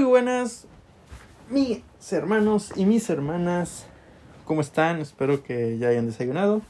Muy 0.00 0.08
buenas, 0.08 0.66
mis 1.50 1.82
hermanos 2.10 2.72
y 2.74 2.86
mis 2.86 3.10
hermanas. 3.10 3.84
¿Cómo 4.46 4.62
están? 4.62 4.98
Espero 4.98 5.42
que 5.42 5.76
ya 5.76 5.88
hayan 5.88 6.06
desayunado. 6.06 6.62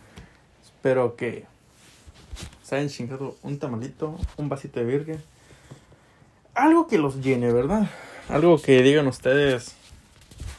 Espero 0.65 1.15
que 1.15 1.45
se 2.65 2.75
hayan 2.75 2.89
chingado 2.89 3.37
un 3.45 3.61
tamalito, 3.61 4.19
un 4.37 4.48
vasito 4.48 4.80
de 4.80 4.87
virgen. 4.87 5.23
Algo 6.55 6.88
que 6.88 6.98
los 6.98 7.23
llene, 7.23 7.52
¿verdad? 7.52 7.88
Algo 8.29 8.61
que 8.61 8.83
digan 8.83 9.07
ustedes. 9.07 9.77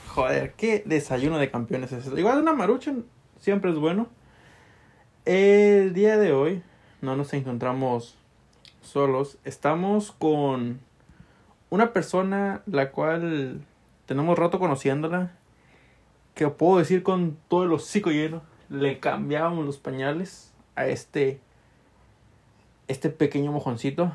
Joder, 0.07 0.53
qué 0.53 0.81
desayuno 0.85 1.39
de 1.39 1.51
campeones 1.51 1.91
es 1.91 2.07
eso. 2.07 2.17
Igual 2.17 2.39
una 2.39 2.53
marucha 2.53 2.93
siempre 3.41 3.71
es 3.71 3.77
bueno. 3.77 4.07
El 5.25 5.93
día 5.93 6.17
de 6.17 6.31
hoy 6.31 6.63
no 7.01 7.17
nos 7.17 7.33
encontramos 7.33 8.15
solos. 8.81 9.39
Estamos 9.43 10.13
con 10.13 10.79
una 11.71 11.93
persona 11.93 12.61
la 12.67 12.91
cual 12.91 13.61
tenemos 14.05 14.37
rato 14.37 14.59
conociéndola. 14.59 15.31
Que 16.35 16.47
puedo 16.47 16.77
decir 16.77 17.01
con 17.01 17.37
todo 17.47 17.63
el 17.63 17.73
hocico 17.73 18.11
lleno. 18.11 18.43
Le 18.69 18.99
cambiábamos 18.99 19.65
los 19.65 19.77
pañales 19.77 20.53
a 20.75 20.85
este. 20.85 21.39
Este 22.87 23.09
pequeño 23.09 23.51
mojoncito. 23.51 24.11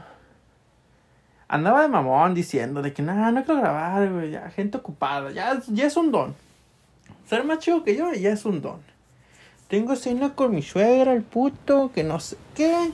Andaba 1.48 1.82
de 1.82 1.88
mamón 1.88 2.34
diciendo 2.34 2.82
de 2.82 2.92
que 2.92 3.02
nada, 3.02 3.32
no 3.32 3.44
quiero 3.44 3.60
grabar. 3.60 4.28
Ya, 4.28 4.50
gente 4.50 4.78
ocupada. 4.78 5.30
Ya, 5.32 5.60
ya 5.68 5.86
es 5.86 5.96
un 5.96 6.12
don. 6.12 6.34
Ser 7.26 7.44
más 7.44 7.58
chido 7.58 7.82
que 7.82 7.96
yo 7.96 8.12
ya 8.12 8.30
es 8.30 8.44
un 8.44 8.60
don. 8.60 8.80
Tengo 9.68 9.96
cena 9.96 10.34
con 10.34 10.54
mi 10.54 10.62
suegra, 10.62 11.12
el 11.12 11.22
puto, 11.22 11.90
que 11.92 12.04
no 12.04 12.20
sé 12.20 12.36
qué. 12.54 12.92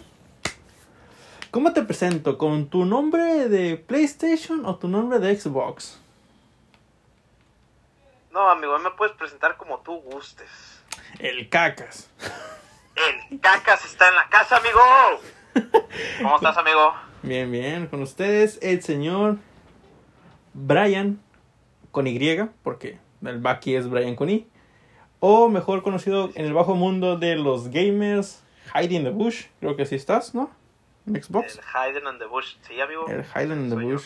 ¿Cómo 1.53 1.75
te 1.75 1.83
presento? 1.83 2.39
¿Con 2.39 2.69
tu 2.71 2.87
nombre 2.87 3.47
de 3.51 3.77
PlayStation 3.77 4.65
o 4.65 4.77
tu 4.77 4.89
nombre 4.89 5.19
de 5.19 5.39
Xbox? 5.39 6.01
No, 8.33 8.49
amigo, 8.49 8.79
me 8.79 8.91
puedes 8.93 9.15
presentar 9.17 9.59
como 9.59 9.81
tú 9.81 9.97
gustes. 9.97 10.49
El 11.19 11.51
cacas. 11.51 12.09
El 13.31 13.39
cacas 13.39 13.85
está 13.85 14.09
en 14.09 14.15
la 14.15 14.31
casa, 14.31 14.57
amigo. 14.57 14.81
¿Cómo 16.23 16.37
estás, 16.37 16.57
amigo? 16.57 16.95
Bien, 17.23 17.53
bien. 17.53 17.87
Con 17.87 18.01
ustedes, 18.01 18.59
el 18.63 18.83
señor 18.83 19.37
Brian 20.55 21.21
con 21.91 22.07
Y, 22.07 22.19
porque 22.63 22.99
el 23.21 23.41
Baki 23.41 23.77
es 23.77 23.91
Brian 23.91 24.17
con 24.17 24.31
I. 24.31 24.49
O 25.21 25.51
mejor 25.51 25.83
conocido 25.83 26.31
en 26.35 26.47
el 26.47 26.55
bajo 26.55 26.75
mundo 26.77 27.19
de 27.19 27.37
los 27.37 27.69
gamers, 27.69 28.43
Hiding 28.75 29.05
the 29.05 29.11
Bush. 29.11 29.49
Creo 29.61 29.77
que 29.77 29.83
así 29.83 29.97
estás, 29.97 30.35
¿no? 30.35 30.62
En 31.07 31.23
Xbox. 31.23 31.57
El 31.59 31.65
Hayden 31.75 32.07
and 32.07 32.19
the 32.19 32.27
Bush, 32.27 32.55
sí, 32.67 32.81
amigo. 32.81 33.07
El 33.09 33.25
Hiding 33.25 33.65
in 33.65 33.71
the. 33.71 33.77
Bush. 33.77 34.05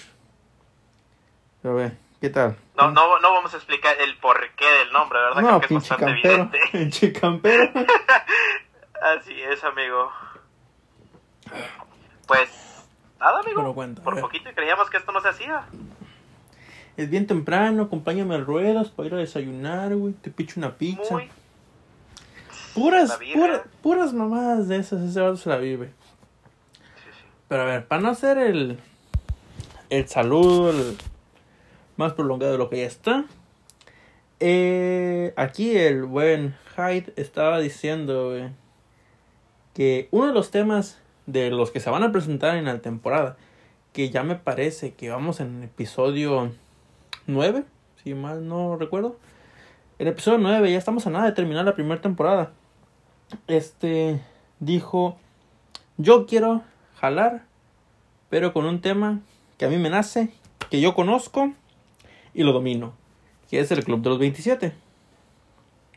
A 1.65 1.69
ver, 1.71 1.97
¿qué 2.21 2.31
tal? 2.31 2.57
No, 2.77 2.91
no, 2.93 3.19
no 3.21 3.33
vamos 3.33 3.53
a 3.53 3.57
explicar 3.57 3.97
el 4.01 4.17
porqué 4.19 4.65
del 4.85 4.93
nombre, 4.93 5.19
¿verdad? 5.19 5.43
No, 5.43 5.49
Creo 5.49 5.61
que 5.61 5.65
es 5.67 5.69
pinche 5.69 5.91
bastante 5.91 6.23
campero. 6.23 6.35
evidente. 6.35 6.59
Pinche 6.73 7.13
campero. 7.13 7.71
Así 9.19 9.43
es, 9.43 9.63
amigo. 9.65 10.11
Pues, 12.27 12.49
nada, 13.21 13.41
amigo. 13.41 13.57
Bueno, 13.61 13.75
cuenta, 13.75 14.03
Por 14.03 14.21
poquito 14.21 14.51
y 14.51 14.55
creíamos 14.55 14.89
que 14.91 14.97
esto 14.97 15.13
no 15.13 15.21
se 15.21 15.29
hacía. 15.29 15.65
Es 16.97 17.11
bien 17.11 17.27
temprano, 17.27 17.83
acompáñame 17.85 18.37
a 18.37 18.39
ruedas 18.39 18.89
para 18.89 19.09
ir 19.09 19.15
a 19.15 19.19
desayunar, 19.19 19.95
güey. 19.95 20.15
Te 20.15 20.31
picho 20.31 20.55
una 20.59 20.73
pizza. 20.77 21.13
Muy. 21.15 21.31
Puras, 22.75 23.19
pura- 23.35 23.65
puras 23.83 24.13
mamadas 24.13 24.69
de 24.69 24.77
esas, 24.79 25.01
ese 25.03 25.21
vato 25.21 25.37
se 25.37 25.49
la 25.49 25.57
vive. 25.57 25.93
Pero 27.49 27.63
a 27.63 27.65
ver, 27.65 27.87
para 27.87 28.03
no 28.03 28.11
hacer 28.11 28.39
el, 28.39 28.79
el 29.89 30.09
saludo 30.09 30.71
el 30.71 30.97
más 31.97 32.13
prolongado 32.13 32.53
de 32.53 32.59
lo 32.59 32.69
que 32.69 32.79
ya 32.79 32.87
está, 32.87 33.25
eh, 34.41 35.33
aquí 35.37 35.77
el 35.77 36.05
buen 36.05 36.55
Hyde 36.77 37.13
estaba 37.17 37.59
diciendo 37.59 38.35
que 39.73 40.09
uno 40.11 40.27
de 40.27 40.35
los 40.35 40.51
temas 40.51 40.99
de 41.27 41.51
los 41.51 41.71
que 41.71 41.81
se 41.81 41.89
van 41.89 42.03
a 42.03 42.13
presentar 42.13 42.57
en 42.57 42.67
la 42.67 42.79
temporada, 42.81 43.37
que 43.93 44.11
ya 44.11 44.23
me 44.23 44.35
parece 44.35 44.95
que 44.95 45.09
vamos 45.09 45.41
en 45.41 45.63
episodio 45.63 46.53
9, 47.27 47.65
si 48.03 48.15
mal 48.15 48.47
no 48.47 48.77
recuerdo. 48.77 49.17
En 49.99 50.09
episodio 50.09 50.39
9 50.39 50.71
ya 50.71 50.79
estamos 50.79 51.07
a 51.07 51.11
nada 51.11 51.25
de 51.25 51.33
terminar 51.33 51.65
la 51.65 51.75
primera 51.75 52.01
temporada. 52.01 52.53
Este 53.47 54.21
dijo, 54.61 55.17
yo 55.97 56.27
quiero 56.27 56.63
jalar, 57.01 57.45
pero 58.29 58.53
con 58.53 58.67
un 58.67 58.81
tema 58.81 59.21
que 59.59 59.67
a 59.67 59.69
mí 59.69 59.77
me 59.77 59.91
nace, 59.91 60.33
que 60.71 60.81
yo 60.81 60.95
conozco 60.95 61.53
y 62.35 62.43
lo 62.43 62.53
domino, 62.53 62.95
que 63.51 63.61
es 63.61 63.71
el 63.71 63.85
Club 63.85 64.03
de 64.03 64.11
los 64.11 64.19
27. 64.19 64.73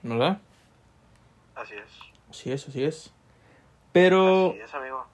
¿Verdad? 0.04 0.40
Así 1.56 1.74
es. 1.74 2.00
Así 2.30 2.52
es, 2.52 2.68
así 2.68 2.84
es. 2.84 3.14
Pero, 3.92 4.52
Así 4.52 4.60
es, 4.60 4.74
amigo. 4.74 5.06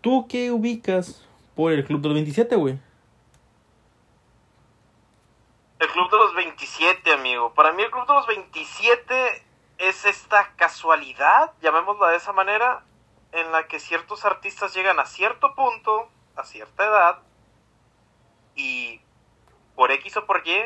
¿tú 0.00 0.26
qué 0.28 0.50
ubicas 0.50 1.26
por 1.54 1.72
el 1.72 1.84
Club 1.84 2.00
de 2.00 2.08
los 2.08 2.14
27, 2.14 2.56
güey? 2.56 2.78
El 5.78 5.88
Club 5.88 6.10
de 6.10 6.16
los 6.16 6.34
27, 6.34 7.12
amigo. 7.12 7.52
Para 7.54 7.72
mí 7.72 7.82
el 7.82 7.90
Club 7.90 8.06
de 8.06 8.14
los 8.14 8.26
27 8.26 9.44
es 9.78 10.04
esta 10.04 10.52
casualidad, 10.56 11.52
llamémosla 11.62 12.08
de 12.08 12.16
esa 12.16 12.32
manera, 12.32 12.84
en 13.32 13.52
la 13.52 13.66
que 13.66 13.78
ciertos 13.78 14.24
artistas 14.24 14.74
llegan 14.74 14.98
a 14.98 15.06
cierto 15.06 15.54
punto, 15.54 16.08
a 16.36 16.44
cierta 16.44 16.84
edad, 16.84 17.18
y 18.54 19.00
por 19.74 19.92
X 19.92 20.16
o 20.16 20.26
por 20.26 20.46
Y, 20.46 20.58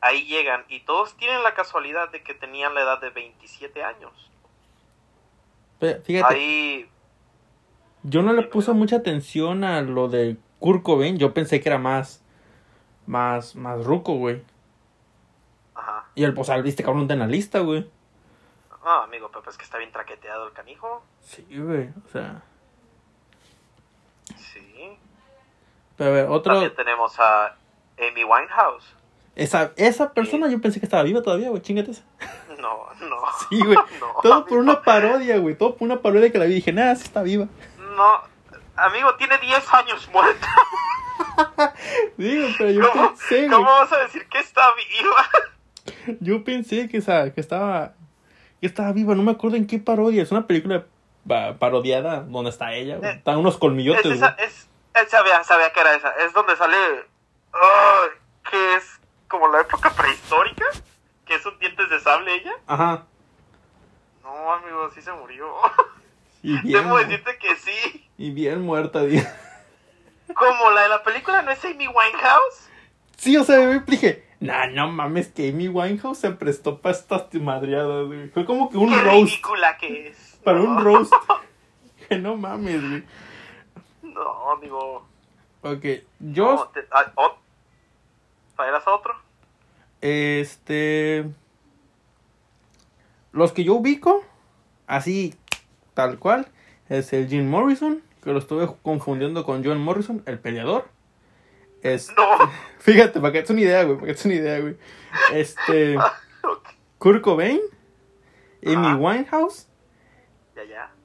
ahí 0.00 0.26
llegan. 0.26 0.64
Y 0.68 0.80
todos 0.80 1.16
tienen 1.16 1.42
la 1.42 1.54
casualidad 1.54 2.10
de 2.10 2.22
que 2.22 2.34
tenían 2.34 2.74
la 2.74 2.82
edad 2.82 3.00
de 3.00 3.10
27 3.10 3.82
años. 3.82 4.12
Fíjate, 5.80 6.34
Ahí, 6.34 6.90
yo 8.02 8.22
no 8.22 8.32
le 8.32 8.42
puse 8.42 8.72
mucha 8.72 8.96
atención 8.96 9.62
a 9.62 9.80
lo 9.82 10.08
de 10.08 10.36
Kurt 10.58 10.82
Cobain, 10.82 11.18
yo 11.18 11.32
pensé 11.32 11.60
que 11.60 11.68
era 11.68 11.78
más, 11.78 12.24
más, 13.06 13.54
más 13.54 13.84
ruco, 13.84 14.14
güey. 14.14 14.42
ajá. 15.74 16.06
Y 16.16 16.24
el 16.24 16.34
posal, 16.34 16.64
viste, 16.64 16.82
cabrón, 16.82 17.02
está 17.02 17.14
en 17.14 17.20
la 17.20 17.26
lista, 17.26 17.60
güey. 17.60 17.88
No, 18.84 19.02
amigo, 19.02 19.30
pero 19.30 19.48
es 19.50 19.56
que 19.56 19.64
está 19.64 19.78
bien 19.78 19.92
traqueteado 19.92 20.46
el 20.46 20.52
canijo. 20.52 21.02
Sí, 21.28 21.46
güey, 21.50 21.90
o 22.06 22.08
sea. 22.10 22.42
Sí. 24.34 24.96
Pero 25.96 26.10
a 26.10 26.12
ver, 26.14 26.26
otro. 26.28 26.54
También 26.54 26.74
tenemos 26.74 27.20
a 27.20 27.54
Amy 27.98 28.24
Winehouse. 28.24 28.94
Esa, 29.36 29.72
esa 29.76 30.12
persona 30.14 30.48
yo 30.48 30.58
pensé 30.60 30.80
que 30.80 30.86
estaba 30.86 31.02
viva 31.02 31.22
todavía, 31.22 31.50
güey, 31.50 31.60
chingate 31.62 31.90
esa. 31.90 32.02
No, 32.58 32.88
no. 33.06 33.18
Sí, 33.50 33.62
güey. 33.62 33.76
No, 34.00 34.20
Todo 34.22 34.46
por 34.46 34.58
una 34.58 34.80
parodia, 34.82 35.36
güey. 35.38 35.54
Todo 35.54 35.76
por 35.76 35.86
una 35.86 36.00
parodia 36.00 36.32
que 36.32 36.38
la 36.38 36.46
vi. 36.46 36.54
Dije, 36.54 36.72
nada, 36.72 36.96
sí 36.96 37.04
está 37.04 37.22
viva. 37.22 37.46
No, 37.78 38.22
amigo, 38.76 39.14
tiene 39.16 39.36
10 39.38 39.74
años 39.74 40.08
muerta. 40.10 40.48
Digo, 42.16 42.48
pero 42.56 42.70
yo 42.70 42.90
¿Cómo, 42.90 43.08
pensé, 43.08 43.48
¿Cómo 43.48 43.64
güey. 43.64 43.80
vas 43.80 43.92
a 43.92 43.98
decir 43.98 44.26
que 44.28 44.38
está 44.38 44.62
viva? 44.74 46.16
Yo 46.20 46.42
pensé 46.42 46.88
que, 46.88 46.96
esa, 46.96 47.32
que 47.34 47.40
estaba. 47.40 47.92
Que 48.60 48.66
estaba 48.66 48.92
viva. 48.92 49.14
No 49.14 49.22
me 49.22 49.32
acuerdo 49.32 49.56
en 49.56 49.66
qué 49.66 49.78
parodia. 49.78 50.22
Es 50.22 50.32
una 50.32 50.46
película 50.46 50.86
parodiada 51.28 52.20
donde 52.22 52.50
está 52.50 52.72
ella, 52.74 52.96
güey. 52.96 53.10
Eh, 53.10 53.14
Están 53.14 53.36
unos 53.38 53.54
Es 53.54 53.60
colmillotes, 53.60 54.06
esa, 54.06 54.32
güey. 54.32 54.46
es, 54.48 54.68
él 54.94 55.08
sabía, 55.08 55.44
sabía 55.44 55.72
que 55.72 55.80
era 55.80 55.94
esa. 55.94 56.10
Es 56.24 56.32
donde 56.32 56.56
sale. 56.56 56.76
ay, 57.52 58.08
que 58.50 58.74
es 58.76 59.00
como 59.28 59.48
la 59.48 59.60
época 59.60 59.90
prehistórica. 59.90 60.64
Que 61.24 61.34
es 61.34 61.44
un 61.46 61.58
dientes 61.58 61.90
de 61.90 62.00
sable 62.00 62.34
ella. 62.34 62.52
Ajá. 62.66 63.04
No, 64.22 64.52
amigo, 64.52 64.90
sí 64.94 65.02
se 65.02 65.12
murió. 65.12 65.52
Y 66.42 66.58
bien, 66.62 66.84
Debo 66.84 66.98
decirte 66.98 67.36
que 67.38 67.54
sí. 67.56 68.08
y 68.16 68.30
bien 68.30 68.62
muerta, 68.62 69.06
tío. 69.06 69.22
Como 70.34 70.70
la 70.70 70.82
de 70.82 70.88
la 70.88 71.02
película 71.02 71.42
no 71.42 71.50
es 71.50 71.64
Amy 71.64 71.86
Winehouse. 71.88 72.68
Sí, 73.16 73.36
o 73.36 73.44
sea, 73.44 73.56
yo 73.60 73.80
dije, 73.80 74.24
nah, 74.40 74.66
no 74.66 74.88
mames, 74.88 75.28
que 75.28 75.48
Amy 75.50 75.68
Winehouse 75.68 76.18
se 76.18 76.30
prestó 76.30 76.80
para 76.80 76.94
estas 76.94 77.32
madreadas, 77.34 78.06
güey. 78.06 78.28
Fue 78.28 78.44
como 78.44 78.70
que 78.70 78.76
un 78.76 78.90
Qué 78.90 79.00
roast. 79.02 79.14
ridícula 79.32 79.76
que 79.78 80.08
es. 80.08 80.27
Para 80.48 80.60
un 80.62 80.84
roast. 80.84 81.12
que 82.08 82.16
no 82.18 82.36
mames, 82.36 82.80
güey. 82.80 83.04
No, 84.02 84.50
amigo. 84.52 85.06
Ok, 85.62 85.84
yo, 86.20 86.54
No, 86.54 86.68
te- 86.68 86.86
ah, 86.90 87.12
oh. 87.16 87.36
¿Traerás 88.56 88.86
a 88.86 88.94
otro? 88.94 89.14
este. 90.00 91.24
Los 93.32 93.52
que 93.52 93.62
yo 93.64 93.74
ubico, 93.74 94.24
así, 94.86 95.34
tal 95.94 96.18
cual, 96.18 96.48
es 96.88 97.12
el 97.12 97.28
Jim 97.28 97.48
Morrison, 97.48 98.02
que 98.24 98.32
lo 98.32 98.38
estuve 98.38 98.68
confundiendo 98.82 99.44
con 99.44 99.62
John 99.64 99.78
Morrison, 99.80 100.22
el 100.26 100.38
peleador. 100.38 100.88
Es, 101.82 102.10
No. 102.16 102.50
fíjate, 102.78 103.20
para 103.20 103.32
que 103.32 103.42
te 103.42 103.52
una 103.52 103.62
idea, 103.62 103.84
güey, 103.84 103.96
para 103.98 104.06
que 104.08 104.14
te 104.14 104.28
una 104.28 104.34
idea, 104.36 104.60
güey. 104.60 104.76
Este, 105.34 105.96
Kurt 106.98 107.22
Cobain, 107.22 107.60
Amy. 108.64 108.94
Winehouse, 108.94 109.67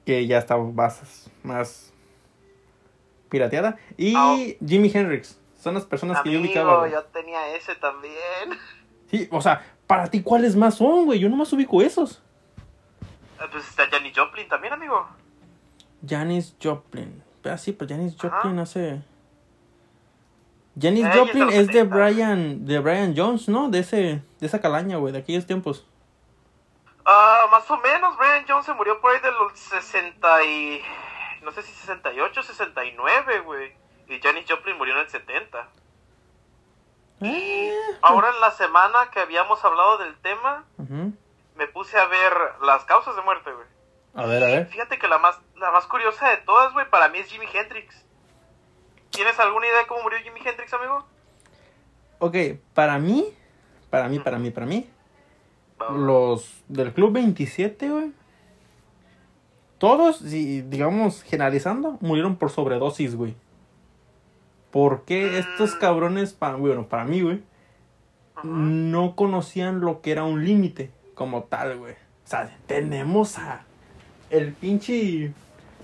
Que 0.04 0.26
ya 0.26 0.38
está 0.38 0.56
más, 0.56 1.30
más 1.42 1.92
pirateada, 3.28 3.76
y 3.96 4.14
Ah. 4.16 4.36
Jimi 4.66 4.90
Hendrix. 4.92 5.38
Son 5.58 5.74
las 5.74 5.84
personas 5.84 6.20
que 6.22 6.30
yo 6.32 6.40
ubicaba, 6.40 6.88
yo 6.88 7.02
tenía 7.04 7.54
ese 7.56 7.74
también. 7.76 8.14
Sí, 9.10 9.28
o 9.30 9.40
sea, 9.40 9.62
para 9.86 10.08
ti, 10.08 10.22
¿cuáles 10.22 10.56
más 10.56 10.76
son, 10.76 11.04
güey? 11.04 11.20
Yo 11.20 11.28
nomás 11.28 11.52
ubico 11.52 11.80
esos. 11.82 12.20
Ah, 13.38 13.46
Pues 13.52 13.68
está 13.68 13.86
Janis 13.88 14.12
Joplin 14.16 14.48
también, 14.48 14.72
amigo. 14.72 15.06
Janis 16.08 16.56
Joplin. 16.60 17.22
Ah, 17.44 17.56
sí, 17.58 17.72
pero 17.72 17.90
Janis 17.94 18.16
Ajá. 18.18 18.38
Joplin 18.40 18.58
hace. 18.58 19.02
Janis 20.80 21.06
Joplin 21.14 21.48
es 21.50 21.68
de 21.68 21.72
70. 21.74 21.84
Brian, 21.96 22.66
de 22.66 22.78
Brian 22.80 23.14
Jones, 23.16 23.48
¿no? 23.48 23.68
De 23.68 23.80
ese, 23.80 23.96
de 24.40 24.46
esa 24.46 24.60
calaña, 24.60 24.96
güey, 24.96 25.12
de 25.12 25.20
aquellos 25.20 25.46
tiempos. 25.46 25.86
Ah, 27.06 27.46
más 27.50 27.70
o 27.70 27.76
menos, 27.78 28.16
Brian 28.16 28.44
Jones 28.48 28.66
se 28.66 28.72
murió 28.72 29.00
por 29.00 29.12
ahí 29.14 29.20
de 29.20 29.32
los 29.32 29.58
60 29.58 30.44
y... 30.44 30.82
No 31.42 31.52
sé 31.52 31.62
si 31.62 31.72
68, 31.72 32.42
69, 32.42 33.40
güey. 33.40 33.74
Y 34.08 34.18
Janis 34.20 34.46
Joplin 34.48 34.78
murió 34.78 34.94
en 34.94 35.00
el 35.00 35.10
70. 35.10 35.68
Eh, 37.20 37.74
Ahora 38.02 38.30
en 38.30 38.40
la 38.40 38.50
semana 38.50 39.10
que 39.10 39.20
habíamos 39.20 39.62
hablado 39.64 39.98
del 39.98 40.16
tema, 40.20 40.64
me 41.54 41.66
puse 41.68 41.98
a 41.98 42.06
ver 42.06 42.32
las 42.62 42.84
causas 42.84 43.14
de 43.16 43.22
muerte, 43.22 43.52
güey. 43.52 43.66
A 44.14 44.26
ver, 44.26 44.42
a 44.42 44.46
ver. 44.46 44.66
Fíjate 44.68 44.98
que 44.98 45.08
la 45.08 45.18
más, 45.18 45.38
la 45.56 45.70
más 45.70 45.86
curiosa 45.86 46.30
de 46.30 46.38
todas, 46.38 46.72
güey, 46.72 46.88
para 46.88 47.08
mí 47.08 47.18
es 47.18 47.28
Jimi 47.28 47.46
Hendrix. 47.52 48.04
¿Tienes 49.10 49.38
alguna 49.38 49.66
idea 49.66 49.78
de 49.78 49.86
cómo 49.86 50.02
murió 50.02 50.18
Jimi 50.20 50.40
Hendrix, 50.44 50.72
amigo? 50.72 51.06
Ok, 52.18 52.36
para 52.74 52.98
mí, 52.98 53.36
para 53.90 54.08
mí, 54.08 54.18
para 54.18 54.38
mí, 54.38 54.50
para 54.50 54.66
mí. 54.66 54.90
Los 55.96 56.62
del 56.68 56.92
Club 56.92 57.12
27, 57.12 57.90
güey, 57.90 58.12
todos, 59.78 60.22
digamos, 60.30 61.22
generalizando, 61.22 61.98
murieron 62.00 62.36
por 62.36 62.50
sobredosis, 62.50 63.16
güey. 63.16 63.34
¿Por 64.70 65.02
qué 65.04 65.38
estos 65.38 65.74
Mm. 65.76 65.78
cabrones, 65.78 66.32
pa- 66.32 66.56
bueno, 66.56 66.86
para 66.88 67.04
mí, 67.04 67.20
güey, 67.20 67.42
no 68.42 69.14
conocían 69.14 69.80
lo 69.80 70.00
que 70.00 70.12
era 70.12 70.24
un 70.24 70.44
límite 70.44 70.90
como 71.14 71.44
tal, 71.44 71.78
güey? 71.78 71.92
O 71.92 72.26
sea, 72.26 72.56
tenemos 72.66 73.38
a 73.38 73.64
el 74.30 74.52
pinche 74.52 75.32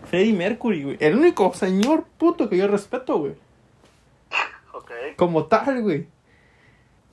Freddie 0.07 0.33
Mercury, 0.33 0.83
güey. 0.85 0.97
El 1.01 1.17
único 1.19 1.53
señor 1.53 2.05
puto 2.19 2.49
que 2.49 2.57
yo 2.57 2.67
respeto, 2.67 3.19
güey. 3.19 3.35
Ok. 4.73 4.91
Como 5.17 5.45
tal, 5.45 5.83
güey. 5.83 6.07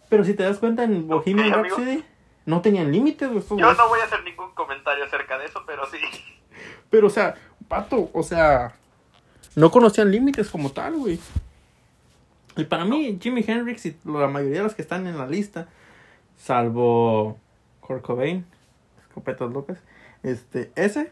Pero 0.10 0.24
si 0.24 0.34
te 0.34 0.44
das 0.44 0.58
cuenta 0.60 0.84
en 0.86 1.08
Bohemian 1.08 1.54
amigo. 1.54 1.76
No 2.48 2.62
tenían 2.62 2.94
límites, 2.94 3.30
güey. 3.30 3.44
Yo 3.60 3.74
no 3.74 3.90
voy 3.90 4.00
a 4.00 4.06
hacer 4.06 4.24
ningún 4.24 4.52
comentario 4.52 5.04
acerca 5.04 5.38
de 5.38 5.46
eso, 5.46 5.62
pero 5.68 5.86
sí. 5.86 5.98
Pero, 6.90 7.08
o 7.08 7.10
sea, 7.10 7.36
pato, 7.68 8.10
o 8.14 8.24
sea, 8.24 8.74
no 9.56 9.70
conocían 9.70 10.10
límites 10.10 10.50
como 10.50 10.72
tal, 10.72 10.96
güey. 10.96 11.20
Y 12.56 12.64
para 12.64 12.86
mí, 12.86 13.20
Jimi 13.22 13.44
Hendrix 13.46 13.86
y 13.86 13.98
la 14.06 14.28
mayoría 14.28 14.60
de 14.60 14.64
los 14.64 14.74
que 14.74 14.82
están 14.82 15.06
en 15.06 15.18
la 15.18 15.28
lista, 15.28 15.68
salvo 16.38 17.38
Kurt 17.82 18.02
Cobain, 18.02 18.46
Escopetas 19.02 19.52
López, 19.52 19.80
este, 20.24 20.72
ese 20.76 21.12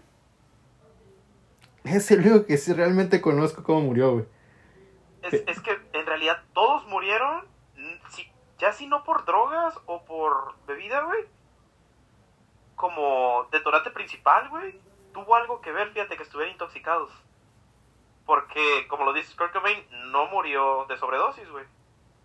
es 1.84 2.10
el 2.12 2.22
único 2.22 2.46
que 2.46 2.58
sí 2.58 2.72
realmente 2.72 3.20
conozco 3.20 3.62
cómo 3.62 3.82
murió, 3.82 4.14
güey. 4.14 4.26
Es, 5.22 5.34
es 5.34 5.60
que 5.60 5.78
en 5.94 6.06
realidad 6.06 6.42
todos 6.54 6.88
murieron, 6.88 7.46
ya 8.66 8.74
si 8.74 8.88
no 8.88 9.04
por 9.04 9.26
drogas 9.26 9.80
o 9.86 10.04
por 10.06 10.56
bebida, 10.66 11.02
güey. 11.02 11.24
Como 12.76 13.48
detonante 13.52 13.92
principal, 13.92 14.50
güey. 14.50 14.82
Tuvo 15.14 15.36
algo 15.36 15.62
que 15.62 15.72
ver, 15.72 15.92
fíjate, 15.92 16.18
que 16.18 16.24
estuvieran 16.24 16.54
intoxicados. 16.54 17.12
Porque, 18.26 18.88
como 18.88 19.06
lo 19.06 19.14
dices, 19.14 19.36
Kurt 19.36 19.54
Cobain 19.54 19.86
no 20.12 20.26
murió 20.30 20.88
de 20.90 20.98
sobredosis, 20.98 21.48
güey. 21.52 21.64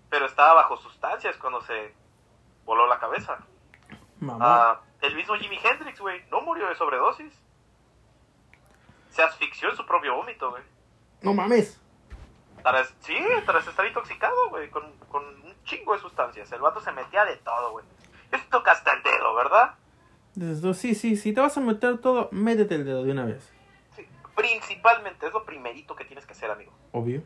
Pero 0.09 0.25
estaba 0.25 0.55
bajo 0.55 0.79
sustancias 0.79 1.37
cuando 1.37 1.61
se 1.61 1.95
voló 2.65 2.87
la 2.87 2.99
cabeza. 2.99 3.45
Mamá. 4.19 4.39
Ah, 4.41 4.81
el 5.03 5.15
mismo 5.15 5.35
Jimi 5.35 5.59
Hendrix, 5.63 6.01
güey, 6.01 6.25
no 6.31 6.41
murió 6.41 6.69
de 6.69 6.75
sobredosis. 6.75 7.39
Se 9.11 9.23
asfixió 9.23 9.69
en 9.69 9.77
su 9.77 9.85
propio 9.85 10.17
vómito, 10.17 10.51
güey. 10.51 10.63
No 11.21 11.35
mames. 11.35 11.79
Tras, 12.63 12.95
sí, 13.01 13.19
tras 13.45 13.67
estar 13.67 13.87
intoxicado, 13.87 14.49
güey, 14.49 14.71
con, 14.71 14.91
con 15.11 15.50
chingo 15.71 15.95
de 15.95 16.01
sustancias. 16.01 16.51
El 16.53 16.61
vato 16.61 16.81
se 16.81 16.93
metía 16.93 17.25
de 17.25 17.37
todo, 17.37 17.73
güey. 17.73 17.85
Esto 18.33 18.63
hasta 18.67 18.93
el 18.93 19.03
dedo, 19.03 19.35
¿verdad? 19.35 19.75
Desde- 20.35 20.75
Sí, 20.75 20.95
sí, 20.95 21.17
si 21.17 21.33
te 21.33 21.41
vas 21.41 21.57
a 21.57 21.61
meter 21.61 21.99
todo, 21.99 22.29
métete 22.33 22.75
el 22.77 22.85
dedo 22.85 23.05
de 23.05 23.13
una 23.13 23.25
vez. 23.25 23.53
Sí. 23.97 24.07
Principalmente, 24.37 25.27
es 25.27 25.33
lo 25.33 25.45
primerito 25.45 25.95
que 25.97 26.05
tienes 26.05 26.27
que 26.27 26.33
hacer, 26.33 26.51
amigo. 26.51 26.73
Obvio. 26.93 27.23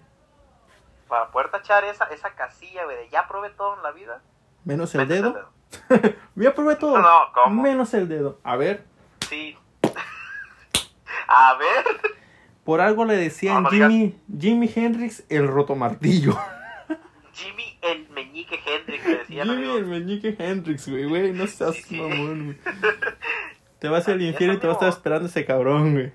Para 1.08 1.30
poder 1.30 1.50
tachar 1.50 1.84
esa, 1.84 2.04
esa 2.06 2.34
casilla, 2.34 2.84
güey, 2.84 2.96
de 2.96 3.08
ya 3.10 3.26
probé 3.28 3.50
todo 3.50 3.76
en 3.76 3.82
la 3.82 3.90
vida. 3.92 4.22
Menos 4.64 4.94
el 4.94 5.02
métete 5.06 5.22
dedo. 5.22 5.50
Ya 6.36 6.54
probé 6.54 6.76
todo. 6.76 6.98
No, 6.98 7.32
¿cómo? 7.34 7.62
Menos 7.62 7.92
el 7.94 8.08
dedo. 8.08 8.38
A 8.44 8.56
ver, 8.56 8.84
Sí. 9.28 9.56
A 11.28 11.54
ver. 11.54 11.84
por 12.64 12.80
algo 12.80 13.04
le 13.04 13.16
decían 13.16 13.62
No. 13.64 13.70
Jimmy, 13.70 14.18
Jimi 14.38 14.70
Hendrix 14.74 15.24
el 15.28 15.48
rotomartillo. 15.48 16.38
Jimmy 17.34 17.78
el 17.82 18.08
meñique 18.10 18.58
Hendrix, 18.64 19.06
le 19.06 19.16
decían, 19.18 19.48
Jimmy 19.48 19.76
el 19.76 19.86
meñique 19.86 20.36
Hendrix, 20.38 20.88
güey, 20.88 21.04
güey, 21.04 21.32
no 21.32 21.46
seas 21.46 21.76
Sí, 21.76 21.96
mamón, 21.96 22.44
güey. 22.46 22.58
Te 23.78 23.88
vas 23.88 24.08
al 24.08 24.22
infierno 24.22 24.54
y 24.56 24.58
te 24.58 24.66
va 24.66 24.72
a 24.72 24.76
estar 24.76 24.88
esperando 24.88 25.28
ese 25.28 25.44
cabrón, 25.44 25.92
güey. 25.92 26.12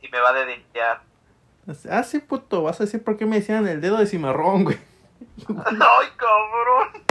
Y 0.00 0.08
me 0.08 0.18
va 0.18 0.30
a 0.30 0.44
dedicar. 0.44 1.02
Ah, 1.90 2.02
sí, 2.02 2.20
puto, 2.20 2.62
vas 2.62 2.80
a 2.80 2.84
decir 2.84 3.04
por 3.04 3.18
qué 3.18 3.26
me 3.26 3.36
decían 3.36 3.68
el 3.68 3.80
dedo 3.80 3.98
de 3.98 4.06
cimarrón, 4.06 4.64
güey. 4.64 4.78
¡Ay, 5.48 6.08
cabrón! 6.16 7.02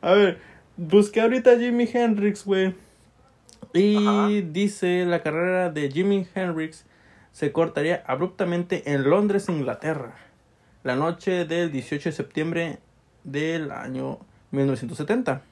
A 0.00 0.12
ver, 0.12 0.40
busqué 0.76 1.20
ahorita 1.20 1.58
Jimi 1.58 1.88
Hendrix, 1.92 2.44
güey. 2.44 2.74
Y 3.74 3.96
Ajá. 3.96 4.28
dice 4.28 5.04
la 5.04 5.22
carrera 5.22 5.70
de 5.70 5.90
Jimi 5.90 6.26
Hendrix 6.34 6.86
se 7.32 7.52
cortaría 7.52 8.04
abruptamente 8.06 8.92
en 8.92 9.10
Londres, 9.10 9.48
Inglaterra, 9.48 10.14
la 10.84 10.96
noche 10.96 11.46
del 11.46 11.72
18 11.72 12.10
de 12.10 12.12
septiembre 12.14 12.78
del 13.24 13.72
año 13.72 14.18
1970. 14.52 15.42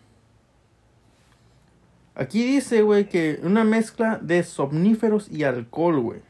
Aquí 2.15 2.45
dice, 2.45 2.83
güey, 2.83 3.09
que 3.09 3.41
una 3.43 3.65
mezcla 3.65 4.19
de 4.21 4.43
somníferos 4.45 5.31
y 5.31 5.45
alcohol, 5.45 6.01
güey. 6.01 6.21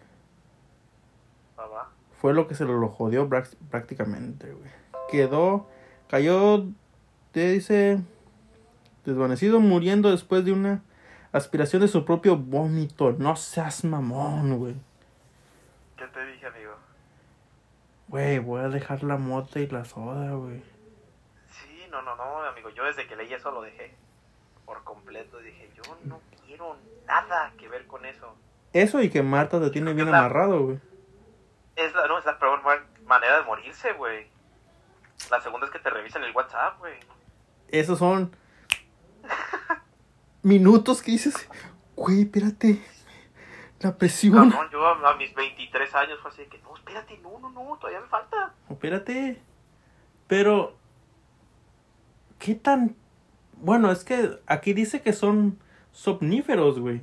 Fue 2.21 2.33
lo 2.33 2.47
que 2.47 2.55
se 2.55 2.65
lo 2.65 2.89
jodió 2.89 3.29
prácticamente, 3.29 4.53
güey. 4.53 4.71
Quedó, 5.11 5.67
cayó, 6.09 6.67
te 7.33 7.51
dice, 7.51 8.01
desvanecido, 9.05 9.59
muriendo 9.59 10.13
después 10.13 10.45
de 10.45 10.53
una 10.53 10.85
aspiración 11.33 11.83
de 11.83 11.89
su 11.89 12.05
propio 12.05 12.37
vómito. 12.37 13.13
No 13.19 13.35
seas 13.35 13.83
mamón, 13.83 14.57
güey. 14.59 14.77
¿Qué 15.97 16.07
te 16.07 16.25
dije, 16.27 16.47
amigo? 16.47 16.75
Güey, 18.13 18.39
voy 18.41 18.61
a 18.61 18.69
dejar 18.69 19.03
la 19.03 19.17
mota 19.17 19.59
y 19.59 19.67
la 19.69 19.85
soda, 19.87 20.33
güey. 20.33 20.63
Sí, 21.51 21.87
no, 21.91 22.03
no, 22.03 22.15
no, 22.15 22.43
amigo. 22.43 22.69
Yo 22.71 22.85
desde 22.85 23.07
que 23.09 23.17
leí 23.17 23.33
eso 23.33 23.51
lo 23.51 23.63
dejé 23.63 23.95
por 24.67 24.85
completo. 24.85 25.39
Dije, 25.39 25.71
yo 25.75 25.83
no 26.05 26.21
quiero 26.47 26.77
nada 27.07 27.53
que 27.59 27.69
ver 27.69 27.87
con 27.87 28.05
eso. 28.05 28.37
Eso 28.75 29.01
y 29.03 29.09
que 29.11 29.23
Marta 29.23 29.59
te 29.61 29.71
tiene 29.71 29.95
bien 29.95 30.11
La- 30.11 30.19
amarrado, 30.19 30.61
güey. 30.63 30.79
Es 31.75 31.95
la, 31.95 32.07
no, 32.07 32.19
es 32.19 32.25
la 32.27 32.39
peor 32.39 32.63
ma- 32.63 32.85
manera 33.07 33.39
de 33.39 33.45
morirse, 33.45 33.95
güey. 33.95 34.27
La 35.31 35.41
segunda 35.41 35.67
es 35.67 35.73
que 35.73 35.79
te 35.79 35.89
revisen 35.89 36.23
el 36.23 36.37
WhatsApp, 36.37 36.79
güey. 36.81 36.95
Esos 37.69 37.99
son 37.99 38.37
minutos 40.43 41.01
que 41.03 41.13
dices, 41.13 41.49
güey, 41.97 42.23
espérate. 42.23 42.79
La 43.83 43.97
presión. 43.97 44.51
Cabrón, 44.51 44.71
yo 44.71 44.87
a, 44.87 45.11
a 45.11 45.17
mis 45.17 45.35
23 45.35 45.95
años 45.97 46.19
fue 46.21 46.31
así 46.31 46.43
de 46.43 46.49
que, 46.49 46.59
no, 46.59 46.75
espérate, 46.77 47.19
no, 47.19 47.39
no, 47.41 47.51
no, 47.51 47.77
todavía 47.79 48.01
me 48.01 48.07
falta. 48.07 48.55
Espérate. 48.71 49.43
Pero, 50.29 50.77
¿qué 52.39 52.55
tan...? 52.55 52.97
Bueno, 53.55 53.91
es 53.91 54.05
que 54.05 54.41
aquí 54.47 54.73
dice 54.73 55.03
que 55.03 55.13
son 55.13 55.59
somníferos, 55.93 56.79
güey. 56.79 57.01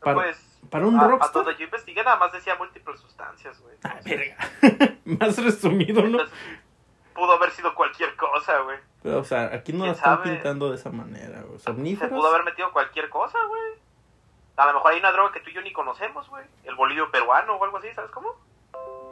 Para, 0.00 0.14
pues, 0.14 0.58
para 0.70 0.86
un 0.86 0.98
a, 0.98 1.02
a 1.04 1.08
rockstar. 1.08 1.44
donde 1.44 1.58
yo 1.58 1.64
investigué 1.64 2.02
nada 2.02 2.16
más 2.16 2.32
decía 2.32 2.54
múltiples 2.56 3.00
sustancias, 3.00 3.60
güey. 3.60 3.76
Ah, 3.84 4.00
verga. 4.04 4.36
Más 5.04 5.42
resumido, 5.42 6.02
¿no? 6.02 6.20
Entonces, 6.20 6.34
pudo 7.14 7.32
haber 7.32 7.50
sido 7.52 7.74
cualquier 7.74 8.16
cosa, 8.16 8.60
güey. 8.60 8.78
Pero, 9.02 9.18
o 9.20 9.24
sea, 9.24 9.44
aquí 9.54 9.72
no 9.72 9.86
la 9.86 9.92
¿Quién 9.92 9.94
están 9.94 10.22
pintando 10.22 10.70
de 10.70 10.76
esa 10.76 10.90
manera, 10.90 11.42
güey. 11.42 11.58
Se 11.58 11.64
Somníferos. 11.64 12.10
pudo 12.10 12.28
haber 12.28 12.44
metido 12.44 12.72
cualquier 12.72 13.08
cosa, 13.08 13.38
güey. 13.48 13.81
A 14.56 14.66
lo 14.66 14.74
mejor 14.74 14.92
hay 14.92 14.98
una 15.00 15.12
droga 15.12 15.32
que 15.32 15.40
tú 15.40 15.50
y 15.50 15.54
yo 15.54 15.62
ni 15.62 15.72
conocemos, 15.72 16.28
güey. 16.28 16.44
El 16.64 16.74
bolillo 16.74 17.10
peruano 17.10 17.56
o 17.56 17.64
algo 17.64 17.78
así, 17.78 17.88
¿sabes 17.94 18.10
cómo? 18.10 18.28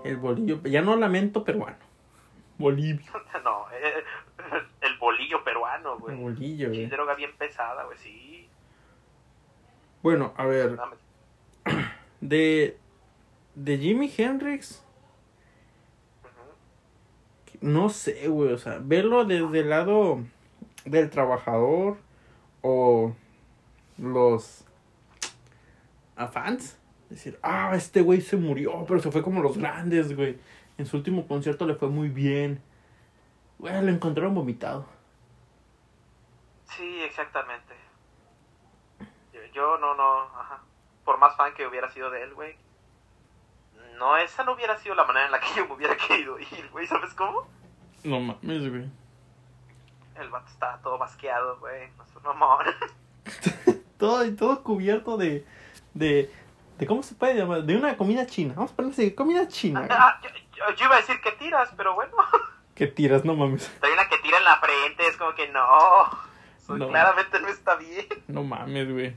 El 0.05 0.17
bolillo. 0.19 0.61
Ya 0.65 0.83
no 0.83 0.97
lamento 0.97 1.45
peruano. 1.45 1.77
Bolivia. 2.59 3.11
no, 3.45 3.67
eh, 3.73 4.05
el 4.83 4.99
bolillo 4.99 5.43
peruano, 5.43 5.95
El 5.95 5.99
güey. 6.01 6.17
bolillo, 6.17 6.69
Sí, 6.71 6.77
güey. 6.77 6.87
droga 6.87 7.15
bien 7.15 7.35
pesada, 7.39 7.85
güey, 7.85 7.97
sí. 7.99 8.49
Bueno, 10.03 10.33
a 10.37 10.45
ver. 10.47 10.77
Dame- 10.77 10.97
De. 12.21 12.77
De 13.55 13.79
Jimi 13.79 14.13
Hendrix. 14.17 14.85
No 17.61 17.91
sé, 17.91 18.29
güey, 18.29 18.53
o 18.53 18.59
sea, 18.59 18.79
verlo 18.81 19.25
desde 19.25 19.61
el 19.61 19.69
lado 19.71 20.21
del 20.87 21.11
trabajador 21.11 21.99
o 22.63 23.15
los 23.99 24.65
a 26.21 26.29
fans. 26.29 26.79
Decir, 27.09 27.39
ah, 27.43 27.73
este 27.75 28.03
güey 28.03 28.21
se 28.21 28.37
murió, 28.37 28.85
pero 28.87 29.01
se 29.01 29.11
fue 29.11 29.23
como 29.23 29.43
los 29.43 29.59
grandes, 29.59 30.15
güey. 30.15 30.39
En 30.79 30.87
su 30.87 30.97
último 30.97 31.27
concierto 31.27 31.67
le 31.67 31.75
fue 31.75 31.89
muy 31.89 32.09
bien. 32.09 32.63
Güey, 33.59 33.83
lo 33.83 33.91
encontraron 33.91 34.35
vomitado. 34.35 34.87
Sí, 36.65 37.03
exactamente. 37.03 37.75
Yo, 39.33 39.41
yo 39.53 39.79
no, 39.79 39.95
no, 39.97 40.21
ajá. 40.21 40.63
Por 41.05 41.19
más 41.19 41.37
fan 41.37 41.53
que 41.55 41.67
hubiera 41.67 41.91
sido 41.91 42.11
de 42.11 42.23
él, 42.23 42.35
güey. 42.35 42.57
No, 43.99 44.17
esa 44.17 44.45
no 44.45 44.53
hubiera 44.53 44.79
sido 44.79 44.95
la 44.95 45.05
manera 45.05 45.27
en 45.27 45.33
la 45.33 45.41
que 45.41 45.49
yo 45.57 45.67
me 45.67 45.75
hubiera 45.75 45.97
querido 46.09 46.39
ir, 46.39 46.69
güey. 46.71 46.87
¿Sabes 46.87 47.13
cómo? 47.15 47.47
No 48.05 48.21
mames, 48.21 48.69
güey. 48.71 48.89
El 50.15 50.29
vato 50.31 50.49
estaba 50.49 50.81
todo 50.81 50.97
basqueado, 50.97 51.59
güey. 51.59 51.91
No 51.97 52.05
es 52.05 52.17
un 52.17 52.23
mamón. 52.23 52.67
todo, 53.99 54.37
todo 54.37 54.63
cubierto 54.63 55.17
de, 55.17 55.45
de, 55.95 56.31
de, 56.79 56.87
¿cómo 56.87 57.03
se 57.03 57.15
puede 57.15 57.35
llamar? 57.35 57.63
De 57.65 57.77
una 57.77 57.97
comida 57.97 58.27
china. 58.27 58.55
Vamos 58.57 58.73
a 58.73 58.77
ponerle 58.77 58.95
así, 58.95 59.15
comida 59.15 59.49
china. 59.49 59.87
Ah, 59.91 60.21
yo, 60.23 60.85
iba 60.85 60.95
a 60.95 61.01
decir 61.01 61.17
que 61.23 61.33
tiras, 61.33 61.71
pero 61.77 61.95
bueno. 61.95 62.13
¿Qué 62.75 62.87
tiras? 62.87 63.25
No 63.25 63.35
mames. 63.35 63.71
Hay 63.83 63.93
una 63.93 64.09
que 64.09 64.19
tira 64.19 64.39
en 64.39 64.45
la 64.45 64.57
frente, 64.59 65.07
es 65.07 65.17
como 65.17 65.35
que 65.35 65.49
no. 65.49 65.67
Claramente 66.67 67.41
no 67.41 67.49
está 67.49 67.75
bien. 67.77 68.07
No 68.29 68.45
mames, 68.45 68.91
güey. 68.91 69.17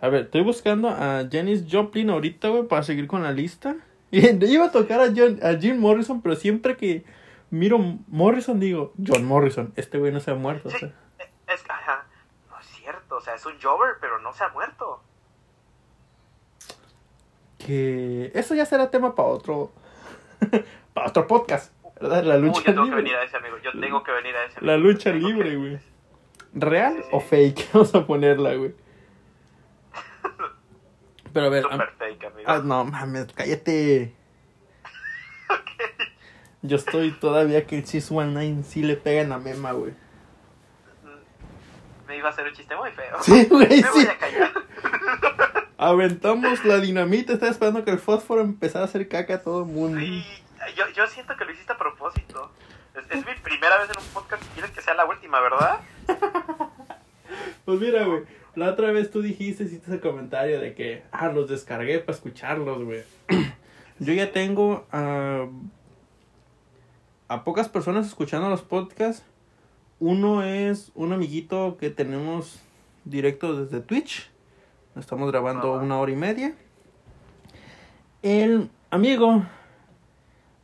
A 0.00 0.08
ver, 0.08 0.22
estoy 0.22 0.42
buscando 0.42 0.88
a 0.88 1.22
Janis 1.30 1.64
Joplin 1.70 2.10
ahorita, 2.10 2.48
güey, 2.48 2.64
para 2.66 2.82
seguir 2.82 3.06
con 3.06 3.22
la 3.22 3.32
lista. 3.32 3.76
Y 4.14 4.26
iba 4.44 4.66
a 4.66 4.70
tocar 4.72 5.00
a, 5.00 5.06
John, 5.16 5.38
a 5.42 5.54
Jim 5.58 5.78
Morrison, 5.78 6.20
pero 6.20 6.36
siempre 6.36 6.76
que 6.76 7.02
miro 7.48 7.78
Morrison 7.78 8.60
digo, 8.60 8.92
John 9.02 9.24
Morrison, 9.24 9.72
este 9.74 9.96
güey 9.96 10.12
no 10.12 10.20
se 10.20 10.30
ha 10.30 10.34
muerto. 10.34 10.68
o 10.68 10.70
Sí, 10.70 10.80
sea. 10.80 10.92
es 11.48 11.62
que, 11.62 11.72
ajá, 11.72 12.04
no 12.50 12.58
es 12.58 12.66
cierto, 12.66 13.16
o 13.16 13.20
sea, 13.22 13.34
es 13.36 13.46
un 13.46 13.58
Jover, 13.58 13.94
pero 14.02 14.18
no 14.18 14.34
se 14.34 14.44
ha 14.44 14.48
muerto. 14.50 15.02
Que 17.66 18.30
eso 18.34 18.54
ya 18.54 18.66
será 18.66 18.90
tema 18.90 19.14
para 19.14 19.28
otro 19.28 19.72
para 20.94 21.08
otro 21.08 21.26
podcast, 21.26 21.72
¿verdad? 22.00 22.24
La 22.24 22.36
lucha 22.36 22.60
yo 22.60 22.64
tengo 22.74 22.84
que 22.88 22.94
venir 22.96 23.14
a 23.14 23.24
ese 23.24 23.36
amigo, 23.36 23.56
yo 23.58 23.70
tengo 23.80 24.02
que 24.02 24.12
venir 24.12 24.34
a 24.36 24.44
ese 24.46 24.60
La 24.64 24.74
amigo. 24.74 24.88
lucha 24.90 25.12
Tengo 25.12 25.26
que- 25.28 25.32
libre, 25.34 25.56
güey. 25.56 25.78
¿Real 26.54 26.94
Sí, 26.96 27.02
sí. 27.02 27.08
o 27.12 27.20
fake? 27.20 27.68
Vamos 27.72 27.94
a 27.94 28.06
ponerla, 28.06 28.54
güey. 28.54 28.74
Pero 31.32 31.46
a 31.46 31.48
ver, 31.48 31.62
Super 31.62 31.80
am- 31.80 31.88
fake, 31.98 32.24
amigo. 32.24 32.50
ah, 32.50 32.60
no 32.62 32.84
mames, 32.84 33.26
cállate. 33.34 34.14
Ok. 35.50 35.60
Yo 36.62 36.76
estoy 36.76 37.10
todavía 37.12 37.66
que 37.66 37.76
el 37.78 37.84
619 37.86 38.62
sí 38.64 38.82
le 38.82 38.96
pegan 38.96 39.32
a 39.32 39.38
Mema, 39.38 39.72
güey. 39.72 39.92
Me 42.06 42.16
iba 42.18 42.28
a 42.28 42.30
hacer 42.30 42.46
un 42.46 42.52
chiste 42.54 42.76
muy 42.76 42.90
feo. 42.92 43.16
Sí, 43.22 43.46
güey, 43.50 43.80
Me 43.82 43.90
voy 43.90 44.02
sí. 44.02 44.08
a 44.08 44.18
callar. 44.18 44.52
Aventamos 45.82 46.64
la 46.64 46.78
dinamita, 46.78 47.32
estaba 47.32 47.50
esperando 47.50 47.84
que 47.84 47.90
el 47.90 47.98
fósforo 47.98 48.40
empezara 48.40 48.84
a 48.84 48.88
hacer 48.88 49.08
caca 49.08 49.34
a 49.34 49.42
todo 49.42 49.64
el 49.64 49.66
mundo. 49.66 49.98
Sí, 49.98 50.24
yo, 50.76 50.84
yo 50.94 51.06
siento 51.08 51.36
que 51.36 51.44
lo 51.44 51.50
hiciste 51.50 51.72
a 51.72 51.76
propósito. 51.78 52.52
Es, 52.94 53.04
es 53.10 53.26
mi 53.26 53.34
primera 53.42 53.78
vez 53.78 53.90
en 53.90 53.98
un 53.98 54.08
podcast 54.14 54.44
y 54.44 54.46
quieres 54.54 54.70
que 54.70 54.80
sea 54.80 54.94
la 54.94 55.04
última, 55.04 55.40
¿verdad? 55.40 55.80
Pues 57.64 57.80
mira, 57.80 58.04
güey, 58.04 58.22
la 58.54 58.70
otra 58.70 58.92
vez 58.92 59.10
tú 59.10 59.22
dijiste, 59.22 59.64
hiciste 59.64 59.90
ese 59.90 60.00
comentario 60.00 60.60
de 60.60 60.74
que, 60.74 61.04
ah, 61.12 61.28
los 61.28 61.48
descargué 61.48 62.00
para 62.00 62.16
escucharlos, 62.16 62.84
güey. 62.84 63.02
Yo 63.98 64.12
ya 64.12 64.32
tengo 64.32 64.86
a, 64.90 65.46
a 67.28 67.44
pocas 67.44 67.68
personas 67.68 68.06
escuchando 68.06 68.50
los 68.50 68.62
podcasts. 68.62 69.24
Uno 70.00 70.42
es 70.42 70.90
un 70.94 71.12
amiguito 71.12 71.76
que 71.78 71.90
tenemos 71.90 72.60
directo 73.04 73.64
desde 73.64 73.80
Twitch. 73.80 74.31
Estamos 74.96 75.30
grabando 75.30 75.74
Ajá. 75.74 75.84
una 75.84 75.98
hora 75.98 76.12
y 76.12 76.16
media. 76.16 76.54
El 78.22 78.70
amigo 78.90 79.42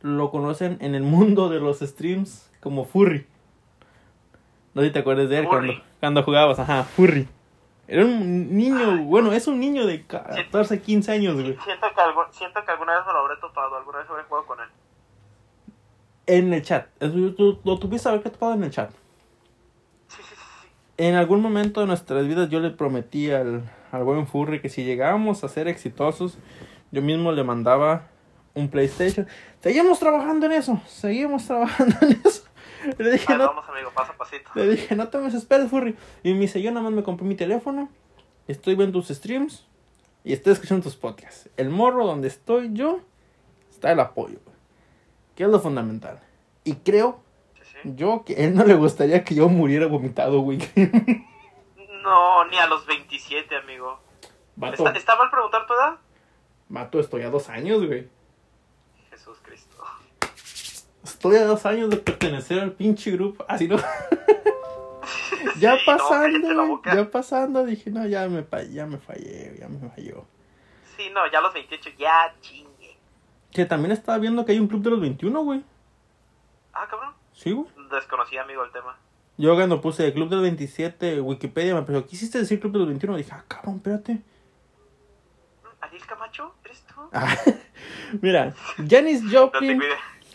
lo 0.01 0.31
conocen 0.31 0.77
en 0.81 0.95
el 0.95 1.03
mundo 1.03 1.49
de 1.49 1.59
los 1.59 1.79
streams 1.79 2.51
como 2.61 2.85
Furry. 2.85 3.25
No 4.73 4.81
sé 4.81 4.87
si 4.87 4.93
te 4.93 4.99
acuerdas 4.99 5.29
de 5.29 5.39
él 5.39 5.47
cuando, 5.47 5.73
cuando 5.99 6.23
jugabas, 6.23 6.59
ajá, 6.59 6.83
Furry. 6.83 7.27
Era 7.87 8.05
un 8.05 8.55
niño, 8.55 8.91
Ay, 8.91 9.03
bueno, 9.05 9.33
es 9.33 9.47
un 9.47 9.59
niño 9.59 9.87
de 9.87 10.05
14, 10.05 10.79
15 10.79 11.11
años, 11.11 11.33
güey. 11.33 11.57
Siento 11.63 11.87
que, 11.93 12.01
algo, 12.01 12.27
siento 12.29 12.63
que 12.63 12.71
alguna 12.71 12.95
vez 12.95 13.07
me 13.07 13.13
lo 13.13 13.19
habré 13.19 13.35
topado, 13.37 13.75
alguna 13.75 13.97
vez 13.97 14.09
habré 14.09 14.23
jugado 14.23 14.45
con 14.45 14.59
él. 14.59 14.67
En 16.27 16.53
el 16.53 16.61
chat. 16.61 16.87
Lo 17.01 17.79
tuviste 17.79 18.07
a 18.07 18.11
ver 18.11 18.21
que 18.21 18.29
topado 18.29 18.53
en 18.53 18.63
el 18.63 18.69
chat. 18.69 18.91
Sí, 20.07 20.21
sí, 20.21 20.35
sí. 20.35 20.67
En 20.97 21.15
algún 21.15 21.41
momento 21.41 21.81
de 21.81 21.87
nuestras 21.87 22.27
vidas 22.27 22.47
yo 22.49 22.59
le 22.59 22.69
prometí 22.69 23.31
al, 23.31 23.63
al 23.91 24.03
buen 24.03 24.27
Furry 24.27 24.61
que 24.61 24.69
si 24.69 24.83
llegábamos 24.83 25.43
a 25.43 25.49
ser 25.49 25.67
exitosos, 25.67 26.37
yo 26.91 27.01
mismo 27.01 27.31
le 27.31 27.43
mandaba 27.43 28.07
un 28.53 28.69
PlayStation. 28.69 29.27
Seguimos 29.61 29.99
trabajando 29.99 30.45
en 30.45 30.53
eso, 30.53 30.81
seguimos 30.87 31.45
trabajando 31.47 31.95
en 32.01 32.21
eso. 32.25 32.43
Le 32.97 33.11
dije, 33.11 33.35
no, 33.37 33.47
vamos, 33.47 33.65
amigo, 33.69 33.91
paso 33.93 34.13
a 34.13 34.15
pasito. 34.17 34.49
le 34.55 34.69
dije, 34.69 34.95
no 34.95 35.09
te 35.09 35.17
me 35.17 35.25
desesperes, 35.25 35.69
Furry. 35.69 35.95
Y 36.23 36.33
me 36.33 36.41
dice, 36.41 36.61
yo 36.61 36.71
nada 36.71 36.83
más 36.83 36.93
me 36.93 37.03
compré 37.03 37.27
mi 37.27 37.35
teléfono, 37.35 37.89
estoy 38.47 38.75
viendo 38.75 38.99
tus 38.99 39.09
streams 39.09 39.67
y 40.23 40.33
estoy 40.33 40.53
escuchando 40.53 40.83
tus 40.83 40.95
podcasts. 40.95 41.49
El 41.57 41.69
morro 41.69 42.05
donde 42.05 42.27
estoy 42.29 42.69
yo 42.73 43.01
está 43.69 43.91
el 43.91 43.99
apoyo, 43.99 44.39
que 45.35 45.43
es 45.43 45.49
lo 45.49 45.59
fundamental. 45.59 46.19
Y 46.63 46.75
creo 46.75 47.21
Sí, 47.55 47.63
sí. 47.83 47.93
yo 47.95 48.23
que 48.25 48.33
a 48.35 48.37
él 48.45 48.55
no 48.55 48.63
le 48.65 48.75
gustaría 48.75 49.23
que 49.23 49.35
yo 49.35 49.49
muriera 49.49 49.87
vomitado, 49.87 50.39
güey. 50.41 50.59
No, 52.01 52.45
ni 52.45 52.57
a 52.57 52.67
los 52.67 52.85
27, 52.85 53.55
amigo. 53.57 53.99
Vato, 54.55 54.85
¿Está, 54.85 54.97
¿Está 54.97 55.15
mal 55.15 55.29
preguntar 55.29 55.65
tu 55.65 55.73
edad? 55.73 55.97
vato, 56.69 56.99
estoy 56.99 57.23
a 57.23 57.29
dos 57.29 57.49
años, 57.49 57.85
güey. 57.85 58.07
Jesús 59.09 59.37
Cristo. 59.41 59.83
Estoy 61.03 61.37
a 61.37 61.45
dos 61.45 61.65
años 61.65 61.89
de 61.89 61.97
pertenecer 61.97 62.59
al 62.59 62.73
pinche 62.73 63.11
grupo. 63.11 63.43
Así 63.47 63.67
no. 63.67 63.77
ya 65.59 65.77
Sí, 65.77 65.83
pasando, 65.85 66.81
ya 66.83 67.09
pasando, 67.09 67.65
dije, 67.65 67.89
no, 67.89 68.05
ya 68.05 68.27
me, 68.27 68.45
ya 68.71 68.85
me 68.85 68.97
fallé, 68.97 69.57
ya 69.59 69.67
me 69.67 69.89
falló. 69.89 70.25
Sí, 70.95 71.09
no, 71.13 71.29
ya 71.31 71.39
a 71.39 71.41
los 71.41 71.53
28, 71.53 71.89
ya 71.97 72.35
chingue. 72.41 72.97
Que 73.51 73.65
también 73.65 73.91
estaba 73.91 74.17
viendo 74.19 74.45
que 74.45 74.51
hay 74.51 74.59
un 74.59 74.67
club 74.67 74.83
de 74.83 74.89
los 74.91 75.01
21, 75.01 75.41
güey. 75.43 75.63
Ah, 76.73 76.87
cabrón. 76.89 77.13
Sí, 77.33 77.51
güey. 77.51 77.67
Desconocí, 77.89 78.37
amigo, 78.37 78.63
el 78.63 78.71
tema. 78.71 78.97
Yo 79.39 79.55
cuando 79.55 79.79
puse 79.79 80.05
el 80.05 80.13
club 80.13 80.29
del 80.29 80.41
27, 80.41 81.21
Wikipedia 81.21 81.73
me 81.73 81.79
empezó, 81.79 82.05
¿quisiste 82.05 82.39
decir 82.39 82.59
club 82.59 82.73
de 82.73 82.79
los 82.79 82.87
21? 82.89 83.15
Dije, 83.15 83.31
ah, 83.33 83.45
cabrón, 83.47 83.77
espérate. 83.77 84.19
¿Ariel 85.79 86.05
Camacho? 86.05 86.53
¿Eres 86.65 86.83
tú? 86.83 87.01
Ah, 87.13 87.37
mira, 88.21 88.53
Janis 88.85 89.23
Joplin. 89.31 89.81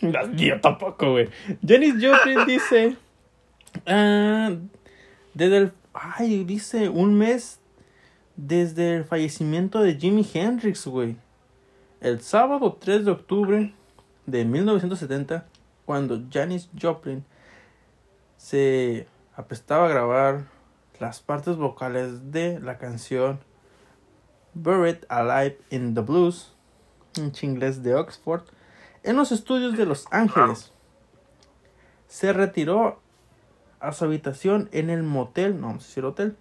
No, 0.01 0.33
Yo 0.33 0.59
tampoco, 0.61 1.11
güey. 1.11 1.29
Janis 1.65 2.03
Joplin 2.03 2.47
dice. 2.47 2.97
ah, 3.85 4.55
desde 5.35 5.57
el. 5.57 5.71
Ay, 5.93 6.43
dice 6.43 6.89
un 6.89 7.13
mes 7.13 7.59
desde 8.35 8.95
el 8.97 9.03
fallecimiento 9.05 9.81
de 9.81 9.97
Jimi 9.99 10.27
Hendrix, 10.33 10.87
güey. 10.87 11.15
El 12.01 12.21
sábado 12.21 12.75
3 12.81 13.05
de 13.05 13.11
octubre 13.11 13.73
de 14.25 14.45
1970, 14.45 15.45
cuando 15.85 16.23
Janis 16.33 16.71
Joplin 16.81 17.23
se 18.37 19.07
aprestaba 19.35 19.85
a 19.85 19.89
grabar 19.89 20.45
las 20.99 21.19
partes 21.19 21.57
vocales 21.57 22.31
de 22.31 22.59
la 22.59 22.77
canción 22.77 23.39
Buried 24.53 25.03
Alive 25.09 25.59
in 25.69 25.93
the 25.93 26.01
Blues, 26.01 26.55
en 27.17 27.33
inglés 27.41 27.83
de 27.83 27.95
Oxford, 27.95 28.43
en 29.03 29.17
los 29.17 29.31
estudios 29.31 29.77
de 29.77 29.85
Los 29.85 30.05
Ángeles. 30.11 30.71
Se 32.07 32.31
retiró 32.31 32.99
a 33.79 33.91
su 33.91 34.05
habitación 34.05 34.69
en 34.71 34.89
el 34.89 35.03
motel, 35.03 35.59
no 35.59 35.67
vamos 35.67 35.83
a 35.83 35.87
decir 35.87 36.05
hotel. 36.05 36.37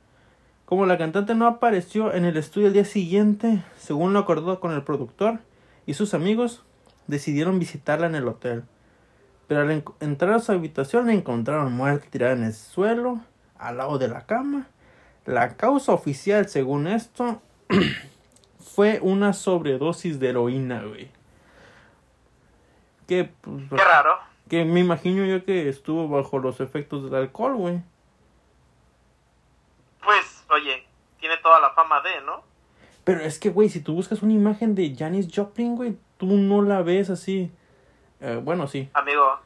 Como 0.64 0.86
la 0.86 0.96
cantante 0.96 1.34
no 1.34 1.46
apareció 1.46 2.14
en 2.14 2.24
el 2.24 2.36
estudio 2.36 2.68
el 2.68 2.72
día 2.72 2.84
siguiente, 2.84 3.62
según 3.76 4.12
lo 4.12 4.20
acordó 4.20 4.60
con 4.60 4.72
el 4.72 4.82
productor 4.82 5.40
y 5.84 5.94
sus 5.94 6.14
amigos, 6.14 6.64
decidieron 7.06 7.58
visitarla 7.58 8.06
en 8.06 8.14
el 8.14 8.28
hotel. 8.28 8.64
Pero 9.46 9.60
al 9.62 9.70
en- 9.70 9.84
entrar 10.00 10.32
a 10.34 10.38
su 10.40 10.52
habitación 10.52 11.06
la 11.06 11.12
encontraron 11.12 11.72
muerta 11.72 12.06
tirada 12.10 12.32
en 12.32 12.44
el 12.44 12.54
suelo, 12.54 13.20
al 13.58 13.76
lado 13.78 13.98
de 13.98 14.08
la 14.08 14.26
cama. 14.26 14.66
La 15.26 15.56
causa 15.56 15.92
oficial, 15.92 16.48
según 16.48 16.86
esto, 16.86 17.40
fue 18.58 19.00
una 19.02 19.32
sobredosis 19.32 20.18
de 20.20 20.30
heroína, 20.30 20.82
güey. 20.82 21.10
Que, 23.06 23.24
pues, 23.42 23.64
Qué 23.70 23.76
raro. 23.76 24.16
que 24.48 24.64
me 24.64 24.80
imagino 24.80 25.24
yo 25.26 25.44
que 25.44 25.68
estuvo 25.68 26.08
bajo 26.08 26.38
los 26.38 26.60
efectos 26.60 27.04
del 27.04 27.14
alcohol, 27.14 27.54
güey. 27.56 27.82
Pues, 30.02 30.44
oye, 30.50 30.84
tiene 31.20 31.36
toda 31.42 31.60
la 31.60 31.70
fama 31.70 32.00
de, 32.02 32.20
¿no? 32.24 32.42
Pero 33.04 33.20
es 33.20 33.38
que, 33.38 33.50
güey, 33.50 33.68
si 33.68 33.80
tú 33.80 33.94
buscas 33.94 34.22
una 34.22 34.32
imagen 34.32 34.74
de 34.74 34.94
Janis 34.96 35.28
Joplin, 35.34 35.76
güey, 35.76 35.96
tú 36.16 36.26
no 36.26 36.62
la 36.62 36.82
ves 36.82 37.10
así. 37.10 37.50
Eh, 38.26 38.40
bueno, 38.42 38.66
sí. 38.66 38.88
Amigo, 38.94 39.38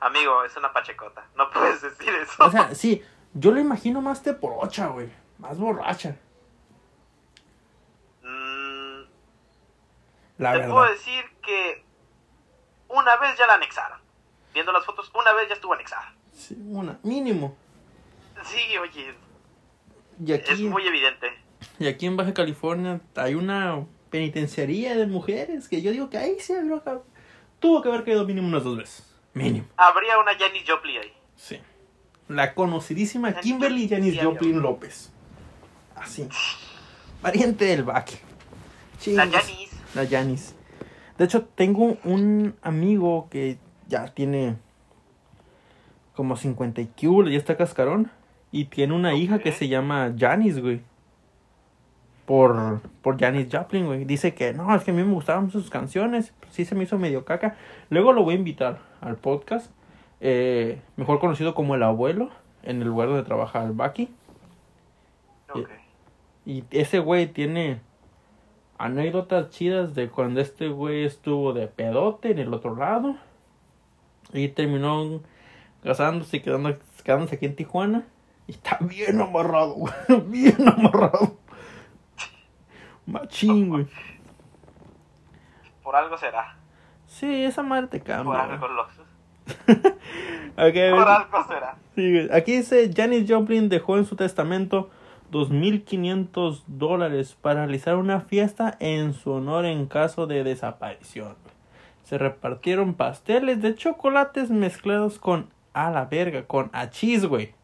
Amigo, 0.00 0.42
es 0.44 0.56
una 0.56 0.72
pachecota. 0.72 1.24
No 1.36 1.50
puedes 1.52 1.80
decir 1.82 2.12
eso. 2.14 2.44
O 2.44 2.50
sea, 2.50 2.74
sí, 2.74 3.00
yo 3.32 3.52
lo 3.52 3.60
imagino 3.60 4.00
más 4.02 4.22
teporocha, 4.22 4.88
güey. 4.88 5.08
Más 5.38 5.56
borracha. 5.58 6.16
Mm, 8.22 9.02
La 10.38 10.52
te 10.52 10.58
verdad. 10.58 10.72
puedo 10.72 10.90
decir 10.90 11.24
que 11.42 11.84
una 12.88 13.16
vez 13.18 13.36
ya 13.38 13.46
la 13.46 13.54
anexaron. 13.54 14.00
Viendo 14.52 14.72
las 14.72 14.84
fotos, 14.84 15.10
una 15.14 15.32
vez 15.32 15.48
ya 15.48 15.54
estuvo 15.54 15.74
anexada. 15.74 16.14
Sí, 16.32 16.56
una, 16.68 16.98
mínimo. 17.02 17.56
Sí, 18.44 18.76
oye, 18.78 19.14
Y 20.24 20.32
es 20.32 20.60
muy 20.60 20.86
evidente. 20.86 21.32
y 21.78 21.86
aquí 21.86 22.06
en 22.06 22.16
Baja 22.16 22.34
California 22.34 23.00
hay 23.16 23.34
una 23.34 23.84
penitenciaría 24.10 24.96
de 24.96 25.06
mujeres 25.06 25.68
que 25.68 25.80
yo 25.82 25.90
digo 25.92 26.10
que 26.10 26.18
ahí 26.18 26.38
sí 26.40 26.52
habrá- 26.52 27.02
tuvo 27.58 27.82
que 27.82 27.88
haber 27.88 28.04
quedado 28.04 28.26
mínimo 28.26 28.48
unas 28.48 28.64
dos 28.64 28.76
veces. 28.76 29.14
Mínimo. 29.32 29.66
Habría 29.76 30.18
una 30.18 30.32
Janis 30.38 30.62
Joplin 30.66 30.98
ahí. 30.98 31.12
Sí. 31.36 31.58
La 32.28 32.54
conocidísima 32.54 33.30
Janis 33.30 33.44
Kimberly 33.44 33.88
Janis 33.88 34.22
Joplin. 34.22 34.60
López. 34.60 35.10
Así. 35.96 36.28
Pariente 37.20 37.64
del 37.64 37.82
back. 37.82 38.20
La. 39.06 39.28
Janis. 39.28 39.70
La 39.94 40.06
Janis. 40.06 40.54
De 41.18 41.24
hecho, 41.24 41.44
tengo 41.44 41.96
un 42.04 42.56
amigo 42.62 43.28
que 43.30 43.58
ya 43.88 44.06
tiene 44.06 44.56
como 46.14 46.36
50 46.36 46.80
y 46.80 46.88
ya 47.30 47.38
está 47.38 47.56
cascarón. 47.56 48.10
Y 48.50 48.66
tiene 48.66 48.94
una 48.94 49.14
hija 49.14 49.40
que 49.40 49.50
se 49.50 49.68
llama 49.68 50.14
Janis, 50.16 50.60
güey. 50.60 50.80
Por, 52.26 52.80
por 53.02 53.18
Janis 53.18 53.48
Joplin, 53.52 53.86
güey. 53.86 54.04
Dice 54.06 54.34
que 54.34 54.54
no, 54.54 54.74
es 54.74 54.82
que 54.84 54.92
a 54.92 54.94
mí 54.94 55.02
me 55.02 55.12
gustaban 55.12 55.50
sus 55.50 55.68
canciones. 55.70 56.32
Sí 56.50 56.64
se 56.64 56.74
me 56.74 56.84
hizo 56.84 56.98
medio 56.98 57.24
caca. 57.24 57.56
Luego 57.90 58.12
lo 58.12 58.22
voy 58.24 58.34
a 58.34 58.38
invitar 58.38 58.78
al 59.00 59.16
podcast. 59.16 59.70
eh, 60.20 60.80
mejor 60.96 61.20
conocido 61.20 61.54
como 61.54 61.74
el 61.74 61.82
abuelo. 61.82 62.30
En 62.62 62.80
el 62.80 62.88
lugar 62.88 63.08
donde 63.08 63.24
trabaja 63.24 63.62
el 63.62 63.72
Bucky. 63.72 64.08
Ok. 65.54 65.68
Y 66.46 66.64
ese 66.70 66.98
güey 66.98 67.26
tiene 67.26 67.80
anécdotas 68.78 69.50
chidas 69.50 69.94
de 69.94 70.08
cuando 70.08 70.40
este 70.40 70.68
güey 70.68 71.04
estuvo 71.04 71.52
de 71.52 71.68
pedote 71.68 72.30
en 72.30 72.38
el 72.38 72.54
otro 72.54 72.74
lado. 72.74 73.16
Y 74.32 74.48
terminó 74.48 75.20
casándose 75.82 76.38
y 76.38 76.40
quedando, 76.40 76.76
quedándose 77.04 77.36
aquí 77.36 77.46
en 77.46 77.56
Tijuana. 77.56 78.06
Y 78.46 78.52
está 78.52 78.78
bien 78.80 79.20
amarrado, 79.20 79.74
güey. 79.74 79.92
Bien 80.28 80.68
amarrado. 80.68 81.36
Machín, 83.06 83.68
güey. 83.68 83.86
Por 85.82 85.94
algo 85.96 86.16
será. 86.16 86.56
Sí, 87.06 87.44
esa 87.44 87.62
madre 87.62 87.86
te 87.88 87.98
Por 87.98 88.06
cambia. 88.06 88.32
güey. 88.46 88.50
algo, 88.52 88.68
lo- 88.68 88.84
Ok, 90.54 90.56
a 90.56 90.62
ver. 90.64 90.94
por 90.94 91.08
algo 91.08 91.44
será. 91.48 91.76
Sí. 91.94 92.28
Aquí 92.32 92.56
dice, 92.56 92.90
Janis 92.94 93.30
Joplin 93.30 93.68
dejó 93.68 93.98
en 93.98 94.06
su 94.06 94.16
testamento 94.16 94.90
2.500 95.32 96.62
dólares 96.66 97.36
para 97.40 97.60
realizar 97.66 97.96
una 97.96 98.20
fiesta 98.20 98.76
en 98.80 99.12
su 99.14 99.32
honor 99.32 99.66
en 99.66 99.86
caso 99.86 100.26
de 100.26 100.44
desaparición. 100.44 101.36
Se 102.04 102.18
repartieron 102.18 102.94
pasteles 102.94 103.60
de 103.62 103.74
chocolates 103.74 104.50
mezclados 104.50 105.18
con 105.18 105.50
a 105.72 105.90
la 105.90 106.04
verga, 106.06 106.46
con 106.46 106.70
achis, 106.72 107.26
güey. 107.26 107.54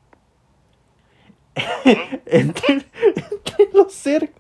entre, 2.27 2.75
entre 2.75 3.69
los 3.73 3.93
cerca 3.93 4.40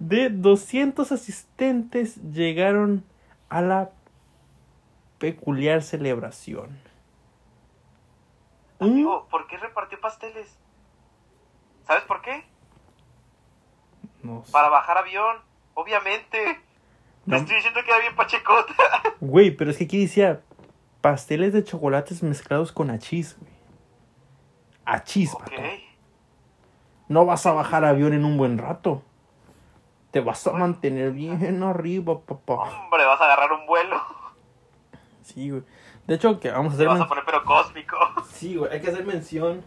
de 0.00 0.30
200 0.30 1.12
asistentes 1.12 2.16
llegaron 2.32 3.04
a 3.48 3.60
la 3.60 3.90
peculiar 5.18 5.82
celebración. 5.82 6.80
Amigo, 8.80 9.28
¿por 9.30 9.46
qué 9.46 9.58
repartió 9.58 10.00
pasteles? 10.00 10.58
¿Sabes 11.86 12.02
por 12.04 12.22
qué? 12.22 12.44
No 14.22 14.42
sé. 14.44 14.52
Para 14.52 14.70
bajar 14.70 14.96
avión, 14.96 15.36
obviamente. 15.74 16.60
No. 17.26 17.36
Te 17.36 17.42
estoy 17.42 17.56
diciendo 17.56 17.80
que 17.84 17.90
era 17.90 18.00
bien 18.00 18.16
pachecota. 18.16 18.74
Güey, 19.20 19.50
pero 19.50 19.70
es 19.70 19.76
que 19.76 19.84
aquí 19.84 20.00
decía 20.00 20.40
pasteles 21.02 21.52
de 21.52 21.62
chocolates 21.62 22.22
mezclados 22.22 22.72
con 22.72 22.88
achís, 22.88 23.36
güey. 23.38 23.52
Achís, 24.86 25.34
ok. 25.34 25.42
pato. 25.42 25.62
No 27.08 27.26
vas 27.26 27.44
a 27.44 27.52
bajar 27.52 27.84
avión 27.84 28.14
en 28.14 28.24
un 28.24 28.38
buen 28.38 28.56
rato. 28.56 29.02
Te 30.10 30.20
vas 30.20 30.46
a 30.46 30.52
mantener 30.52 31.12
bien 31.12 31.62
arriba, 31.62 32.20
papá. 32.20 32.54
Hombre, 32.54 33.04
vas 33.04 33.20
a 33.20 33.24
agarrar 33.24 33.52
un 33.52 33.66
vuelo. 33.66 34.00
Sí, 35.22 35.50
güey. 35.50 35.62
De 36.06 36.16
hecho, 36.16 36.40
que 36.40 36.50
vamos 36.50 36.74
a 36.74 36.76
Te 36.76 36.82
hacer 36.82 36.88
vas 36.88 37.00
a 37.00 37.08
poner 37.08 37.24
pero 37.24 37.44
cósmico. 37.44 37.96
Sí, 38.28 38.56
güey, 38.56 38.72
hay 38.72 38.80
que 38.80 38.90
hacer 38.90 39.04
mención 39.04 39.62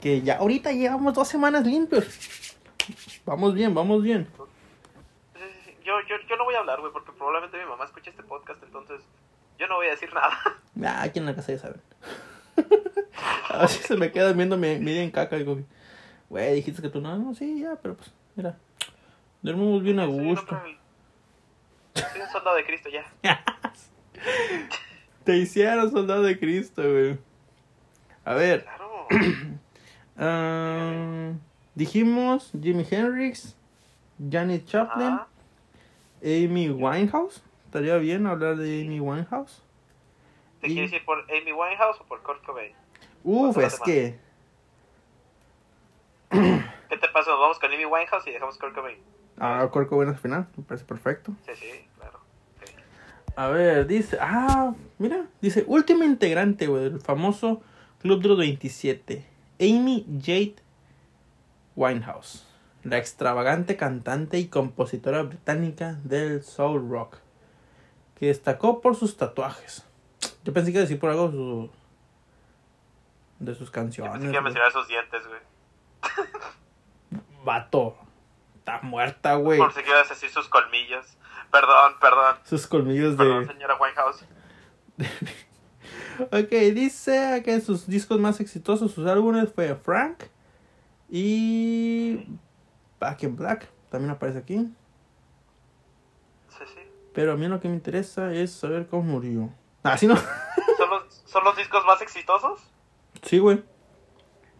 que 0.00 0.20
ya 0.20 0.38
ahorita 0.38 0.72
llevamos 0.72 1.14
dos 1.14 1.28
semanas 1.28 1.64
limpios. 1.64 2.56
Vamos 3.24 3.54
bien, 3.54 3.74
vamos 3.74 4.02
bien. 4.02 4.28
Yo, 5.84 5.94
yo, 6.06 6.16
yo 6.28 6.36
no 6.36 6.44
voy 6.44 6.54
a 6.54 6.58
hablar, 6.58 6.80
güey, 6.80 6.92
porque 6.92 7.12
probablemente 7.12 7.56
mi 7.56 7.64
mamá 7.64 7.84
escuche 7.84 8.10
este 8.10 8.22
podcast, 8.22 8.62
entonces 8.62 9.00
yo 9.58 9.66
no 9.68 9.76
voy 9.76 9.86
a 9.86 9.90
decir 9.90 10.12
nada. 10.12 10.38
Ah, 10.84 11.02
aquí 11.02 11.18
en 11.18 11.26
la 11.26 11.34
casa 11.34 11.52
ya 11.52 11.58
saben. 11.58 11.80
a 13.48 13.58
ver 13.58 13.68
si 13.68 13.82
se 13.82 13.96
me 13.96 14.12
quedan 14.12 14.36
viendo 14.36 14.56
me, 14.56 14.78
me 14.78 15.02
en 15.02 15.10
caca. 15.10 15.36
Digo, 15.36 15.58
güey, 16.28 16.54
dijiste 16.56 16.82
que 16.82 16.88
tú 16.88 17.00
no, 17.00 17.16
no, 17.16 17.34
sí, 17.34 17.60
ya, 17.60 17.76
pero 17.82 17.96
pues, 17.96 18.12
mira. 18.36 18.56
Dormimos 19.42 19.82
bien 19.82 20.00
a 20.00 20.06
gusto. 20.06 20.58
Soy 21.94 22.20
un 22.20 22.28
soldado 22.28 22.56
de 22.56 22.64
Cristo 22.64 22.88
ya. 22.88 23.04
Te 25.24 25.36
hicieron 25.36 25.90
soldado 25.90 26.22
de 26.22 26.38
Cristo, 26.38 26.82
güey. 26.82 27.18
A 28.24 28.34
ver, 28.34 28.64
Claro. 28.64 29.06
ah, 30.18 31.32
dijimos 31.74 32.50
Jimi 32.60 32.86
Hendrix, 32.90 33.56
Joplin, 34.18 34.80
Ajá. 34.80 35.26
Amy 36.22 36.70
Winehouse. 36.70 37.42
Estaría 37.66 37.96
bien 37.98 38.26
hablar 38.26 38.56
de 38.56 38.82
Amy 38.82 39.00
Winehouse. 39.00 39.62
¿Te 40.60 40.68
Y- 40.68 40.72
quieres 40.74 40.92
ir 40.92 41.04
por 41.04 41.20
Amy 41.30 41.52
Winehouse 41.52 42.00
o 42.00 42.04
por 42.04 42.22
Kurt 42.22 42.44
Cobain? 42.44 42.72
Uf, 43.24 43.56
es 43.58 43.78
que. 43.80 44.18
¿Qué 46.30 46.96
te 46.96 47.08
pasa? 47.08 47.30
Nos 47.30 47.40
vamos 47.40 47.58
con 47.58 47.72
Amy 47.72 47.84
Winehouse 47.84 48.26
y 48.26 48.32
dejamos 48.32 48.58
Kurt 48.58 48.74
Cobain. 48.74 48.98
Ah, 49.38 49.68
Kurt 49.72 49.88
Cobain 49.88 50.08
al 50.08 50.16
final, 50.18 50.48
me 50.56 50.64
parece 50.64 50.84
perfecto. 50.84 51.32
Sí, 51.46 51.52
sí, 51.56 51.86
claro. 51.96 52.18
A 53.36 53.48
ver, 53.48 53.86
dice. 53.86 54.18
Ah, 54.20 54.74
mira. 54.98 55.26
Dice: 55.40 55.64
Última 55.66 56.04
integrante, 56.04 56.66
güey, 56.66 56.84
del 56.84 57.00
famoso 57.00 57.62
Club 58.00 58.20
de 58.22 58.28
los 58.28 58.38
27. 58.38 59.24
Amy 59.60 60.06
Jade 60.20 60.56
Winehouse. 61.76 62.46
La 62.84 62.96
extravagante 62.98 63.76
cantante 63.76 64.38
y 64.38 64.48
compositora 64.48 65.22
británica 65.22 65.98
del 66.04 66.42
soul 66.42 66.88
rock. 66.90 67.18
Que 68.16 68.26
destacó 68.26 68.80
por 68.80 68.96
sus 68.96 69.16
tatuajes. 69.16 69.84
Yo 70.44 70.52
pensé 70.52 70.70
que 70.72 70.78
iba 70.78 70.80
a 70.80 70.86
decir 70.86 70.98
por 70.98 71.10
algo 71.10 71.30
su- 71.30 71.70
de 73.38 73.54
sus 73.54 73.68
Yo 73.68 73.72
canciones. 73.72 74.12
pensé 74.14 74.26
que 74.26 74.30
iba 74.32 74.38
a 74.38 74.42
güey. 74.42 74.52
mencionar 74.54 74.72
sus 74.72 74.88
dientes, 74.88 75.22
güey. 75.28 75.40
Vato. 77.44 77.96
Está 78.68 78.86
muerta, 78.86 79.34
güey. 79.36 79.58
Por 79.58 79.72
si 79.72 79.80
quieres 79.82 80.08
decir 80.10 80.28
sus 80.28 80.46
colmillos. 80.48 81.16
Perdón, 81.50 81.94
perdón. 82.00 82.36
Sus 82.44 82.66
colmillos 82.66 83.16
Perdón, 83.16 83.46
de. 83.46 83.52
señora 83.54 83.76
Winehouse. 83.80 84.24
Ok, 86.20 86.50
dice 86.74 87.42
que 87.44 87.60
sus 87.60 87.86
discos 87.86 88.18
más 88.18 88.40
exitosos, 88.40 88.90
sus 88.90 89.06
álbumes 89.06 89.52
fue 89.54 89.76
Frank 89.76 90.24
y 91.08 92.26
Back 92.98 93.22
in 93.22 93.36
Black. 93.36 93.68
También 93.88 94.10
aparece 94.10 94.38
aquí. 94.40 94.56
Sí, 96.48 96.64
sí. 96.66 96.80
Pero 97.14 97.32
a 97.32 97.36
mí 97.36 97.46
lo 97.46 97.60
que 97.60 97.68
me 97.68 97.74
interesa 97.74 98.32
es 98.32 98.52
saber 98.52 98.88
cómo 98.88 99.04
murió. 99.04 99.50
Ah, 99.84 99.96
sí, 99.96 100.08
no. 100.08 100.16
¿Son 100.76 100.90
los, 100.90 101.22
¿Son 101.24 101.44
los 101.44 101.56
discos 101.56 101.84
más 101.86 102.02
exitosos? 102.02 102.60
Sí, 103.22 103.38
güey. 103.38 103.62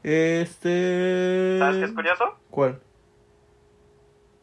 Este. 0.05 1.57
¿Sabes 1.59 1.79
qué 1.79 1.85
es 1.87 1.93
curioso? 1.93 2.39
¿Cuál? 2.51 2.81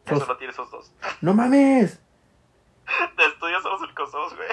Tiene 0.06 0.52
esos 0.52 0.70
dos. 0.70 0.92
¡No 1.20 1.34
mames! 1.34 2.00
De 3.16 3.24
estudio 3.24 3.60
son 3.60 3.72
los 3.72 3.80
únicos 3.82 4.12
dos, 4.12 4.34
güey. 4.36 4.48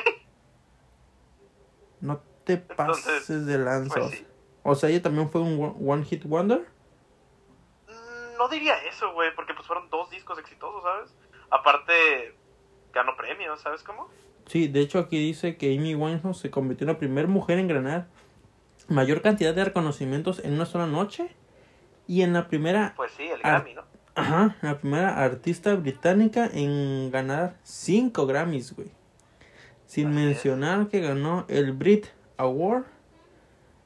No 2.01 2.19
te 2.43 2.57
pases 2.57 3.05
Entonces, 3.07 3.45
de 3.45 3.57
lanza. 3.57 3.99
Pues 3.99 4.11
sí. 4.11 4.27
O 4.63 4.75
sea, 4.75 4.89
ella 4.89 5.01
también 5.01 5.29
fue 5.29 5.41
un 5.41 5.75
one- 5.85 6.03
Hit 6.05 6.23
Wonder. 6.25 6.67
Mm, 7.87 8.37
No 8.37 8.49
diría 8.49 8.75
eso, 8.89 9.13
güey, 9.13 9.33
porque 9.35 9.53
pues 9.53 9.67
fueron 9.67 9.89
dos 9.89 10.09
discos 10.09 10.37
exitosos, 10.39 10.81
¿sabes? 10.83 11.13
Aparte, 11.51 12.35
ganó 12.93 13.15
premios, 13.15 13.61
¿sabes 13.61 13.83
cómo? 13.83 14.09
Sí, 14.47 14.67
de 14.67 14.81
hecho 14.81 14.99
aquí 14.99 15.17
dice 15.17 15.55
que 15.57 15.77
Amy 15.77 15.95
Winehouse 15.95 16.39
se 16.39 16.51
convirtió 16.51 16.85
en 16.85 16.93
la 16.93 16.99
primera 16.99 17.27
mujer 17.27 17.59
en 17.59 17.67
ganar 17.67 18.07
mayor 18.89 19.21
cantidad 19.21 19.53
de 19.53 19.63
reconocimientos 19.63 20.39
en 20.43 20.53
una 20.53 20.65
sola 20.65 20.85
noche 20.87 21.33
y 22.07 22.23
en 22.23 22.33
la 22.33 22.47
primera, 22.49 22.93
Pues 22.97 23.11
sí, 23.15 23.23
el. 23.23 23.39
Grammy, 23.41 23.73
¿no? 23.75 23.83
Ajá, 24.15 24.55
la 24.61 24.77
primera 24.77 25.23
artista 25.23 25.75
británica 25.75 26.49
en 26.51 27.11
ganar 27.11 27.57
cinco 27.63 28.25
Grammys, 28.25 28.75
güey. 28.75 28.91
Sin 29.85 30.13
mencionar 30.13 30.87
que 30.87 31.01
ganó 31.01 31.45
el 31.47 31.73
Brit 31.73 32.07
Award 32.37 32.85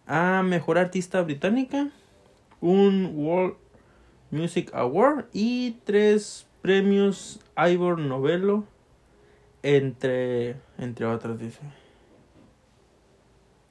a 0.06 0.42
Mejor 0.44 0.78
Artista 0.78 1.22
Británica, 1.22 1.90
un 2.62 3.12
World 3.16 3.56
Music 4.32 4.70
Award 4.74 5.26
y 5.34 5.72
tres 5.84 6.48
premios 6.62 7.40
Ivor 7.58 8.00
Novello, 8.00 8.64
entre, 9.64 10.56
entre 10.78 11.06
otras, 11.06 11.38
dice. 11.40 11.62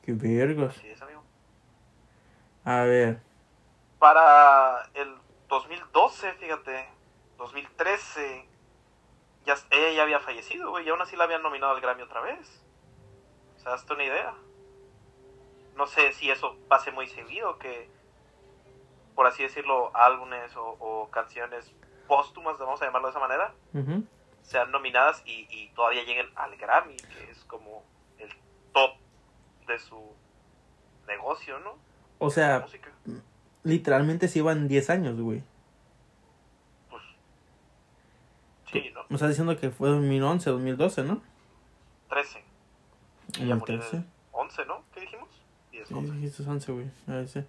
Qué 0.02 0.12
vergas. 0.12 0.76
A 2.64 2.82
ver, 2.82 3.20
Para 3.98 4.90
el 4.94 5.15
2012, 5.48 6.32
fíjate, 6.34 6.88
2013, 7.38 8.48
ya, 9.44 9.54
ella 9.70 9.92
ya 9.92 10.02
había 10.02 10.20
fallecido, 10.20 10.70
güey, 10.70 10.86
y 10.86 10.88
aún 10.88 11.00
así 11.00 11.16
la 11.16 11.24
habían 11.24 11.42
nominado 11.42 11.72
al 11.72 11.80
Grammy 11.80 12.02
otra 12.02 12.20
vez. 12.20 12.62
O 13.56 13.60
sea, 13.60 13.74
hazte 13.74 13.92
una 13.92 14.04
idea. 14.04 14.34
No 15.76 15.86
sé 15.86 16.12
si 16.12 16.30
eso 16.30 16.56
pase 16.68 16.90
muy 16.90 17.06
seguido, 17.06 17.58
que, 17.58 17.88
por 19.14 19.26
así 19.26 19.42
decirlo, 19.42 19.90
álbumes 19.94 20.56
o, 20.56 20.76
o 20.80 21.10
canciones 21.10 21.72
póstumas, 22.08 22.58
vamos 22.58 22.80
a 22.82 22.86
llamarlo 22.86 23.08
de 23.08 23.10
esa 23.10 23.20
manera, 23.20 23.54
sean 24.42 24.70
nominadas 24.70 25.22
y, 25.26 25.46
y 25.50 25.68
todavía 25.70 26.04
lleguen 26.04 26.30
al 26.36 26.56
Grammy, 26.56 26.96
que 26.96 27.30
es 27.30 27.44
como 27.44 27.84
el 28.18 28.30
top 28.72 28.92
de 29.66 29.78
su 29.78 30.14
negocio, 31.06 31.58
¿no? 31.58 31.78
o 32.18 32.30
sea. 32.30 32.64
Literalmente 33.66 34.28
se 34.28 34.38
iban 34.38 34.68
10 34.68 34.90
años, 34.90 35.20
güey. 35.20 35.42
Pues, 36.90 37.02
sí, 38.72 38.90
¿no? 38.94 39.00
Me 39.08 39.16
estás 39.16 39.28
diciendo 39.30 39.56
que 39.58 39.70
fue 39.70 39.88
2011, 39.90 40.50
2012, 40.50 41.02
¿no? 41.04 41.20
13. 42.08 42.42
Y 43.40 43.46
ya 43.46 43.56
murió 43.56 43.74
en 43.74 43.80
2013. 43.80 43.96
el 43.96 44.04
11, 44.32 44.64
¿no? 44.66 44.82
¿Qué 44.94 45.00
dijimos? 45.00 45.28
10, 45.72 45.88
Sí, 45.88 45.94
11. 45.94 46.12
dijiste 46.14 46.42
11, 46.48 46.72
güey. 46.72 46.86
Ahí 47.08 47.28
sí. 47.28 47.40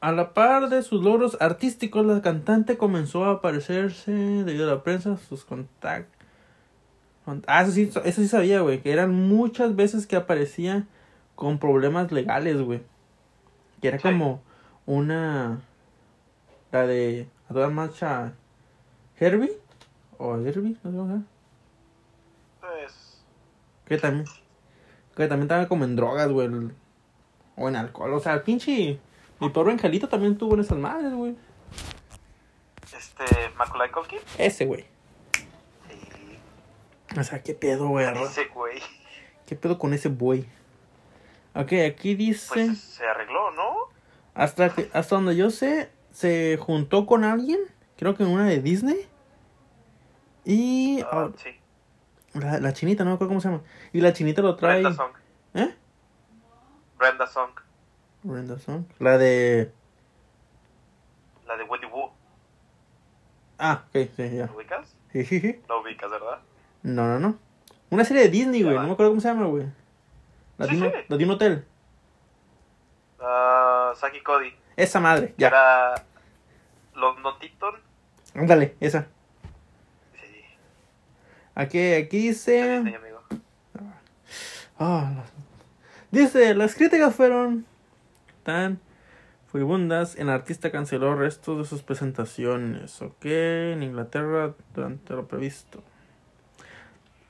A 0.00 0.12
la 0.12 0.34
par 0.34 0.68
de 0.68 0.82
sus 0.82 1.02
logros 1.02 1.36
artísticos, 1.40 2.04
la 2.04 2.20
cantante 2.20 2.76
comenzó 2.76 3.24
a 3.24 3.32
aparecerse 3.32 4.12
debido 4.12 4.70
a 4.70 4.74
la 4.74 4.82
prensa, 4.82 5.16
sus 5.16 5.44
contactos. 5.44 6.12
Ah, 7.46 7.62
eso 7.62 7.72
sí, 7.72 7.90
eso 8.04 8.20
sí 8.20 8.28
sabía, 8.28 8.60
güey, 8.60 8.82
que 8.82 8.92
eran 8.92 9.14
muchas 9.14 9.74
veces 9.76 10.06
que 10.06 10.16
aparecía 10.16 10.84
con 11.36 11.58
problemas 11.58 12.12
legales, 12.12 12.60
güey. 12.60 12.82
Que 13.80 13.88
era 13.88 13.96
Sí. 13.98 14.02
como 14.02 14.42
una... 14.86 15.60
La 16.72 16.86
de... 16.86 17.28
A 17.48 17.52
toda 17.54 17.68
marcha... 17.70 18.32
Herbie. 19.18 19.58
O 20.18 20.36
Herbie, 20.36 20.76
no 20.82 20.90
sé 20.90 20.96
cómo 20.96 21.16
se. 21.16 21.22
Pues, 22.60 23.22
Que 23.86 23.98
también. 23.98 24.26
Que 25.16 25.28
también 25.28 25.42
estaba 25.42 25.68
como 25.68 25.84
en 25.84 25.94
drogas, 25.96 26.28
güey. 26.30 26.48
O 27.56 27.68
en 27.68 27.76
alcohol. 27.76 28.14
O 28.14 28.20
sea, 28.20 28.34
el 28.34 28.42
pinche. 28.42 28.98
Mi 29.40 29.50
pobre 29.50 29.72
angelito 29.72 30.08
también 30.08 30.36
tuvo 30.36 30.54
en 30.54 30.60
esas 30.60 30.78
madres, 30.78 31.12
güey. 31.12 31.36
este, 32.96 33.24
Macaulay 33.56 33.90
Culkin. 33.90 34.18
Ese, 34.38 34.66
güey. 34.66 34.84
Sí, 35.88 37.18
O 37.18 37.22
sea, 37.22 37.42
qué 37.42 37.54
pedo, 37.54 37.88
güey. 37.88 38.06
ese 38.22 38.46
güey. 38.46 38.80
¿Qué 39.46 39.54
pedo 39.54 39.78
con 39.78 39.92
ese 39.92 40.08
boy? 40.08 40.48
Ok, 41.54 41.72
aquí 41.88 42.14
dice. 42.16 42.52
Pues 42.54 42.78
se 42.80 43.06
arregló, 43.06 43.52
¿no? 43.52 43.76
Hasta 44.34 44.70
que, 44.74 44.90
hasta 44.92 45.14
donde 45.16 45.36
yo 45.36 45.50
sé, 45.50 45.90
se 46.12 46.56
juntó 46.60 47.06
con 47.06 47.24
alguien. 47.24 47.60
Creo 47.96 48.14
que 48.16 48.24
en 48.24 48.30
una 48.30 48.46
de 48.46 48.60
Disney. 48.60 49.06
Y. 50.44 51.00
Ah, 51.02 51.08
ah, 51.12 51.30
sí. 51.36 51.50
la, 52.34 52.58
la 52.58 52.72
chinita, 52.72 53.04
no 53.04 53.10
me 53.10 53.14
acuerdo 53.14 53.30
cómo 53.30 53.40
se 53.40 53.48
llama. 53.48 53.62
Y 53.92 54.00
la 54.00 54.12
chinita 54.12 54.42
lo 54.42 54.56
trae. 54.56 54.80
Brenda 54.82 54.92
Song. 54.96 55.12
¿Eh? 55.54 55.74
Brenda 56.98 57.26
Song. 57.26 57.50
Brenda 58.22 58.58
Song. 58.58 58.84
La 58.98 59.18
de. 59.18 59.72
La 61.46 61.56
de 61.56 61.64
Wendy 61.64 61.86
Wu. 61.86 62.10
Ah, 63.58 63.84
ok, 63.86 64.08
sí, 64.16 64.30
ya. 64.36 64.46
¿Lo 64.46 64.56
ubicas? 64.56 64.96
Jijiji. 65.12 65.60
No 65.68 65.80
ubicas, 65.80 66.10
¿verdad? 66.10 66.40
No, 66.82 67.06
no, 67.06 67.18
no. 67.20 67.38
Una 67.90 68.04
serie 68.04 68.24
de 68.24 68.28
Disney, 68.30 68.62
güey. 68.62 68.74
No 68.74 68.82
me 68.82 68.92
acuerdo 68.92 69.12
cómo 69.12 69.20
se 69.20 69.28
llama, 69.28 69.46
güey. 69.46 69.66
La, 70.58 70.66
Sí, 70.66 70.76
de 70.76 70.82
un- 70.86 70.92
sí. 70.92 70.98
la 71.08 71.16
de 71.16 71.24
un 71.24 71.30
hotel. 71.30 71.64
Saki 73.96 74.20
Cody. 74.22 74.52
Esa 74.76 75.00
madre, 75.00 75.34
ya. 75.36 75.48
Era 75.48 75.94
Los 76.94 77.18
Notiton. 77.20 77.74
Ándale, 78.34 78.74
esa. 78.80 79.06
Sí, 80.14 80.42
Aquí, 81.54 81.92
aquí 81.94 82.18
dice. 82.28 82.76
Amigo. 82.76 83.22
Ah, 84.78 85.12
las- 85.16 85.32
Dice, 86.10 86.54
las 86.54 86.74
críticas 86.76 87.14
fueron 87.14 87.66
tan 88.44 88.78
furibundas. 89.48 90.14
El 90.16 90.28
artista 90.30 90.70
canceló 90.70 91.14
restos 91.16 91.58
de 91.58 91.64
sus 91.64 91.82
presentaciones. 91.82 93.02
Ok, 93.02 93.24
en 93.24 93.82
Inglaterra 93.82 94.54
durante 94.74 95.14
lo 95.14 95.26
previsto. 95.26 95.82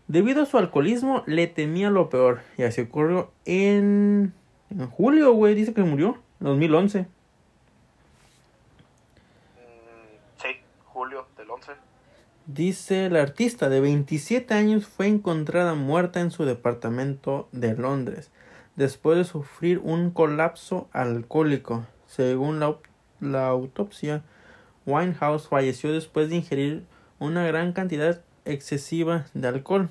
Debido 0.07 0.43
a 0.43 0.47
su 0.47 0.59
alcoholismo, 0.59 1.23
le 1.27 1.47
temía 1.47 1.89
lo 1.89 2.11
peor. 2.11 2.43
Y 2.59 2.65
así 2.65 2.83
ocurrió 2.83 3.33
en, 3.47 4.35
en 4.79 4.89
julio, 4.91 5.33
güey. 5.33 5.55
Dice 5.55 5.73
que 5.73 5.83
murió 5.83 6.19
en 6.41 6.47
2011. 6.47 7.01
Mm, 7.01 7.05
sí, 10.43 10.49
julio 10.85 11.27
del 11.37 11.51
11. 11.51 11.73
Dice 12.47 13.07
el 13.07 13.17
artista 13.17 13.69
de 13.69 13.81
27 13.81 14.53
años 14.53 14.87
fue 14.87 15.07
encontrada 15.07 15.75
muerta 15.75 16.21
en 16.21 16.31
su 16.31 16.45
departamento 16.45 17.49
de 17.53 17.75
Londres 17.75 18.31
después 18.77 19.17
de 19.17 19.25
sufrir 19.25 19.79
un 19.79 20.11
colapso 20.11 20.89
alcohólico. 20.93 21.87
Según 22.07 22.61
la, 22.61 22.77
la 23.21 23.47
autopsia, 23.47 24.23
Winehouse 24.87 25.49
falleció 25.49 25.93
después 25.93 26.29
de 26.29 26.37
ingerir 26.37 26.85
una 27.19 27.47
gran 27.47 27.73
cantidad 27.73 28.23
excesiva 28.45 29.27
de 29.35 29.49
alcohol. 29.49 29.89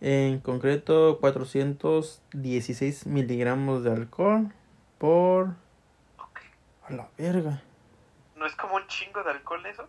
En 0.00 0.40
concreto, 0.40 1.18
416 1.20 3.06
miligramos 3.06 3.84
de 3.84 3.92
alcohol 3.92 4.52
por... 4.98 5.54
A 6.88 6.92
la 6.92 7.08
verga. 7.18 7.62
¿No 8.36 8.46
es 8.46 8.54
como 8.56 8.76
un 8.76 8.86
chingo 8.86 9.22
de 9.22 9.30
alcohol 9.30 9.64
eso? 9.66 9.86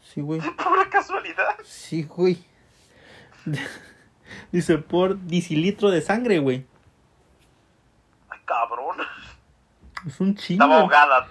Sí, 0.00 0.20
güey. 0.20 0.40
Pura 0.56 0.90
casualidad. 0.90 1.56
Sí, 1.64 2.02
güey. 2.02 2.44
Dice 4.52 4.78
por 4.78 5.16
decilitro 5.16 5.90
de 5.90 6.00
sangre, 6.02 6.38
güey. 6.40 6.66
Ay, 8.28 8.38
cabrón. 8.44 8.96
Es 10.06 10.20
un 10.20 10.34
chingo. 10.34 10.64
Estaba 10.64 10.80
ahogada. 10.80 11.28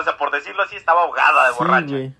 O 0.00 0.02
sea, 0.02 0.16
por 0.16 0.30
decirlo 0.32 0.62
así, 0.62 0.74
estaba 0.76 1.02
ahogada 1.02 1.46
de 1.46 1.52
Sí, 1.52 1.58
borracha. 1.58 1.86
güey. 1.90 2.12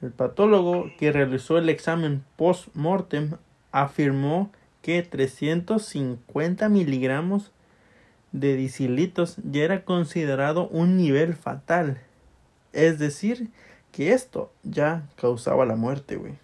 El 0.00 0.12
patólogo 0.12 0.90
que 0.98 1.10
realizó 1.10 1.58
el 1.58 1.68
examen 1.68 2.24
post-mortem 2.36 3.36
afirmó 3.72 4.50
que 4.82 5.02
350 5.02 6.68
miligramos 6.68 7.52
de 8.32 8.56
disilitos 8.56 9.36
ya 9.42 9.62
era 9.64 9.84
considerado 9.84 10.68
un 10.68 10.96
nivel 10.96 11.34
fatal. 11.34 12.00
Es 12.72 12.98
decir, 12.98 13.48
que 13.92 14.12
esto 14.12 14.52
ya 14.62 15.02
causaba 15.16 15.64
la 15.66 15.76
muerte, 15.76 16.16
güey. 16.16 16.34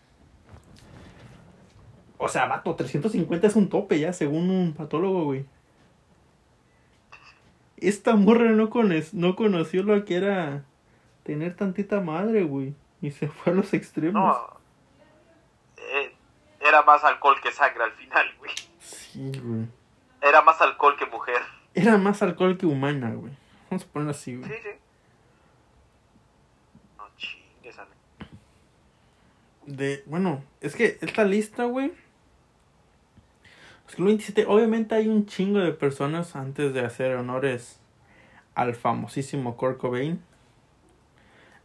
O 2.18 2.28
sea, 2.28 2.46
vato, 2.46 2.74
350 2.74 3.46
es 3.46 3.56
un 3.56 3.68
tope 3.68 3.98
ya, 4.00 4.12
según 4.12 4.48
un 4.50 4.72
patólogo, 4.72 5.24
güey. 5.24 5.44
Esta 7.76 8.16
morra 8.16 8.50
no, 8.52 8.70
cono- 8.70 8.94
no 9.12 9.36
conoció 9.36 9.82
lo 9.82 10.04
que 10.04 10.16
era 10.16 10.64
tener 11.22 11.54
tantita 11.54 12.00
madre, 12.00 12.44
güey. 12.44 12.74
Y 13.02 13.10
se 13.10 13.28
fue 13.28 13.52
a 13.52 13.56
los 13.56 13.74
extremos. 13.74 14.36
Era 16.74 16.82
más 16.82 17.04
alcohol 17.04 17.36
que 17.40 17.52
sangre 17.52 17.84
al 17.84 17.92
final, 17.92 18.26
güey. 18.40 18.50
Sí, 18.80 19.30
güey. 19.40 19.66
Era 20.20 20.42
más 20.42 20.60
alcohol 20.60 20.96
que 20.98 21.06
mujer. 21.06 21.40
Era 21.72 21.96
más 21.98 22.20
alcohol 22.20 22.58
que 22.58 22.66
humana, 22.66 23.10
güey. 23.14 23.32
Vamos 23.70 23.84
a 23.84 23.86
ponerlo 23.92 24.10
así, 24.10 24.32
Sí, 24.32 24.36
güey. 24.38 24.50
sí. 24.50 24.68
No 26.98 27.04
chingues, 27.16 27.78
Ale. 27.78 27.90
De, 29.66 30.02
bueno, 30.06 30.42
es 30.60 30.74
que 30.74 30.98
esta 31.00 31.22
lista, 31.24 31.62
güey. 31.64 31.92
El 33.96 34.04
27, 34.04 34.46
obviamente 34.48 34.96
hay 34.96 35.06
un 35.06 35.26
chingo 35.26 35.60
de 35.60 35.70
personas 35.70 36.34
antes 36.34 36.74
de 36.74 36.80
hacer 36.80 37.14
honores 37.14 37.78
al 38.56 38.74
famosísimo 38.74 39.56
Kurt 39.56 39.78
Cobain. 39.78 40.20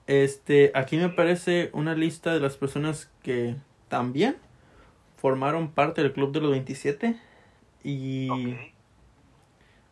Este, 0.05 0.71
aquí 0.75 0.97
me 0.97 1.05
aparece 1.05 1.71
una 1.73 1.95
lista 1.95 2.31
de 2.31 2.39
las 2.39 2.57
personas 2.57 3.09
que 3.23 3.55
también 3.87 4.37
formaron 5.19 5.71
parte 5.71 6.01
del 6.01 6.13
club 6.13 6.31
de 6.31 6.41
los 6.41 6.51
27 6.51 7.19
y 7.83 8.29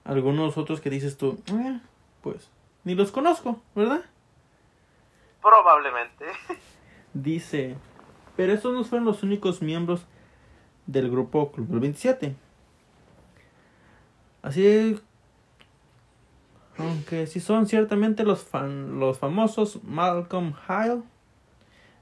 algunos 0.03 0.57
otros 0.57 0.81
que 0.81 0.89
dices 0.89 1.17
tú, 1.17 1.37
"Eh, 1.47 1.79
pues 2.21 2.49
ni 2.83 2.95
los 2.95 3.11
conozco, 3.11 3.61
¿verdad? 3.75 4.01
Probablemente. 5.41 6.25
Dice, 7.13 7.75
pero 8.35 8.53
estos 8.53 8.73
no 8.73 8.83
fueron 8.83 9.05
los 9.05 9.23
únicos 9.23 9.61
miembros 9.61 10.05
del 10.85 11.09
grupo 11.09 11.51
Club 11.51 11.67
del 11.67 11.79
27. 11.79 12.35
Así 14.41 14.97
aunque 16.77 17.25
si 17.27 17.39
son 17.39 17.65
ciertamente 17.65 18.23
los 18.23 18.43
fan, 18.43 18.99
los 18.99 19.17
famosos 19.17 19.83
Malcolm 19.83 20.53
Hale 20.67 21.01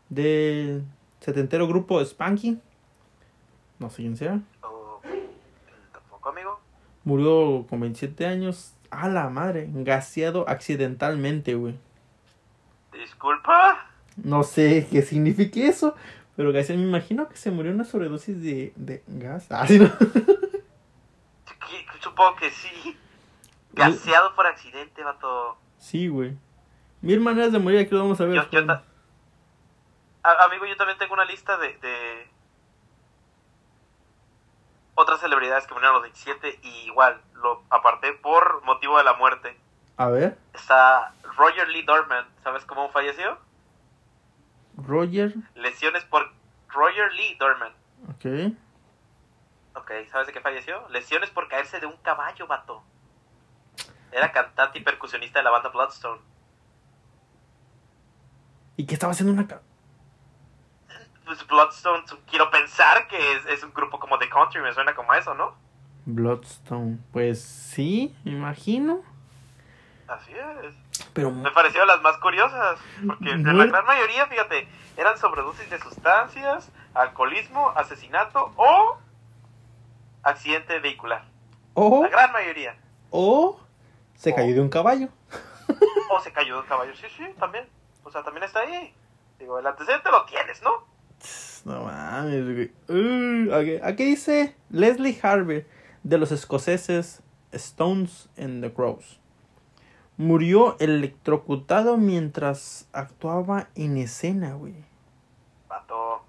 del 0.09 0.83
setentero 1.21 1.67
grupo 1.67 2.03
Spanky. 2.03 2.59
No 3.79 3.89
sé 3.89 3.97
quién 3.97 4.17
sea. 4.17 4.39
Oh, 4.61 5.01
tampoco, 5.91 6.29
amigo. 6.29 6.59
Murió 7.03 7.65
con 7.69 7.79
27 7.81 8.25
años. 8.25 8.71
A 8.91 9.09
la 9.09 9.29
madre, 9.29 9.67
gaseado 9.73 10.47
accidentalmente, 10.47 11.55
güey. 11.55 11.75
Disculpa. 12.93 13.89
No 14.15 14.43
sé 14.43 14.87
qué 14.89 15.01
signifique 15.01 15.67
eso, 15.67 15.95
pero 16.37 16.53
gaseado, 16.53 16.81
me 16.81 16.87
imagino 16.87 17.27
que 17.27 17.35
se 17.35 17.51
murió 17.51 17.73
una 17.73 17.83
sobredosis 17.83 18.41
de, 18.41 18.71
de 18.77 19.03
gas. 19.07 19.47
Ah, 19.49 19.67
sí, 19.67 19.79
¿no? 19.79 19.87
Supongo 22.01 22.35
que 22.37 22.49
sí. 22.51 22.97
Gaseado 23.73 24.33
por 24.35 24.45
accidente, 24.47 25.03
vato. 25.03 25.57
Sí, 25.79 26.07
güey. 26.07 26.37
Mil 27.01 27.19
maneras 27.19 27.51
de 27.51 27.59
morir, 27.59 27.79
aquí 27.79 27.91
lo 27.91 27.99
vamos 27.99 28.21
a 28.21 28.25
ver. 28.25 28.35
Yo, 28.35 28.49
yo 28.49 28.59
amigo, 30.23 30.65
yo 30.65 30.77
también 30.77 30.97
tengo 30.97 31.13
una 31.13 31.25
lista 31.25 31.57
de, 31.57 31.77
de 31.79 32.27
otras 34.95 35.19
celebridades 35.19 35.67
que 35.67 35.73
murieron 35.73 35.95
a 35.95 35.99
los 35.99 36.03
27 36.03 36.59
y 36.63 36.69
igual 36.87 37.21
lo 37.35 37.63
aparté 37.69 38.13
por 38.13 38.63
motivo 38.63 38.97
de 38.97 39.03
la 39.03 39.13
muerte. 39.13 39.57
A 39.97 40.07
ver, 40.07 40.37
Está 40.53 41.13
Roger 41.37 41.69
Lee 41.69 41.83
Dorman, 41.83 42.25
¿sabes 42.43 42.65
cómo 42.65 42.89
falleció? 42.89 43.37
Roger. 44.77 45.33
Lesiones 45.55 46.03
por 46.05 46.31
Roger 46.69 47.13
Lee 47.13 47.35
Dorman. 47.39 47.73
Ok. 48.09 48.55
Ok, 49.75 49.91
¿sabes 50.11 50.27
de 50.27 50.33
qué 50.33 50.41
falleció? 50.41 50.87
Lesiones 50.89 51.29
por 51.29 51.47
caerse 51.47 51.79
de 51.79 51.85
un 51.85 51.97
caballo, 51.97 52.47
vato. 52.47 52.83
Era 54.11 54.31
cantante 54.31 54.79
y 54.79 54.83
percusionista 54.83 55.39
de 55.39 55.43
la 55.43 55.51
banda 55.51 55.69
Bloodstone. 55.69 56.21
¿Y 58.77 58.85
qué 58.85 58.93
estaba 58.93 59.11
haciendo 59.11 59.33
una... 59.33 59.47
Pues 61.25 61.45
Bloodstone, 61.47 62.03
quiero 62.29 62.51
pensar 62.51 63.07
que 63.07 63.33
es, 63.33 63.45
es 63.47 63.63
un 63.63 63.73
grupo 63.73 63.99
como 63.99 64.19
The 64.19 64.29
Country, 64.29 64.61
me 64.61 64.73
suena 64.73 64.93
como 64.93 65.13
eso, 65.13 65.33
¿no? 65.33 65.55
Bloodstone. 66.05 66.99
Pues 67.11 67.41
sí, 67.41 68.15
me 68.23 68.31
imagino. 68.31 69.01
Así 70.07 70.31
es. 70.33 70.75
Pero... 71.13 71.31
Me 71.31 71.49
parecieron 71.51 71.87
las 71.87 72.01
más 72.01 72.17
curiosas, 72.17 72.79
porque 73.07 73.35
la 73.35 73.65
gran 73.65 73.85
mayoría, 73.85 74.27
fíjate, 74.27 74.67
eran 74.97 75.17
sobredosis 75.17 75.69
de 75.69 75.79
sustancias, 75.79 76.71
alcoholismo, 76.93 77.71
asesinato 77.75 78.53
o 78.55 78.97
accidente 80.21 80.79
vehicular. 80.79 81.25
O... 81.73 82.03
La 82.03 82.09
gran 82.09 82.31
mayoría. 82.31 82.77
O... 83.09 83.59
Se 84.13 84.33
cayó 84.33 84.53
de 84.53 84.61
un 84.61 84.69
caballo. 84.69 85.09
O 86.11 86.19
se 86.19 86.31
cayó 86.31 86.55
de 86.55 86.61
un 86.61 86.67
caballo. 86.67 86.95
Sí, 86.95 87.07
sí, 87.17 87.25
también. 87.39 87.67
O 88.03 88.11
sea, 88.11 88.23
también 88.23 88.43
está 88.43 88.59
ahí. 88.59 88.93
Digo, 89.39 89.57
el 89.57 89.65
antecedente 89.65 90.09
lo 90.11 90.23
tienes, 90.25 90.61
¿no? 90.61 90.94
No 91.65 91.83
mames, 91.83 92.43
güey. 92.45 92.71
Uh, 92.89 93.49
ok. 93.49 93.83
Aquí 93.83 94.05
dice 94.05 94.55
Leslie 94.69 95.17
Harvey 95.21 95.65
de 96.03 96.17
los 96.19 96.31
escoceses 96.31 97.23
Stones 97.51 98.29
and 98.37 98.61
the 98.61 98.71
Crows. 98.71 99.19
Murió 100.17 100.77
electrocutado 100.79 101.97
mientras 101.97 102.87
actuaba 102.93 103.67
en 103.75 103.97
escena, 103.97 104.53
güey. 104.53 104.75
Pato. 105.67 106.23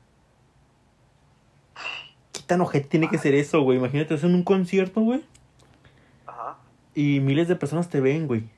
¿Qué 2.32 2.40
tan 2.46 2.60
ojete 2.62 2.88
tiene 2.88 3.08
que 3.08 3.18
ser 3.18 3.34
eso, 3.34 3.60
güey? 3.60 3.78
Imagínate, 3.78 4.14
en 4.14 4.34
un 4.34 4.42
concierto, 4.42 5.02
güey. 5.02 5.24
Ajá. 6.26 6.56
Y 6.94 7.20
miles 7.20 7.46
de 7.46 7.56
personas 7.56 7.88
te 7.90 8.00
ven, 8.00 8.26
güey. 8.26 8.48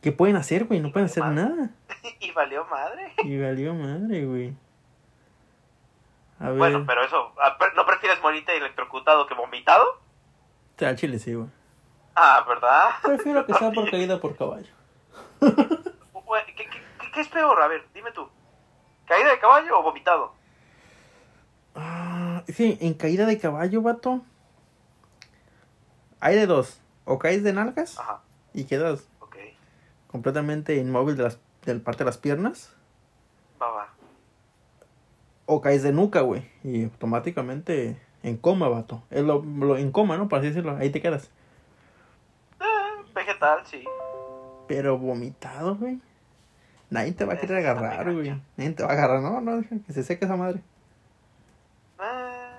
¿Qué 0.00 0.12
pueden 0.12 0.36
hacer, 0.36 0.64
güey? 0.64 0.80
No 0.80 0.92
pueden 0.92 1.06
hacer 1.06 1.24
nada. 1.26 1.70
y 2.20 2.30
valió 2.32 2.64
madre. 2.66 3.12
Y 3.24 3.40
valió 3.40 3.74
madre, 3.74 4.24
güey. 4.24 4.54
A 6.38 6.48
ver. 6.48 6.58
Bueno, 6.58 6.84
pero 6.86 7.04
eso, 7.04 7.34
ah, 7.42 7.56
¿no 7.76 7.84
prefieres 7.84 8.20
morirte 8.22 8.56
electrocutado 8.56 9.26
que 9.26 9.34
vomitado? 9.34 10.00
Al 10.78 10.96
chile 10.96 11.18
sí, 11.18 11.34
güey. 11.34 11.48
Ah, 12.14 12.42
¿verdad? 12.48 12.88
Prefiero 13.02 13.44
que 13.44 13.52
sea 13.54 13.70
por 13.74 13.90
caída 13.90 14.18
por 14.18 14.34
caballo. 14.36 14.72
¿Qué, 15.40 16.54
qué, 16.56 16.64
qué- 16.70 17.10
qué 17.12 17.20
es 17.20 17.28
peor? 17.28 17.60
A 17.60 17.68
ver, 17.68 17.86
dime 17.92 18.10
tú. 18.12 18.26
¿Caída 19.06 19.30
de 19.30 19.38
caballo 19.38 19.78
o 19.78 19.82
vomitado? 19.82 20.32
Ah, 21.74 22.42
sí, 22.48 22.78
en 22.80 22.94
caída 22.94 23.26
de 23.26 23.38
caballo, 23.38 23.82
vato. 23.82 24.22
Hay 26.20 26.36
de 26.36 26.46
dos. 26.46 26.80
O 27.04 27.18
caes 27.18 27.42
de 27.42 27.52
nalgas 27.52 27.98
Ajá, 27.98 28.20
y 28.54 28.64
quedas. 28.64 29.09
Completamente 30.10 30.74
inmóvil 30.76 31.16
de, 31.16 31.22
las, 31.24 31.38
de 31.64 31.74
la 31.74 31.80
parte 31.84 31.98
de 32.00 32.06
las 32.06 32.18
piernas. 32.18 32.74
Va, 33.62 33.68
va. 33.70 33.88
O 35.46 35.60
caes 35.60 35.82
de 35.82 35.92
nuca, 35.92 36.20
güey. 36.20 36.50
Y 36.64 36.84
automáticamente 36.84 38.00
en 38.22 38.36
coma, 38.36 38.68
vato. 38.68 39.02
Es 39.10 39.22
lo, 39.22 39.42
lo- 39.42 39.76
en 39.76 39.92
coma, 39.92 40.16
¿no? 40.16 40.28
Por 40.28 40.38
así 40.40 40.48
decirlo. 40.48 40.76
Ahí 40.76 40.90
te 40.90 41.00
quedas. 41.00 41.30
Eh, 42.60 43.04
vegetal, 43.14 43.60
sí. 43.66 43.84
Pero 44.68 44.98
vomitado, 44.98 45.76
güey. 45.76 46.00
Nadie 46.90 47.12
te 47.12 47.24
va 47.24 47.34
a 47.34 47.36
querer 47.38 47.58
agarrar, 47.58 48.12
güey. 48.12 48.30
Nadie 48.56 48.72
te 48.72 48.82
va 48.82 48.90
a 48.90 48.92
agarrar. 48.92 49.20
No, 49.20 49.40
no, 49.40 49.56
deja 49.58 49.76
que 49.86 49.92
se 49.92 50.02
seque 50.02 50.24
esa 50.24 50.36
madre. 50.36 50.60
Eh, 52.00 52.50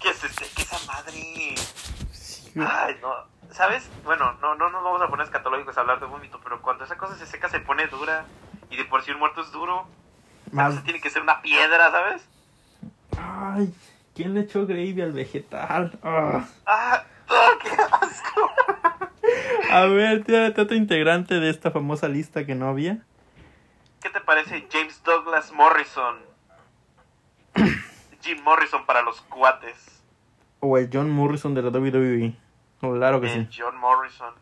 que 0.00 0.12
se 0.14 0.28
seque 0.28 0.62
esa 0.62 0.78
madre. 0.86 1.54
Sí. 2.12 2.52
Ay, 2.56 2.96
no. 3.00 3.08
¿Sabes? 3.52 3.88
Bueno, 4.04 4.32
no, 4.40 4.54
no 4.56 4.68
nos 4.70 4.82
vamos 4.82 5.00
a 5.02 5.08
poner 5.08 5.30
hablar 5.80 6.00
de 6.00 6.06
vómito, 6.06 6.40
pero 6.42 6.60
cuando 6.62 6.84
esa 6.84 6.96
cosa 6.96 7.16
se 7.16 7.26
seca 7.26 7.48
se 7.48 7.60
pone 7.60 7.86
dura. 7.88 8.24
Y 8.70 8.76
de 8.76 8.84
por 8.84 9.02
sí 9.02 9.10
un 9.12 9.18
muerto 9.18 9.40
es 9.42 9.52
duro. 9.52 9.86
Más- 10.52 10.82
tiene 10.84 11.00
que 11.00 11.10
ser 11.10 11.22
una 11.22 11.40
piedra, 11.42 11.90
¿sabes? 11.90 12.28
Ay, 13.18 13.72
¿quién 14.14 14.34
le 14.34 14.40
echó 14.40 14.66
gravy 14.66 15.00
al 15.02 15.12
vegetal? 15.12 15.98
Ah. 16.02 16.44
¡Ah! 16.66 17.04
ah, 17.28 17.50
qué 17.62 17.70
asco! 17.70 18.50
A 19.70 19.84
ver, 19.86 20.24
tírate 20.24 20.60
otro 20.60 20.76
integrante 20.76 21.40
de 21.40 21.50
esta 21.50 21.70
famosa 21.70 22.08
lista 22.08 22.46
que 22.46 22.54
no 22.54 22.68
había. 22.68 22.98
¿Qué 24.00 24.10
te 24.10 24.20
parece 24.20 24.66
James 24.70 25.02
Douglas 25.02 25.50
Morrison? 25.52 26.16
Jim 28.22 28.42
Morrison 28.42 28.84
para 28.86 29.02
los 29.02 29.20
cuates. 29.22 30.02
O 30.60 30.78
el 30.78 30.88
John 30.92 31.10
Morrison 31.10 31.54
de 31.54 31.62
la 31.62 31.70
WWE. 31.70 32.34
Claro 32.80 33.20
que 33.20 33.32
El 33.32 33.48
sí. 33.50 33.58
John 33.60 33.76
Morrison. 33.76 34.34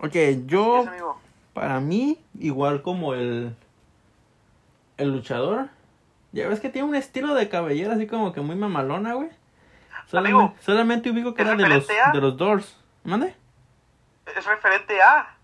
Ok, 0.00 0.12
¿Qué 0.12 0.42
yo, 0.46 0.82
es, 0.82 0.88
amigo? 0.88 1.20
para 1.54 1.80
mí, 1.80 2.18
igual 2.38 2.82
como 2.82 3.14
el, 3.14 3.54
el 4.96 5.10
luchador. 5.12 5.68
Ya 6.32 6.46
ves 6.48 6.60
que 6.60 6.68
tiene 6.68 6.86
un 6.88 6.94
estilo 6.94 7.34
de 7.34 7.48
cabellera 7.48 7.94
así 7.94 8.06
como 8.06 8.32
que 8.32 8.40
muy 8.40 8.54
mamalona, 8.56 9.14
güey. 9.14 9.30
Solamente, 10.06 10.38
Amigo, 10.38 10.54
solamente 10.60 11.10
ubico 11.10 11.34
que 11.34 11.42
¿es 11.42 11.48
era 11.48 11.56
de 11.56 11.68
los, 11.68 11.88
a? 11.90 12.12
de 12.12 12.20
los 12.20 12.36
Doors. 12.36 12.78
¿Mande? 13.04 13.34
Es 14.36 14.44
referente 14.46 15.00
a. 15.02 15.34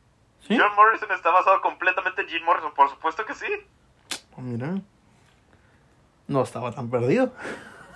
¿Sí? 0.41 0.57
John 0.59 0.75
Morrison 0.77 1.11
está 1.13 1.31
basado 1.31 1.61
completamente 1.63 2.21
en 2.23 2.29
Jim 2.29 2.45
Morrison, 2.45 2.73
por 2.75 2.91
supuesto 2.91 3.25
que 3.25 3.35
sí. 3.35 3.47
Oh, 4.37 4.41
mira. 4.43 4.75
No 6.29 6.43
estaba 6.43 6.71
tan 6.73 6.91
perdido. 6.91 7.33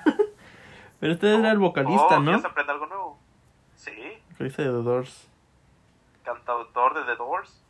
Pero 1.01 1.13
este 1.13 1.35
era 1.35 1.53
el 1.53 1.59
vocalista, 1.59 2.17
Oh, 2.17 2.21
¿no? 2.21 2.25
¿Quieres 2.33 2.45
aprender 2.45 2.75
algo 2.75 2.87
nuevo? 2.87 3.19
Sí, 3.77 3.93
de 4.39 4.51
The 4.51 4.65
Doors. 4.65 5.29
Cantautor 6.33 6.95
de 6.95 7.05
The 7.05 7.17
Doors. 7.17 7.63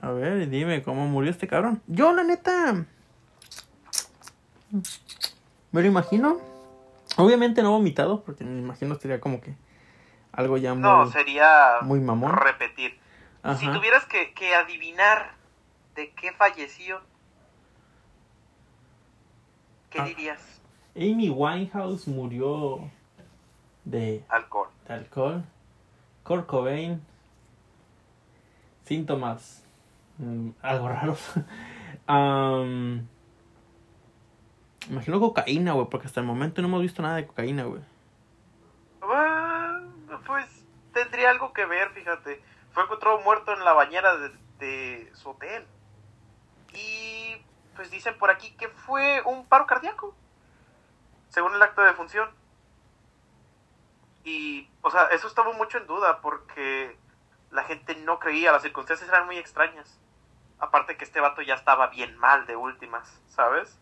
A 0.00 0.10
ver, 0.10 0.48
dime 0.48 0.82
cómo 0.82 1.06
murió 1.06 1.30
este 1.30 1.46
cabrón. 1.48 1.82
Yo, 1.86 2.12
la 2.12 2.22
neta. 2.24 2.84
Me 5.72 5.80
lo 5.82 5.86
imagino. 5.86 6.38
Obviamente 7.16 7.62
no 7.62 7.72
vomitado, 7.72 8.22
porque 8.22 8.44
me 8.44 8.58
imagino 8.60 8.94
sería 8.94 9.20
como 9.20 9.40
que 9.40 9.54
algo 10.32 10.56
ya 10.56 10.72
muy. 10.74 10.82
No, 10.82 11.06
sería 11.10 11.78
muy 11.82 12.00
mamón. 12.00 12.32
repetir. 12.36 12.98
Si 13.58 13.66
tuvieras 13.68 14.06
que, 14.06 14.32
que 14.34 14.54
adivinar 14.54 15.32
de 15.96 16.10
qué 16.12 16.32
falleció, 16.32 17.00
¿qué 19.90 20.00
Ah. 20.00 20.04
dirías? 20.04 20.40
Amy 20.94 21.28
Winehouse 21.28 22.06
murió 22.06 22.88
de, 23.84 24.24
Alcohol. 24.28 24.68
de 24.86 24.94
alcohol. 24.94 25.44
Kurt 26.22 26.46
Cobain. 26.46 27.02
Síntomas. 28.84 29.64
mm, 30.18 30.50
algo 30.62 30.88
raros. 30.88 31.32
Am, 32.06 33.06
imagino 34.88 35.20
cocaína, 35.20 35.72
güey, 35.72 35.86
porque 35.88 36.06
hasta 36.06 36.20
el 36.20 36.26
momento 36.26 36.60
no 36.60 36.68
hemos 36.68 36.82
visto 36.82 37.02
nada 37.02 37.16
de 37.16 37.26
cocaína, 37.26 37.64
güey. 37.64 37.82
Ah, 39.02 39.80
pues 40.26 40.46
tendría 40.92 41.30
algo 41.30 41.52
que 41.52 41.64
ver, 41.64 41.90
fíjate. 41.90 42.42
Fue 42.72 42.82
encontrado 42.82 43.20
muerto 43.20 43.52
en 43.52 43.64
la 43.64 43.72
bañera 43.72 44.16
de, 44.58 45.10
su 45.14 45.30
hotel. 45.30 45.66
Y 46.72 47.36
pues 47.76 47.90
dicen 47.90 48.16
por 48.18 48.30
aquí 48.30 48.52
que 48.52 48.68
fue 48.68 49.22
un 49.24 49.44
paro 49.46 49.66
cardíaco. 49.66 50.14
según 51.28 51.54
el 51.54 51.62
acto 51.62 51.82
de 51.82 51.88
defunción. 51.88 52.28
Y, 54.24 54.68
o 54.82 54.90
sea, 54.90 55.06
eso 55.06 55.26
estaba 55.26 55.52
mucho 55.52 55.78
en 55.78 55.86
duda 55.86 56.20
porque 56.20 56.96
la 57.50 57.64
gente 57.64 57.96
no 57.96 58.18
creía, 58.18 58.52
las 58.52 58.62
circunstancias 58.62 59.08
eran 59.08 59.26
muy 59.26 59.36
extrañas. 59.38 59.98
Aparte 60.58 60.96
que 60.96 61.04
este 61.04 61.20
vato 61.20 61.42
ya 61.42 61.54
estaba 61.54 61.88
bien 61.88 62.16
mal 62.18 62.46
de 62.46 62.56
últimas, 62.56 63.20
¿sabes? 63.28 63.78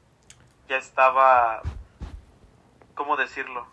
Ya 0.68 0.76
estaba... 0.78 1.62
¿Cómo 2.94 3.16
decirlo? 3.16 3.66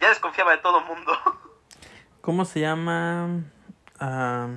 Ya 0.00 0.08
desconfiaba 0.08 0.52
de 0.52 0.58
todo 0.58 0.80
mundo. 0.82 1.12
¿Cómo 2.22 2.44
se 2.44 2.60
llama? 2.60 3.44
Ah, 3.98 4.48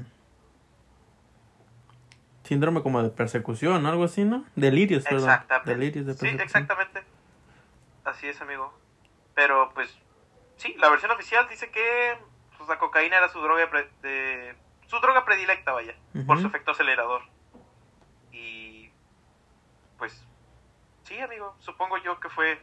síndrome 2.44 2.82
como 2.84 3.02
de 3.04 3.10
persecución, 3.10 3.86
algo 3.86 4.04
así, 4.06 4.24
¿no? 4.26 4.46
Delirios, 4.56 5.04
perdón. 5.04 5.30
Exactamente. 5.30 5.72
Delirios 5.72 6.06
de 6.06 6.14
Sí, 6.14 6.20
persecución. 6.20 6.46
exactamente. 6.46 7.04
Así 8.06 8.28
es, 8.28 8.40
amigo. 8.42 8.74
Pero, 9.34 9.72
pues, 9.74 9.94
sí, 10.58 10.74
la 10.80 10.90
versión 10.90 11.12
oficial 11.12 11.48
dice 11.50 11.70
que 11.72 12.18
pues, 12.58 12.70
la 12.70 12.80
cocaína 12.80 13.18
era 13.18 13.30
su 13.30 13.40
droga 13.42 13.70
pre- 13.70 13.90
de, 14.02 14.56
su 14.88 15.00
droga 15.00 15.26
predilecta, 15.26 15.72
vaya, 15.74 15.96
por 16.26 16.40
su 16.40 16.48
efecto 16.48 16.72
acelerador. 16.72 17.22
Y, 18.32 18.90
pues, 19.98 20.24
sí, 21.04 21.20
amigo, 21.20 21.56
supongo 21.60 21.98
yo 21.98 22.20
que 22.20 22.30
fue 22.30 22.60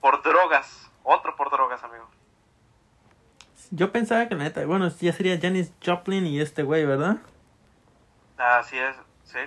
por 0.00 0.22
drogas, 0.22 0.90
otro 1.02 1.36
por 1.36 1.50
drogas, 1.50 1.82
amigo. 1.82 2.08
Yo 3.70 3.90
pensaba 3.92 4.28
que 4.28 4.34
la 4.34 4.44
neta, 4.44 4.64
bueno, 4.66 4.88
ya 4.88 5.12
sería 5.12 5.38
Janis 5.40 5.72
Joplin 5.84 6.26
y 6.26 6.40
este 6.40 6.62
güey, 6.62 6.84
¿verdad? 6.84 7.16
Así 8.36 8.78
es, 8.78 8.96
sí. 9.24 9.38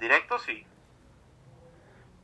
Directo, 0.00 0.38
sí, 0.38 0.66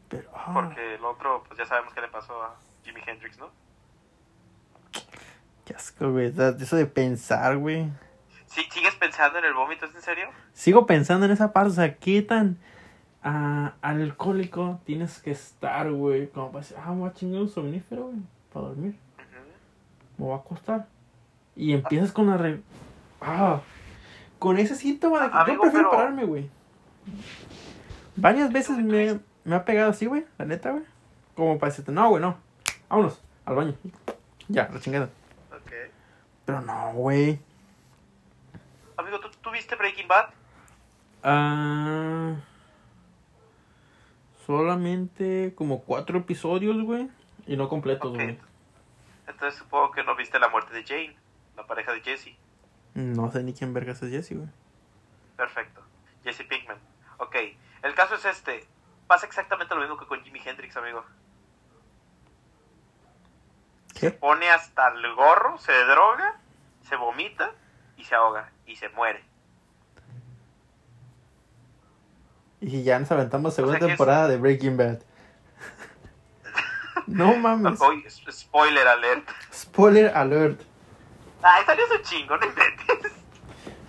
Pero, 0.09 0.31
ah, 0.35 0.51
porque 0.53 0.95
el 0.97 1.05
otro, 1.05 1.43
pues 1.47 1.59
ya 1.59 1.65
sabemos 1.65 1.95
qué 1.95 2.01
le 2.03 2.09
pasó 2.09 2.43
a 2.43 2.55
Jimi 2.85 3.01
Hendrix, 3.07 3.39
¿no? 3.39 3.51
qué 5.65 5.75
asco, 5.75 6.11
güey. 6.13 6.27
Eso 6.27 6.77
de 6.77 6.87
pensar, 6.87 7.57
güey. 7.57 7.89
Sí, 8.47 8.63
¿Sigues 8.71 8.95
pensando 8.97 9.39
en 9.39 9.45
el 9.47 9.55
vómito? 9.55 9.87
¿Es 9.87 9.95
en 9.95 10.03
serio? 10.03 10.29
Sigo 10.53 10.87
pensando 10.87 11.25
en 11.27 11.33
esa 11.33 11.53
parte, 11.53 11.71
o 11.71 11.75
sea, 11.75 11.97
qué 11.97 12.21
tan 12.23 12.59
ah, 13.23 13.75
alcohólico 13.81 14.81
tienes 14.85 15.21
que 15.21 15.31
estar, 15.31 15.91
güey. 15.91 16.29
Como 16.29 16.49
para 16.53 16.61
decir, 16.63 16.77
ah, 16.85 16.91
voy 16.91 17.09
a 17.09 17.13
chingar 17.15 17.43
un 17.43 17.49
somnífero, 17.49 18.07
güey, 18.09 18.19
para 18.53 18.67
dormir. 18.67 18.97
Me 20.19 20.27
voy 20.27 20.35
a 20.35 20.37
acostar. 20.37 20.87
Y 21.57 21.73
empiezas 21.73 22.13
con 22.13 22.27
la 22.27 22.37
re... 22.37 22.61
Ah, 23.21 23.61
con 24.39 24.59
ese 24.59 24.75
síntoma 24.75 25.21
de 25.21 25.27
que 25.29 25.35
yo 25.35 25.41
Amigo, 25.41 25.63
prefiero 25.63 25.89
pero- 25.91 25.99
pararme, 26.03 26.25
güey. 26.25 26.51
Varias 28.17 28.53
veces 28.53 28.77
me, 28.79 29.21
me 29.45 29.55
ha 29.55 29.65
pegado 29.65 29.91
así, 29.91 30.07
güey, 30.07 30.27
la 30.39 30.45
neta, 30.45 30.73
güey. 30.73 30.85
Como 31.35 31.59
para 31.59 31.71
decirte, 31.71 31.93
no, 31.93 32.11
güey, 32.11 32.21
no. 32.21 32.37
Vámonos, 32.93 33.23
al 33.47 33.55
baño. 33.55 33.75
Ya, 34.49 34.69
la 34.69 34.79
chingada. 34.79 35.09
Ok. 35.51 35.73
Pero 36.45 36.61
no, 36.61 36.93
güey. 36.93 37.41
Amigo, 38.99 39.19
¿tú, 39.19 39.31
tú 39.41 39.51
viste 39.51 39.77
Breaking 39.77 40.07
Bad? 40.07 40.29
Ah, 41.23 42.35
solamente 44.47 45.55
como 45.55 45.85
cuatro 45.85 46.19
episodios, 46.19 46.83
güey. 46.83 47.09
Y 47.47 47.57
no 47.57 47.71
completos, 47.71 48.13
güey. 48.13 48.39
Entonces 49.27 49.59
supongo 49.59 49.93
que 49.93 50.05
no 50.05 50.15
viste 50.15 50.39
la 50.39 50.51
muerte 50.51 50.75
de 50.75 50.85
Jane, 50.85 51.17
la 51.57 51.67
pareja 51.67 51.95
de 51.95 52.03
Jesse. 52.03 52.37
No 52.93 53.31
sé 53.31 53.43
ni 53.43 53.55
quién 53.55 53.73
vergas 53.73 54.03
es 54.03 54.11
Jesse, 54.11 54.37
güey. 54.37 54.51
Perfecto. 55.39 55.81
Jesse 56.25 56.45
Pinkman. 56.47 56.77
Ok. 57.17 57.37
El 57.85 57.95
caso 57.95 58.17
es 58.17 58.27
este. 58.27 58.67
Pasa 59.07 59.25
exactamente 59.25 59.75
lo 59.75 59.81
mismo 59.81 59.97
que 59.97 60.05
con 60.05 60.23
Jimi 60.23 60.41
Hendrix, 60.45 60.77
amigo. 60.77 61.03
¿Qué? 63.99 64.11
Pone 64.11 64.49
hasta 64.51 64.89
el 64.89 65.15
gorro, 65.15 65.59
se 65.59 65.73
droga, 65.85 66.39
se 66.89 66.97
vomita 66.97 67.51
y 67.97 68.05
se 68.05 68.15
ahoga 68.15 68.51
y 68.67 68.77
se 68.77 68.89
muere. 68.91 69.23
Y 72.61 72.83
ya 72.85 72.99
nos 72.99 73.11
aventamos 73.11 73.55
segunda 73.55 73.77
O 73.77 73.81
sea 73.81 73.89
es- 73.89 73.93
temporada 73.93 74.29
de 74.29 74.37
Breaking 74.37 74.77
Bad. 74.77 74.99
no 77.07 77.35
mames. 77.37 77.79
Spoiler 78.31 78.87
alert. 78.87 79.29
Spoiler 79.53 80.13
alert. 80.17 80.61
Ay, 81.43 81.65
salió 81.67 81.85
su 81.89 81.99
chingo, 82.03 82.37
no 82.37 82.47
inventes. 82.47 83.13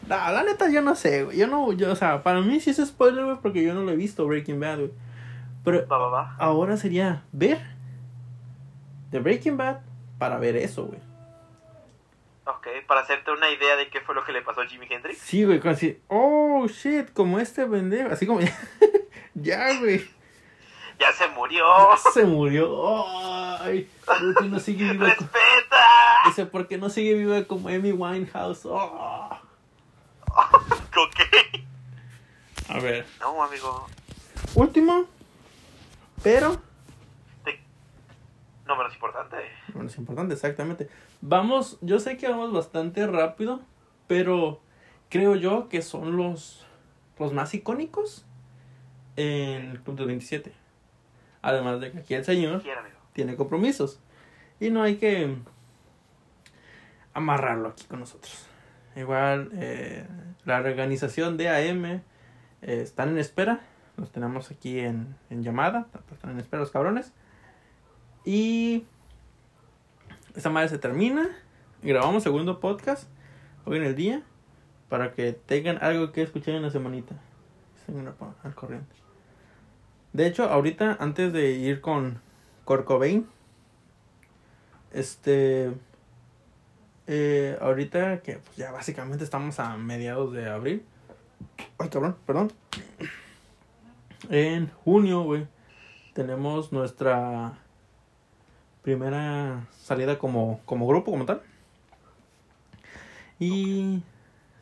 No, 0.08 0.16
la 0.18 0.44
neta 0.44 0.70
yo 0.70 0.82
no 0.82 0.96
sé, 0.96 1.24
güey. 1.24 1.38
Yo 1.38 1.48
no, 1.48 1.72
yo, 1.72 1.92
o 1.92 1.96
sea, 1.96 2.24
para 2.24 2.42
mí 2.42 2.60
sí 2.60 2.72
es 2.72 2.78
spoiler, 2.86 3.24
güey, 3.26 3.38
porque 3.38 3.64
yo 3.64 3.74
no 3.74 3.82
lo 3.84 3.92
he 3.92 3.96
visto 3.96 4.26
Breaking 4.28 4.60
Bad, 4.60 4.78
güey. 4.78 4.92
Pero 5.64 5.88
Va, 5.88 5.98
va, 5.98 6.10
va. 6.10 6.36
ahora 6.40 6.76
sería 6.76 7.24
ver 7.32 7.62
de 9.12 9.20
Breaking 9.20 9.56
Bad 9.56 9.78
para 10.18 10.38
ver 10.38 10.56
eso, 10.58 10.86
güey. 10.86 11.00
Ok, 12.46 12.68
para 12.88 13.02
hacerte 13.02 13.32
una 13.32 13.50
idea 13.50 13.76
de 13.78 13.90
qué 13.90 14.02
fue 14.02 14.14
lo 14.16 14.26
que 14.26 14.34
le 14.34 14.42
pasó 14.42 14.62
a 14.62 14.66
Jimi 14.68 14.86
Hendrix. 14.90 15.18
Sí, 15.20 15.46
güey, 15.46 15.62
así, 15.66 16.02
oh 16.10 16.68
shit, 16.68 17.14
como 17.14 17.40
este 17.40 17.66
pendejo, 17.66 18.10
así 18.12 18.28
como 18.28 18.42
ya, 19.34 19.80
güey, 19.80 20.06
Ya 21.00 21.12
se 21.14 21.28
murió. 21.30 21.66
se 22.14 22.26
murió. 22.26 23.06
Ay, 23.62 23.90
¿por 24.06 24.36
qué 24.36 24.46
no 24.46 24.60
sigue 24.60 24.92
viva? 24.92 25.08
¡Respeta! 25.08 25.86
Dice, 26.26 26.46
¿por 26.46 26.68
qué 26.68 26.78
no 26.78 26.90
sigue 26.90 27.14
viva 27.14 27.44
como 27.46 27.70
Amy 27.70 27.92
Winehouse? 27.94 28.66
Oh. 28.66 29.30
Ok. 30.96 31.20
A 32.70 32.80
ver, 32.80 33.06
No, 33.20 33.42
amigo. 33.44 33.88
último, 34.56 35.06
pero 36.24 36.62
No 38.66 38.78
menos 38.78 38.94
importante. 38.94 39.38
Bueno, 39.74 39.90
es 39.90 39.98
importante, 39.98 40.34
exactamente. 40.34 40.90
Vamos, 41.22 41.78
yo 41.82 42.00
sé 42.00 42.18
que 42.18 42.30
vamos 42.30 42.54
bastante 42.54 43.06
rápido, 43.08 43.62
pero 44.08 44.62
creo 45.10 45.36
yo 45.36 45.68
que 45.68 45.82
son 45.82 46.16
los, 46.16 46.66
los 47.20 47.34
más 47.34 47.54
icónicos 47.54 48.26
en 49.16 49.72
el 49.72 49.82
Club 49.82 49.98
de 49.98 50.06
27. 50.06 50.54
Además 51.42 51.82
de 51.82 51.92
que 51.92 52.00
aquí 52.00 52.14
el 52.14 52.24
señor 52.24 52.64
tiene 53.12 53.36
compromisos 53.36 54.00
y 54.60 54.70
no 54.70 54.82
hay 54.82 54.96
que 54.96 55.36
amarrarlo 57.14 57.70
aquí 57.70 57.84
con 57.86 58.00
nosotros. 58.00 58.48
Igual, 58.96 59.50
eh, 59.56 60.06
la 60.46 60.58
organización 60.60 61.36
de 61.36 61.50
AM 61.50 61.86
eh, 61.86 62.02
están 62.62 63.10
en 63.10 63.18
espera, 63.18 63.60
los 63.98 64.12
tenemos 64.12 64.52
aquí 64.52 64.80
en, 64.80 65.16
en 65.30 65.44
llamada, 65.44 65.88
están 66.12 66.32
en 66.32 66.40
espera 66.40 66.62
los 66.62 66.72
cabrones. 66.72 67.12
Y 68.26 68.86
esta 70.36 70.50
madre 70.50 70.70
se 70.70 70.78
termina. 70.78 71.30
Grabamos 71.82 72.24
segundo 72.24 72.60
podcast 72.62 73.10
hoy 73.66 73.78
en 73.78 73.84
el 73.84 73.96
día 73.96 74.24
para 74.88 75.12
que 75.12 75.34
tengan 75.34 75.78
algo 75.82 76.12
que 76.12 76.22
escuchar 76.22 76.56
en 76.56 76.62
la 76.62 76.70
semanita. 76.70 77.16
Al 78.44 78.56
corriente. 78.56 78.96
De 80.14 80.26
hecho, 80.26 80.46
ahorita 80.46 80.98
antes 81.02 81.34
de 81.34 81.52
ir 81.52 81.82
con 81.82 82.22
Kurt 82.64 82.86
Cobain, 82.86 83.28
este, 84.94 85.74
eh, 87.08 87.58
ahorita 87.60 88.22
que 88.22 88.38
pues, 88.38 88.56
ya 88.56 88.72
básicamente 88.72 89.26
estamos 89.26 89.60
a 89.60 89.76
mediados 89.76 90.32
de 90.32 90.50
abril. 90.50 90.86
Ay, 91.78 91.90
cabrón, 91.90 92.16
perdón. 92.26 92.54
En 94.30 94.70
junio, 94.86 95.24
güey, 95.24 95.46
tenemos 96.14 96.72
nuestra 96.72 97.63
primera 98.84 99.66
salida 99.72 100.20
como, 100.20 100.60
como 100.66 100.86
grupo, 100.88 101.12
como 101.12 101.26
tal. 101.26 101.42
Y 103.40 104.04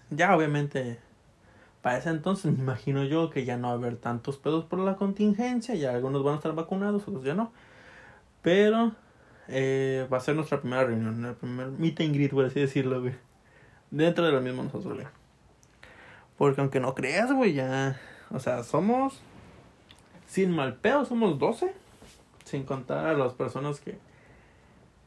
ya 0.10 0.36
obviamente, 0.36 1.00
para 1.82 1.98
ese 1.98 2.10
entonces 2.10 2.52
me 2.52 2.60
imagino 2.60 3.04
yo 3.04 3.30
que 3.30 3.44
ya 3.44 3.58
no 3.58 3.68
va 3.68 3.74
a 3.74 3.78
haber 3.78 3.98
tantos 3.98 4.38
pedos 4.38 4.66
por 4.66 4.80
la 4.80 4.96
contingencia, 4.96 5.76
ya 5.76 5.92
algunos 5.92 6.24
van 6.24 6.36
a 6.36 6.38
estar 6.38 6.54
vacunados, 6.54 7.08
otros 7.08 7.24
ya 7.24 7.34
no. 7.34 7.52
Pero 8.42 8.94
eh, 9.48 10.08
va 10.12 10.18
a 10.18 10.22
ser 10.22 10.36
nuestra 10.36 10.62
primera 10.62 10.86
reunión, 10.86 11.26
el 11.26 11.36
primer 11.36 11.68
meet 11.68 12.00
and 12.02 12.14
greet, 12.14 12.32
por 12.32 12.46
así 12.46 12.60
decirlo, 12.60 13.02
güey. 13.02 13.16
Dentro 13.90 14.26
de 14.26 14.32
lo 14.32 14.42
mismo 14.42 14.64
nosotros, 14.64 14.94
güey. 14.94 15.08
Porque 16.38 16.62
aunque 16.62 16.80
no 16.80 16.96
creas, 16.96 17.32
güey, 17.34 17.54
ya, 17.54 18.00
o 18.32 18.40
sea, 18.40 18.64
somos, 18.64 19.20
sin 20.28 20.52
mal 20.52 20.76
pedo, 20.76 21.06
somos 21.06 21.38
12. 21.38 21.74
Sin 22.46 22.64
contar 22.64 23.06
a 23.06 23.14
las 23.14 23.34
personas 23.34 23.80
que, 23.80 23.98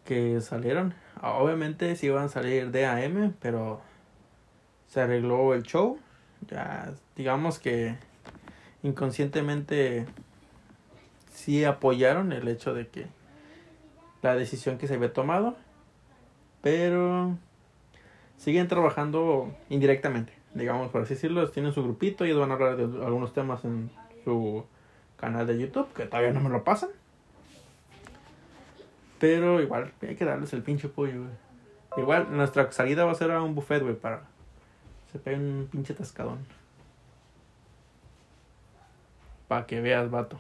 que 0.05 0.41
salieron. 0.41 0.95
Obviamente 1.23 1.95
sí 1.97 2.07
iban 2.07 2.25
a 2.25 2.29
salir 2.29 2.71
de 2.71 2.87
AM, 2.87 3.35
pero 3.41 3.81
se 4.89 5.01
arregló 5.01 5.55
el 5.55 5.63
show. 5.63 5.99
Ya, 6.49 6.93
digamos 7.17 7.59
que 7.59 7.97
inconscientemente 8.83 10.07
sí 11.33 11.65
apoyaron 11.65 12.33
el 12.33 12.47
hecho 12.49 12.75
de 12.75 12.89
que 12.89 13.07
la 14.23 14.37
decisión 14.37 14.79
que 14.79 14.87
se 14.87 14.95
había 14.95 15.13
tomado, 15.13 15.57
pero 16.63 17.37
siguen 18.37 18.69
trabajando 18.69 19.55
indirectamente, 19.69 20.33
digamos 20.55 20.91
por 20.91 21.03
así 21.03 21.15
decirlo, 21.15 21.51
tienen 21.51 21.73
su 21.73 21.83
grupito 21.83 22.25
y 22.25 22.33
van 22.33 22.51
a 22.51 22.55
hablar 22.55 22.77
de 22.77 22.85
algunos 23.05 23.33
temas 23.33 23.65
en 23.65 23.91
su 24.25 24.65
canal 25.17 25.47
de 25.47 25.59
YouTube, 25.59 25.93
que 25.93 26.07
todavía 26.07 26.33
no 26.33 26.41
me 26.41 26.51
lo 26.51 26.65
pasan. 26.65 26.91
Pero 29.25 29.59
igual, 29.63 29.91
hay 30.03 30.17
que 30.17 30.25
darles 30.27 30.53
el 30.53 30.63
pinche 30.63 30.87
pollo, 30.87 31.23
güey. 31.23 31.33
Igual, 31.97 32.37
nuestra 32.37 32.71
salida 32.73 33.07
va 33.07 33.13
a 33.13 33.15
ser 33.15 33.31
a 33.31 33.41
un 33.41 33.55
buffet, 33.55 33.83
güey, 33.83 33.95
para... 33.95 34.25
Se 35.11 35.19
peguen 35.19 35.41
un 35.61 35.67
pinche 35.69 35.95
tascadón. 35.95 36.45
Para 39.49 39.65
que 39.65 39.81
veas, 39.81 40.11
vato. 40.11 40.39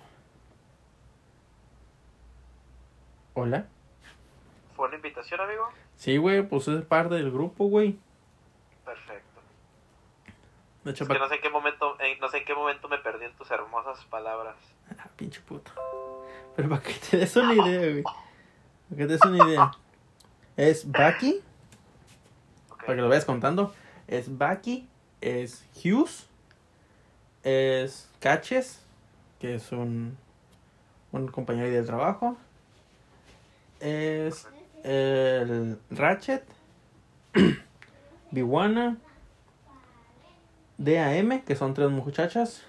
¿Hola? 3.32 3.66
¿Fue 4.76 4.86
una 4.88 4.96
invitación, 4.96 5.40
amigo? 5.40 5.66
Sí, 5.96 6.18
güey, 6.18 6.42
pues 6.46 6.68
es 6.68 6.84
parte 6.84 7.14
del 7.14 7.30
grupo, 7.32 7.64
güey. 7.68 7.98
Perfecto. 8.84 9.40
De 10.84 10.90
hecho, 10.90 11.04
Es 11.04 11.08
que 11.08 11.14
pa- 11.14 11.20
no 11.20 11.28
sé 11.28 11.36
en 11.36 11.40
qué 11.40 11.48
momento, 11.48 11.96
en- 12.00 12.18
no 12.20 12.28
sé 12.28 12.38
en 12.38 12.44
qué 12.44 12.54
momento 12.54 12.88
me 12.88 12.98
perdí 12.98 13.24
en 13.24 13.32
tus 13.32 13.50
hermosas 13.50 14.04
palabras. 14.06 14.56
Ah, 14.98 15.08
pinche 15.16 15.40
puto. 15.40 15.72
Pero 16.54 16.68
para 16.68 16.82
que 16.82 16.92
te 16.94 17.16
des 17.16 17.34
una 17.36 17.54
idea, 17.54 17.90
güey. 17.92 18.04
Que 18.90 18.96
te 18.96 19.06
des 19.06 19.20
una 19.24 19.48
idea. 19.48 19.72
Es 20.56 20.84
Bucky, 20.84 21.40
para 22.68 22.94
que 22.94 23.02
lo 23.02 23.08
vayas 23.08 23.24
contando. 23.24 23.74
Es 24.06 24.28
Bucky, 24.28 24.86
es 25.20 25.64
Hughes, 25.74 26.26
es 27.42 28.08
Caches, 28.20 28.80
que 29.40 29.54
es 29.54 29.72
un, 29.72 30.16
un 31.12 31.28
compañero 31.28 31.70
del 31.70 31.86
trabajo. 31.86 32.36
Es 33.80 34.46
el 34.84 35.78
Ratchet, 35.90 36.44
Biwana, 38.30 38.98
DAM, 40.78 41.42
que 41.42 41.56
son 41.56 41.74
tres 41.74 41.90
muchachas. 41.90 42.62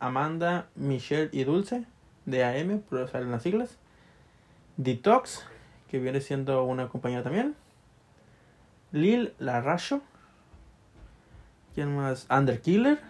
Amanda, 0.00 0.66
Michelle 0.74 1.28
y 1.30 1.44
Dulce, 1.44 1.84
DAM, 2.26 2.82
pero 2.90 3.06
salen 3.06 3.30
las 3.30 3.42
siglas. 3.42 3.78
Detox, 4.76 5.44
que 5.90 5.98
viene 5.98 6.20
siendo 6.20 6.64
una 6.64 6.88
compañera 6.88 7.22
también. 7.22 7.54
Lil 8.92 9.34
Larracho. 9.38 10.02
¿Quién 11.74 11.96
más? 11.96 12.26
Underkiller. 12.30 13.00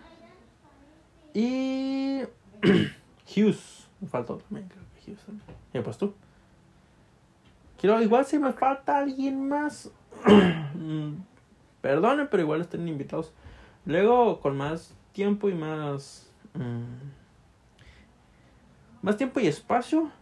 Y. 1.35 2.23
Hughes. 3.37 3.89
Me 4.01 4.09
faltó 4.09 4.37
también, 4.39 4.69
creo 4.69 4.85
que 4.95 5.11
Hughes 5.11 5.25
también. 5.25 5.47
Y 5.73 5.81
pues 5.81 5.99
tú. 5.99 6.15
Quiero, 7.79 8.01
igual 8.01 8.25
si 8.25 8.39
me 8.39 8.53
falta 8.53 8.99
alguien 8.99 9.49
más. 9.49 9.91
Perdonen, 11.81 12.29
pero 12.31 12.43
igual 12.43 12.61
estén 12.61 12.87
invitados. 12.87 13.33
Luego, 13.85 14.41
con 14.41 14.57
más 14.57 14.95
tiempo 15.13 15.49
y 15.49 15.55
más. 15.55 16.31
mm, 16.55 17.23
más 19.03 19.17
tiempo 19.17 19.41
y 19.41 19.49
espacio. 19.49 20.13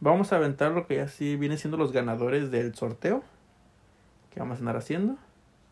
Vamos 0.00 0.32
a 0.32 0.36
aventar 0.36 0.72
lo 0.72 0.86
que 0.86 0.96
ya 0.96 1.08
sí 1.08 1.36
viene 1.36 1.56
siendo 1.56 1.76
los 1.76 1.92
ganadores 1.92 2.50
del 2.50 2.74
sorteo. 2.74 3.22
Que 4.30 4.40
vamos 4.40 4.56
a 4.56 4.60
andar 4.60 4.76
haciendo. 4.76 5.16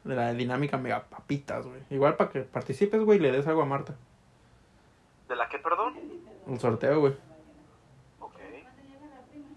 De 0.04 0.14
la 0.14 0.32
dinámica 0.34 0.76
mega 0.76 1.04
papitas, 1.04 1.66
güey. 1.66 1.80
Igual 1.90 2.16
para 2.16 2.30
que 2.30 2.40
participes, 2.42 3.02
güey, 3.02 3.18
y 3.18 3.22
le 3.22 3.32
des 3.32 3.46
algo 3.46 3.62
a 3.62 3.66
Marta. 3.66 3.94
¿De 5.28 5.36
la 5.36 5.48
qué, 5.48 5.58
perdón? 5.58 5.94
El 6.46 6.58
sorteo, 6.60 7.00
güey. 7.00 7.14
Ok. 8.20 8.34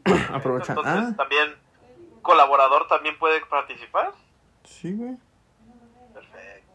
Aprovecha. 0.31 0.73
Entonces, 0.73 0.93
Ah, 1.11 1.13
también, 1.17 1.49
colaborador 2.21 2.87
también 2.87 3.17
puede 3.19 3.45
participar. 3.45 4.13
sí, 4.63 4.93
güey. 4.93 5.17
Perfecto. 6.13 6.71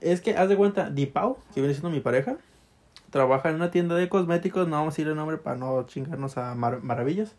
Es 0.00 0.20
que, 0.22 0.36
haz 0.36 0.48
de 0.48 0.56
cuenta, 0.56 0.88
Dipau, 0.90 1.38
que 1.54 1.60
viene 1.60 1.74
siendo 1.74 1.90
mi 1.90 2.00
pareja, 2.00 2.36
trabaja 3.16 3.48
en 3.48 3.54
una 3.56 3.70
tienda 3.70 3.94
de 3.94 4.08
cosméticos, 4.10 4.68
no 4.68 4.76
vamos 4.76 4.88
a 4.88 4.92
decir 4.92 5.08
el 5.08 5.16
nombre 5.16 5.38
para 5.38 5.56
no 5.56 5.84
chingarnos 5.86 6.36
a 6.36 6.54
mar- 6.54 6.82
maravillas, 6.82 7.34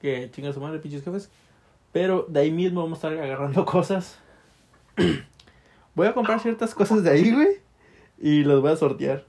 que 0.00 0.28
chinga 0.32 0.52
su 0.52 0.60
madre, 0.60 0.80
pinches 0.80 1.04
jefes, 1.04 1.30
pero 1.92 2.26
de 2.28 2.40
ahí 2.40 2.50
mismo 2.50 2.82
vamos 2.82 3.02
a 3.04 3.08
estar 3.08 3.24
agarrando 3.24 3.64
cosas. 3.76 4.18
voy 5.94 6.06
a 6.08 6.14
comprar 6.14 6.40
ciertas 6.40 6.74
cosas 6.74 7.02
de 7.04 7.10
ahí, 7.10 7.32
güey, 7.32 7.58
y 8.18 8.44
las 8.44 8.60
voy 8.60 8.72
a 8.72 8.76
sortear, 8.76 9.24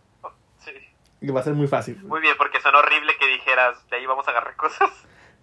Sí. 0.60 0.72
y 1.22 1.30
va 1.30 1.42
a 1.42 1.44
ser 1.44 1.54
muy 1.54 1.68
fácil. 1.68 2.02
Muy 2.04 2.22
bien, 2.22 2.34
porque 2.38 2.60
son 2.60 2.74
horrible 2.76 3.14
que 3.20 3.28
dijeras, 3.28 3.78
de 3.90 3.98
ahí 3.98 4.06
vamos 4.06 4.28
a 4.28 4.32
agarrar 4.32 4.56
cosas. 4.56 4.90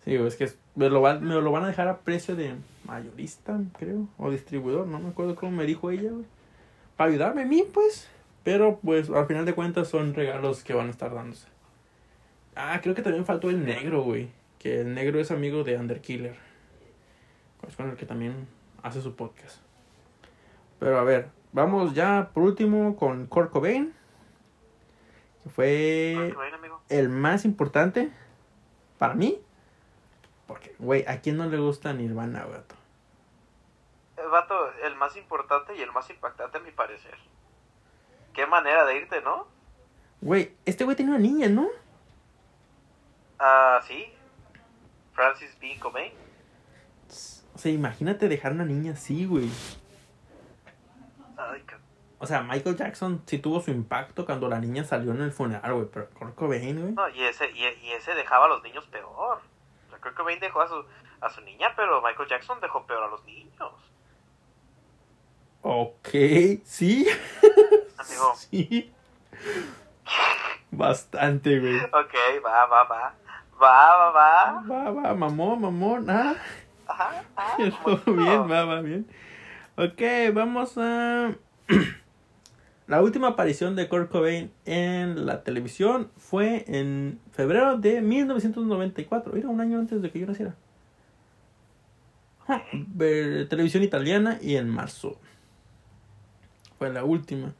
Sí, 0.04 0.16
güey, 0.16 0.28
es 0.28 0.36
que 0.36 0.50
me 0.74 0.90
lo, 0.90 1.00
van, 1.00 1.24
me 1.24 1.34
lo 1.34 1.50
van 1.52 1.64
a 1.64 1.68
dejar 1.68 1.88
a 1.88 1.98
precio 1.98 2.36
de 2.36 2.54
mayorista, 2.84 3.58
creo, 3.78 4.06
o 4.18 4.30
distribuidor, 4.30 4.86
no 4.86 4.98
me 4.98 5.08
acuerdo 5.10 5.34
cómo 5.36 5.52
me 5.52 5.64
dijo 5.64 5.90
ella, 5.90 6.10
güey. 6.10 6.26
Para 6.96 7.10
ayudarme 7.10 7.42
a 7.42 7.46
mí, 7.46 7.64
pues. 7.72 8.08
Pero, 8.44 8.78
pues, 8.84 9.08
al 9.08 9.26
final 9.26 9.46
de 9.46 9.54
cuentas 9.54 9.88
son 9.88 10.14
regalos 10.14 10.62
que 10.62 10.74
van 10.74 10.88
a 10.88 10.90
estar 10.90 11.14
dándose. 11.14 11.48
Ah, 12.54 12.78
creo 12.82 12.94
que 12.94 13.02
también 13.02 13.24
faltó 13.24 13.48
el 13.50 13.64
negro, 13.64 14.02
güey. 14.02 14.28
Que 14.58 14.82
el 14.82 14.94
negro 14.94 15.18
es 15.18 15.30
amigo 15.30 15.64
de 15.64 15.76
Underkiller. 15.76 16.36
Es 17.66 17.74
con 17.76 17.88
el 17.88 17.96
que 17.96 18.04
también 18.04 18.46
hace 18.82 19.00
su 19.00 19.16
podcast. 19.16 19.60
Pero 20.78 20.98
a 20.98 21.04
ver, 21.04 21.30
vamos 21.52 21.94
ya 21.94 22.30
por 22.34 22.42
último 22.42 22.96
con 22.96 23.26
Kurt 23.26 23.50
Cobain. 23.50 23.94
Que 25.42 25.48
fue 25.48 26.34
el 26.90 27.08
más 27.08 27.46
importante 27.46 28.12
para 28.98 29.14
mí. 29.14 29.40
Porque, 30.46 30.74
güey, 30.78 31.04
¿a 31.08 31.22
quién 31.22 31.38
no 31.38 31.46
le 31.46 31.58
gusta 31.58 31.94
Nirvana, 31.94 32.44
gato? 32.44 32.74
El 34.18 34.28
vato, 34.28 34.54
el 34.84 34.94
más 34.96 35.16
importante 35.16 35.74
y 35.74 35.80
el 35.80 35.90
más 35.92 36.08
impactante 36.10 36.58
a 36.58 36.60
mi 36.60 36.70
parecer. 36.70 37.14
Qué 38.34 38.46
manera 38.46 38.84
de 38.84 38.96
irte, 38.96 39.20
¿no? 39.22 39.46
Güey, 40.20 40.54
este 40.64 40.84
güey 40.84 40.96
tiene 40.96 41.12
una 41.12 41.20
niña, 41.20 41.48
¿no? 41.48 41.68
Ah, 43.38 43.80
sí. 43.86 44.12
Francis 45.12 45.56
B. 45.60 45.78
Cobain. 45.80 46.12
O 47.54 47.58
sea, 47.58 47.70
imagínate 47.70 48.28
dejar 48.28 48.52
una 48.52 48.64
niña 48.64 48.92
así, 48.92 49.26
güey. 49.26 49.48
Ay, 51.36 51.64
O 52.18 52.26
sea, 52.26 52.42
Michael 52.42 52.76
Jackson 52.76 53.22
sí 53.26 53.38
tuvo 53.38 53.60
su 53.60 53.70
impacto 53.70 54.26
cuando 54.26 54.48
la 54.48 54.58
niña 54.58 54.82
salió 54.84 55.12
en 55.12 55.20
el 55.22 55.30
funeral, 55.32 55.74
güey. 55.74 55.86
Pero 55.92 56.10
Kurt 56.10 56.34
Cobain, 56.34 56.80
güey. 56.80 56.92
No, 56.92 57.08
y 57.10 57.22
ese, 57.22 57.50
y, 57.52 57.64
y 57.64 57.92
ese 57.92 58.14
dejaba 58.14 58.46
a 58.46 58.48
los 58.48 58.62
niños 58.62 58.84
peor. 58.86 59.40
O 59.86 59.90
sea, 59.90 59.98
que 60.00 60.12
Cobain 60.14 60.40
dejó 60.40 60.62
a 60.62 60.68
su, 60.68 60.84
a 61.20 61.30
su 61.30 61.40
niña, 61.42 61.72
pero 61.76 62.02
Michael 62.02 62.28
Jackson 62.28 62.60
dejó 62.60 62.84
peor 62.86 63.04
a 63.04 63.08
los 63.08 63.24
niños. 63.24 63.72
Ok, 65.62 66.08
sí. 66.64 67.06
Sí. 68.36 68.92
Bastante, 70.70 71.60
güey. 71.60 71.76
Ok, 71.76 72.14
va, 72.44 72.66
va, 72.66 72.84
va. 72.84 73.14
Va, 73.60 73.96
va, 73.96 74.10
va. 74.10 74.62
Va, 74.68 74.90
va, 74.90 75.14
mamón, 75.14 75.60
mamón. 75.60 76.10
Ah. 76.10 76.34
Ajá, 76.86 77.24
bien, 77.58 78.50
va, 78.50 78.64
va 78.64 78.80
bien. 78.82 79.06
Ok, 79.76 80.02
vamos 80.32 80.76
a... 80.76 81.32
La 82.86 83.00
última 83.00 83.28
aparición 83.28 83.76
de 83.76 83.88
Kurt 83.88 84.10
Cobain 84.10 84.52
en 84.66 85.24
la 85.24 85.42
televisión 85.42 86.10
fue 86.18 86.64
en 86.68 87.18
febrero 87.32 87.78
de 87.78 88.02
1994. 88.02 89.36
Era 89.36 89.48
un 89.48 89.60
año 89.62 89.78
antes 89.78 90.02
de 90.02 90.10
que 90.10 90.20
yo 90.20 90.26
naciera. 90.26 90.54
Ah, 92.46 92.62
televisión 93.48 93.82
italiana 93.82 94.38
y 94.42 94.56
en 94.56 94.68
marzo. 94.68 95.18
Fue 96.78 96.92
la 96.92 97.04
última. 97.04 97.54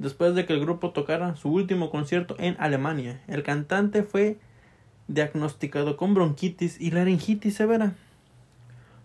Después 0.00 0.34
de 0.34 0.46
que 0.46 0.54
el 0.54 0.60
grupo 0.60 0.90
tocara 0.90 1.36
su 1.36 1.52
último 1.52 1.90
concierto 1.90 2.34
en 2.38 2.56
Alemania, 2.58 3.20
el 3.28 3.44
cantante 3.44 4.02
fue 4.02 4.38
diagnosticado 5.06 5.96
con 5.96 6.14
bronquitis 6.14 6.80
y 6.80 6.90
laringitis 6.90 7.54
severa 7.54 7.94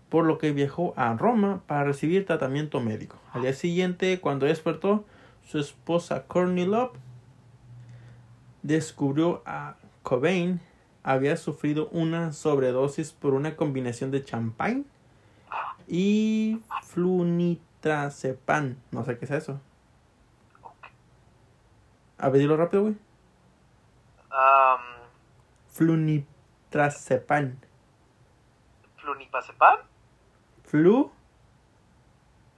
por 0.08 0.24
lo 0.24 0.38
que 0.38 0.52
viajó 0.52 0.94
a 0.96 1.14
Roma 1.14 1.62
para 1.66 1.84
recibir 1.84 2.24
tratamiento 2.26 2.80
médico. 2.80 3.16
Al 3.32 3.42
día 3.42 3.52
siguiente, 3.52 4.18
cuando 4.20 4.46
despertó, 4.46 5.04
su 5.44 5.58
esposa 5.58 6.24
Courtney 6.26 6.64
Love 6.64 6.92
descubrió 8.62 9.42
a 9.46 9.76
Cobain 10.02 10.60
había 11.02 11.36
sufrido 11.36 11.88
una 11.92 12.32
sobredosis 12.32 13.12
por 13.12 13.34
una 13.34 13.56
combinación 13.56 14.10
de 14.10 14.24
champagne 14.24 14.84
y 15.86 16.60
flunitrazepam. 16.82 18.76
No 18.90 19.04
sé 19.04 19.18
qué 19.18 19.26
es 19.26 19.30
eso. 19.30 19.60
A 22.18 22.28
ver, 22.28 22.40
dilo 22.40 22.56
rápido, 22.56 22.82
güey. 22.82 22.96
Flunitrazepam. 25.68 27.58
Flunipazepam, 28.96 29.78
Flu 30.64 31.12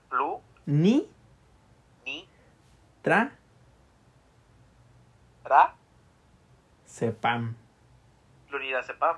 Flu, 0.09 0.40
ni 0.66 1.06
Ni, 2.06 2.26
tra 3.02 3.32
Ra, 5.44 5.74
sepam. 6.86 7.54
Flunidazepam. 8.48 9.16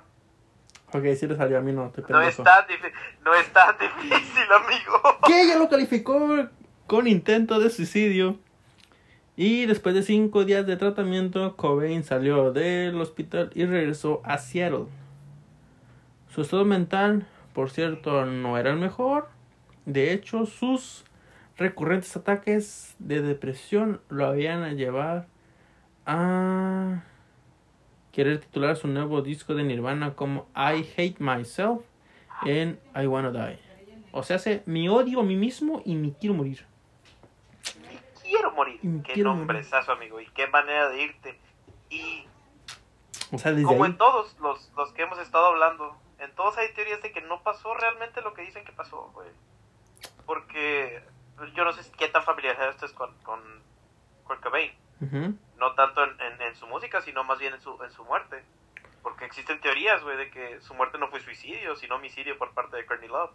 Ok, 0.93 1.05
si 1.17 1.27
le 1.29 1.37
salió 1.37 1.59
a 1.59 1.61
mí, 1.61 1.73
no 1.73 1.91
te 1.91 2.03
No 2.09 2.21
es 2.21 2.37
tan 2.37 2.67
difícil, 2.67 2.93
no 3.25 3.35
es 3.35 3.53
tan 3.53 3.77
difícil, 3.79 4.53
amigo. 4.53 5.19
Que 5.27 5.43
ella 5.43 5.57
lo 5.57 5.69
calificó 5.69 6.49
con 6.87 7.07
intento 7.07 7.61
de 7.61 7.71
suicidio. 7.71 8.39
Y 9.43 9.65
después 9.65 9.95
de 9.95 10.03
cinco 10.03 10.45
días 10.45 10.67
de 10.67 10.77
tratamiento, 10.77 11.57
Cobain 11.57 12.05
salió 12.05 12.53
del 12.53 13.01
hospital 13.01 13.51
y 13.55 13.65
regresó 13.65 14.21
a 14.23 14.37
Seattle. 14.37 14.85
Su 16.29 16.43
estado 16.43 16.67
mental, 16.67 17.27
por 17.55 17.71
cierto, 17.71 18.27
no 18.27 18.59
era 18.59 18.71
el 18.71 18.77
mejor. 18.77 19.31
De 19.87 20.13
hecho, 20.13 20.45
sus 20.45 21.07
recurrentes 21.57 22.15
ataques 22.19 22.95
de 22.99 23.23
depresión 23.23 24.03
lo 24.11 24.27
habían 24.27 24.63
a 24.63 24.75
llevar 24.75 25.27
a 26.05 27.03
querer 28.13 28.41
titular 28.41 28.77
su 28.77 28.89
nuevo 28.89 29.23
disco 29.23 29.55
de 29.55 29.65
Nirvana 29.65 30.17
como 30.17 30.49
I 30.55 30.85
Hate 30.99 31.17
Myself 31.19 31.81
en 32.45 32.79
I 32.95 33.07
Wanna 33.07 33.31
Die. 33.31 33.59
O 34.13 34.23
sea, 34.23 34.37
hace 34.37 34.63
mi 34.67 34.91
odio 34.91 35.21
a 35.21 35.25
mí 35.25 35.37
mismo 35.37 35.81
y 35.87 35.95
me 35.95 36.13
quiero 36.13 36.35
morir. 36.35 36.70
Quiero 38.31 38.53
morir. 38.53 38.79
Me 38.83 39.03
Qué 39.03 39.15
quiero 39.15 39.35
nombrezazo, 39.35 39.93
amigo. 39.93 40.21
Y 40.21 40.27
qué 40.31 40.47
manera 40.47 40.89
de 40.89 41.03
irte. 41.03 41.41
Y 41.89 42.27
O 43.33 43.39
sea, 43.39 43.53
como 43.65 43.85
ahí. 43.85 43.91
en 43.91 43.97
todos 43.99 44.39
los, 44.41 44.71
los 44.77 44.93
que 44.93 45.03
hemos 45.03 45.19
estado 45.19 45.47
hablando, 45.47 45.97
en 46.19 46.33
todos 46.35 46.57
hay 46.59 46.73
teorías 46.75 47.03
de 47.03 47.13
que 47.13 47.21
no 47.23 47.43
pasó 47.43 47.75
realmente 47.75 48.21
lo 48.23 48.33
que 48.35 48.43
dicen 48.43 48.65
que 48.65 48.73
pasó, 48.73 49.11
güey. 49.15 49.29
Porque 50.27 51.03
yo 51.55 51.65
no 51.65 51.73
sé 51.73 51.91
qué 51.99 52.09
tan 52.09 52.23
familiarizado 52.23 52.71
estés 52.71 52.93
con, 52.93 53.13
con 53.23 53.41
Kurt 54.25 54.41
Cobain. 54.43 54.73
No 55.59 55.75
tanto 55.75 56.05
en, 56.05 56.11
en- 56.21 56.43
en 56.43 56.55
su 56.57 56.67
música, 56.67 57.01
sino 57.01 57.25
más 57.25 57.39
bien 57.39 57.55
en 57.55 57.61
su, 57.61 57.83
en 57.83 57.91
su 57.91 58.05
muerte. 58.05 58.43
Porque 59.03 59.25
existen 59.25 59.61
teorías, 59.61 60.03
güey, 60.03 60.17
de 60.19 60.31
que 60.31 60.61
su 60.61 60.75
muerte 60.75 60.99
no 60.99 61.09
fue 61.09 61.21
suicidio, 61.21 61.75
sino 61.77 61.97
homicidio 61.97 62.37
por 62.39 62.53
parte 62.53 62.77
de 62.77 62.85
Courtney 62.87 63.09
Love. 63.09 63.31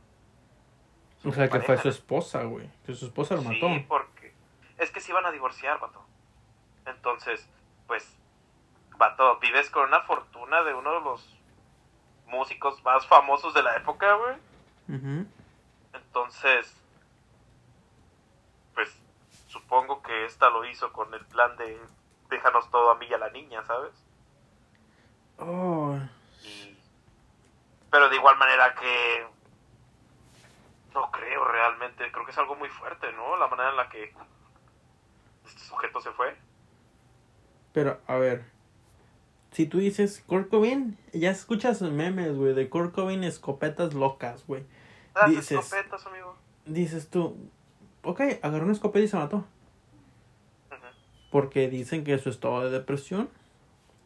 O 1.26 1.32
sea, 1.34 1.50
que 1.50 1.60
fue 1.62 1.78
su 1.80 1.89
esposa, 1.89 2.43
güey. 2.43 2.70
Que 2.86 2.93
su 2.93 3.06
esposa 3.08 3.36
lo 3.36 3.41
mató. 3.41 3.68
Sí, 3.68 3.86
porque 3.88 4.14
es 4.78 4.92
que 4.92 5.00
se 5.00 5.12
iban 5.12 5.26
a 5.26 5.32
divorciar, 5.32 5.80
vato. 5.80 6.06
Entonces, 6.86 7.48
pues, 7.88 8.18
vato, 8.98 9.38
vives 9.40 9.70
con 9.70 9.84
una 9.84 10.02
fortuna 10.02 10.64
de 10.64 10.74
uno 10.74 10.94
de 10.94 11.02
los 11.02 11.40
músicos 12.28 12.84
más 12.84 13.06
famosos 13.08 13.54
de 13.54 13.64
la 13.64 13.76
época, 13.76 14.14
güey. 14.16 14.36
Entonces, 15.94 16.76
pues, 18.74 18.96
supongo 19.48 20.02
que 20.02 20.26
esta 20.26 20.50
lo 20.50 20.66
hizo 20.66 20.92
con 20.92 21.14
el 21.14 21.26
plan 21.26 21.56
de 21.58 21.80
déjanos 22.30 22.70
todo 22.70 22.92
a 22.92 22.96
mí 22.96 23.06
y 23.08 23.14
a 23.14 23.18
la 23.18 23.30
niña, 23.30 23.64
¿sabes? 23.66 23.94
Oh, 25.38 25.98
Y... 26.44 26.78
Pero 27.90 28.10
de 28.10 28.16
igual 28.16 28.38
manera 28.38 28.76
que... 28.76 29.28
No 30.94 31.12
creo 31.12 31.44
realmente, 31.44 32.10
creo 32.12 32.26
que 32.26 32.32
es 32.32 32.38
algo 32.38 32.56
muy 32.56 32.70
fuerte, 32.70 33.12
¿no? 33.14 33.36
La 33.36 33.48
manera 33.48 33.72
en 33.72 33.76
la 33.76 33.90
que 33.90 34.14
sujeto 35.46 36.02
se 36.02 36.12
fue. 36.12 36.36
Pero, 37.74 38.00
a 38.08 38.16
ver. 38.16 38.46
Si 39.52 39.66
tú 39.68 39.78
dices 39.80 40.22
Kurt 40.28 40.50
Cobain, 40.50 40.98
ya 41.14 41.32
escuchas 41.32 41.82
memes, 41.82 42.36
güey, 42.36 42.54
de 42.54 42.70
Kurt 42.70 42.93
Cobain 42.93 43.24
escopetas 43.24 43.93
locas, 43.93 44.46
güey. 44.48 44.64
Las 45.16 45.30
Dices- 45.30 45.52
escopetas, 45.60 46.06
amigo. 46.08 46.36
Dices 46.66 47.10
tú, 47.10 47.38
ok, 48.04 48.22
agarró 48.41 48.64
una 48.66 48.74
escopeta 48.74 49.06
y 49.06 49.08
se 49.08 49.16
mató. 49.18 49.46
Porque 51.32 51.70
dicen 51.70 52.04
que 52.04 52.18
su 52.18 52.30
estado 52.30 52.62
de 52.66 52.70
depresión, 52.72 53.30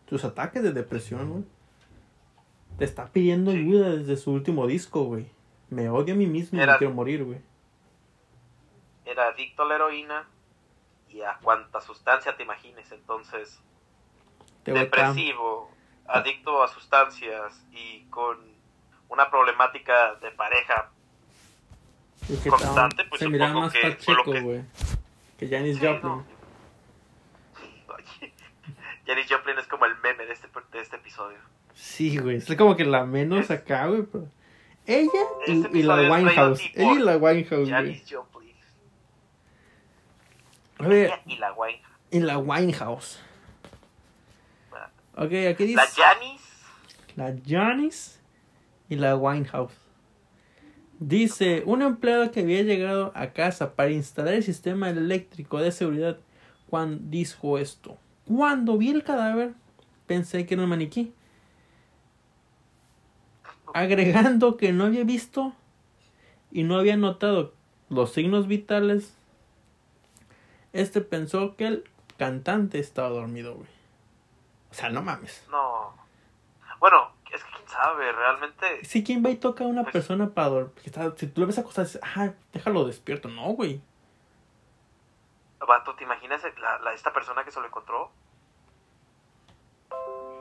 sus 0.08 0.24
ataques 0.24 0.62
de 0.64 0.72
depresión, 0.74 1.30
güey, 1.32 1.44
te 2.78 2.86
está 2.86 3.08
pidiendo 3.08 3.52
Sí. 3.52 3.58
ayuda 3.58 3.96
desde 3.96 4.18
su 4.18 4.32
último 4.32 4.68
disco, 4.68 5.04
güey. 5.04 5.28
Me 5.70 5.90
odio 5.90 6.14
a 6.14 6.18
mí 6.18 6.26
mismo 6.28 6.58
y 6.60 6.62
Era- 6.62 6.74
me 6.74 6.78
quiero 6.80 6.94
morir, 6.94 7.24
güey. 7.24 7.40
Era 9.06 9.28
adicto 9.30 9.64
a 9.64 9.68
la 9.68 9.76
heroína 9.76 10.28
y 11.10 11.22
a 11.22 11.38
cuanta 11.42 11.82
sustancia 11.82 12.36
te 12.38 12.44
imagines. 12.44 12.92
Entonces, 12.92 13.60
Te 14.64 14.72
a 14.72 14.74
depresivo, 14.76 15.72
adicto 16.08 16.62
a 16.64 16.68
sustancias 16.68 17.66
y 17.72 18.04
con 18.06 18.38
una 19.10 19.30
problemática 19.30 20.16
de 20.16 20.32
pareja. 20.32 20.90
y 22.28 22.38
que 22.38 22.50
constante, 22.50 23.04
pues 23.06 23.20
se 23.20 23.28
miraba 23.30 23.50
supongo 23.52 23.66
más 23.68 23.74
que 23.74 23.82
pacheco, 23.92 24.32
que- 24.32 24.42
güey. 24.42 24.62
Que 25.38 25.48
Janis 25.50 25.78
Sí, 25.80 25.86
Joplin. 25.86 26.02
no. 26.04 26.26
Janis 29.08 29.26
Joplin 29.30 29.58
es 29.58 29.68
como 29.68 29.86
el 29.86 29.98
meme 30.00 30.26
de 30.26 30.34
este, 30.34 30.48
de 30.72 30.80
este 30.82 30.96
episodio. 30.98 31.38
Sí, 31.74 32.18
güey. 32.18 32.38
Es 32.38 32.56
como 32.56 32.76
que 32.76 32.86
la 32.86 33.06
menos 33.06 33.40
Es- 33.46 33.52
acá, 33.52 33.88
güey. 33.88 34.04
Pero... 34.04 34.28
Ella 34.86 35.10
y, 35.48 35.62
Este 35.62 35.78
y 35.78 35.84
la 35.84 36.02
es 36.02 36.10
Winehouse. 36.12 36.62
Ella 36.74 36.94
y 36.94 37.00
la 37.00 37.18
Winehouse, 37.18 37.50
güey. 37.60 37.70
Janis 37.70 38.04
Joplin. 38.10 38.29
A 40.80 40.88
ver, 40.88 41.08
Ella 41.08 41.22
y 41.26 41.36
la 41.38 41.54
Wine. 41.54 41.82
y 42.12 42.20
la 42.20 42.38
Winehouse. 42.38 43.20
Ok, 45.16 45.34
aquí 45.52 45.66
dice. 45.66 45.76
La 45.76 45.88
Janis. 45.88 46.42
La 47.16 47.36
Janis 47.46 48.20
y 48.88 48.96
la 48.96 49.16
Winehouse. 49.18 49.74
Dice, 51.00 51.64
un 51.66 51.82
empleado 51.82 52.32
que 52.32 52.42
había 52.42 52.62
llegado 52.64 53.12
a 53.16 53.28
casa 53.32 53.76
para 53.76 53.90
instalar 53.92 54.34
el 54.34 54.44
sistema 54.44 54.90
eléctrico 54.90 55.60
de 55.60 55.72
seguridad 55.72 56.18
cuando 56.70 57.02
dijo 57.10 57.58
esto. 57.58 57.98
Cuando 58.26 58.78
vi 58.78 58.90
el 58.92 59.04
cadáver, 59.04 59.54
pensé 60.08 60.46
que 60.46 60.54
era 60.54 60.64
un 60.64 60.70
maniquí. 60.70 61.14
Agregando 63.74 64.58
que 64.58 64.72
no 64.74 64.86
había 64.86 65.04
visto 65.04 65.54
y 66.52 66.64
no 66.64 66.78
había 66.78 66.98
notado 66.98 67.54
los 67.90 68.14
signos 68.14 68.48
vitales, 68.48 69.16
este 70.74 71.02
pensó 71.02 71.56
que 71.56 71.68
el 71.68 71.90
cantante 72.18 72.80
estaba 72.80 73.10
dormido, 73.10 73.56
güey. 73.56 73.70
O 74.72 74.74
sea, 74.74 74.90
no 74.90 75.02
mames. 75.02 75.46
No. 75.50 75.96
Bueno, 76.80 77.12
es 77.32 77.44
que 77.44 77.52
quién 77.52 77.68
sabe, 77.68 78.12
realmente. 78.12 78.86
Si 78.86 79.04
quien 79.04 79.24
va 79.26 79.30
y 79.30 79.36
toca 79.38 79.64
a 79.64 79.68
una 79.68 79.82
Pues- 79.84 79.94
persona 79.94 80.30
para 80.30 80.50
dormir, 80.50 80.74
si 81.18 81.28
tú 81.28 81.42
lo 81.42 81.48
ves 81.48 81.58
acostado, 81.60 81.86
dices, 81.88 82.02
ah, 82.04 82.32
déjalo 82.54 82.86
despierto. 82.86 83.28
No, 83.30 83.48
güey. 83.54 83.82
Vato, 85.68 85.94
¿te 85.96 86.04
imaginas 86.04 86.42
la, 86.60 86.80
la- 86.80 86.94
esta 86.94 87.12
persona 87.14 87.44
que 87.44 87.52
se 87.52 87.60
lo 87.60 87.66
encontró? 87.68 88.12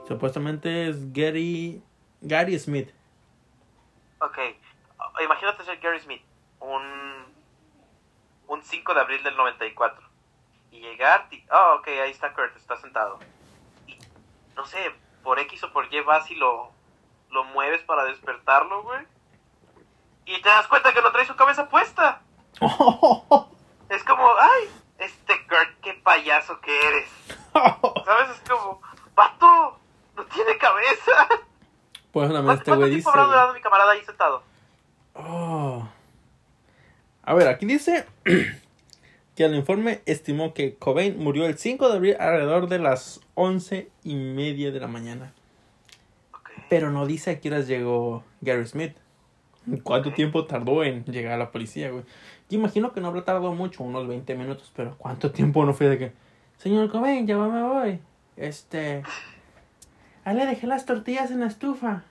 Supuestamente 0.07 0.89
es 0.89 1.13
Gary, 1.13 1.83
Gary 2.23 2.59
Smith. 2.59 2.91
Ok, 4.21 4.39
imagínate 5.23 5.65
ser 5.65 5.79
Gary 5.81 6.01
Smith, 6.01 6.23
un, 6.61 6.83
un 8.47 8.63
5 8.63 8.95
de 8.95 9.01
abril 9.01 9.23
del 9.23 9.37
94. 9.37 10.08
Y 10.71 10.81
llegar, 10.81 11.27
y, 11.31 11.45
ah, 11.51 11.75
ok, 11.79 11.89
ahí 11.89 12.11
está 12.11 12.33
Kurt, 12.35 12.57
está 12.57 12.77
sentado. 12.77 13.19
Y, 13.87 13.99
no 14.55 14.67
sé, 14.67 14.79
por 15.23 15.39
X 15.41 15.65
o 15.65 15.73
por 15.73 15.93
Y 15.93 16.01
vas 16.01 16.31
y 16.31 16.35
lo, 16.35 16.71
lo 17.31 17.45
mueves 17.45 17.83
para 17.83 18.05
despertarlo, 18.05 18.83
güey. 18.83 19.07
Y 20.27 20.41
te 20.43 20.49
das 20.49 20.67
cuenta 20.69 20.93
que 20.93 21.01
no 21.01 21.11
trae 21.11 21.27
su 21.27 21.37
cabeza 21.37 21.69
puesta. 21.69 22.21
Es 23.89 24.05
como, 24.05 24.29
ay, 24.39 24.69
este 24.99 25.47
Kurt, 25.47 25.81
qué 25.81 25.95
payaso 25.95 26.61
que 26.61 26.79
eres. 26.89 27.11
¿Sabes? 28.05 28.31
Es 28.37 28.51
como, 28.51 28.83
vato, 29.15 29.79
no 30.15 30.25
tiene 30.27 30.59
cabeza. 30.59 31.29
pues 32.13 32.29
una 32.29 32.41
vez 32.41 32.45
¿Cuánto, 32.45 32.53
este 32.53 32.71
cuánto 32.71 32.81
güey 32.81 32.91
tiempo 32.91 33.11
dice... 33.11 33.11
habrá 33.11 33.25
durado 33.25 33.55
mi 33.55 33.61
camarada 33.63 33.93
ahí 33.93 34.05
sentado? 34.05 34.43
Oh. 35.15 35.89
A 37.23 37.35
ver, 37.35 37.49
aquí 37.49 37.65
dice 37.65 38.07
que 39.39 39.45
el 39.45 39.55
informe 39.55 40.01
estimó 40.05 40.53
que 40.53 40.75
Cobain 40.75 41.17
murió 41.17 41.47
el 41.47 41.57
5 41.57 41.89
de 41.89 41.97
abril 41.97 42.17
alrededor 42.19 42.69
de 42.69 42.81
las 42.81 43.21
once 43.37 43.89
y 44.03 44.17
media 44.17 44.73
de 44.73 44.81
la 44.81 44.89
mañana. 44.89 45.33
Pero 46.69 46.91
no 46.91 47.07
dice 47.07 47.31
a 47.31 47.41
qué 47.41 47.49
horas 47.49 47.69
llegó 47.69 48.25
Gary 48.41 48.67
Smith. 48.67 48.97
¿Cuánto 49.85 50.13
tiempo 50.13 50.47
tardó 50.47 50.83
en 50.83 51.05
llegar 51.05 51.35
a 51.35 51.37
la 51.37 51.53
policía, 51.53 51.93
güey? 51.93 52.03
Yo 52.51 52.59
imagino 52.59 52.93
que 52.93 53.01
no 53.01 53.07
habrá 53.07 53.25
tardado 53.25 53.55
mucho, 53.55 53.85
unos 53.85 54.09
20 54.09 54.35
minutos, 54.35 54.73
pero 54.75 54.97
¿cuánto 54.99 55.31
tiempo 55.31 55.65
no 55.65 55.73
fue 55.73 55.89
de 55.89 55.99
que... 55.99 56.13
Señor 56.57 56.91
Cobain, 56.91 57.25
ya 57.25 57.37
me 57.37 57.63
voy. 57.63 58.01
Este... 58.37 59.05
Ah, 60.25 60.33
le 60.33 60.47
dejé 60.47 60.67
las 60.67 60.85
tortillas 60.85 61.31
en 61.31 61.39
la 61.39 61.47
estufa. 61.47 62.03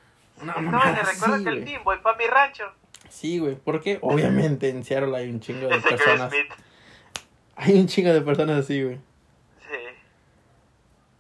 No, 0.41 0.53
mamada 0.61 0.93
me 0.93 1.03
recuerda 1.03 1.43
que 1.43 1.49
el 1.49 1.65
team 1.65 1.83
voy 1.83 1.97
para 2.01 2.17
mi 2.17 2.23
rancho. 2.23 2.63
Sí, 3.09 3.39
güey, 3.39 3.55
porque 3.55 3.99
obviamente 4.01 4.69
en 4.69 4.85
Seattle 4.85 5.17
hay 5.17 5.29
un 5.29 5.41
chingo 5.41 5.67
de 5.67 5.75
Ese 5.75 5.89
Gary 5.89 5.97
personas. 5.97 6.31
Smith. 6.31 6.66
Hay 7.59 7.73
un 7.79 7.87
chingo 7.87 8.13
de 8.13 8.21
personas 8.21 8.59
así, 8.59 8.83
güey. 8.83 8.97
Sí. 9.59 9.97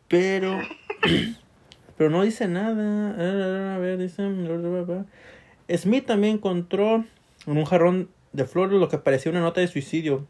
Pero. 0.07 0.59
pero 1.97 2.11
no 2.11 2.21
dice 2.21 2.47
nada. 2.47 3.75
A 3.75 3.79
ver, 3.79 3.97
dice. 3.97 4.23
Smith 5.75 6.05
también 6.05 6.35
encontró 6.35 7.05
en 7.47 7.57
un 7.57 7.65
jarrón 7.65 8.09
de 8.33 8.45
flores 8.45 8.79
lo 8.79 8.87
que 8.87 8.99
parecía 8.99 9.31
una 9.31 9.41
nota 9.41 9.61
de 9.61 9.67
suicidio. 9.67 10.27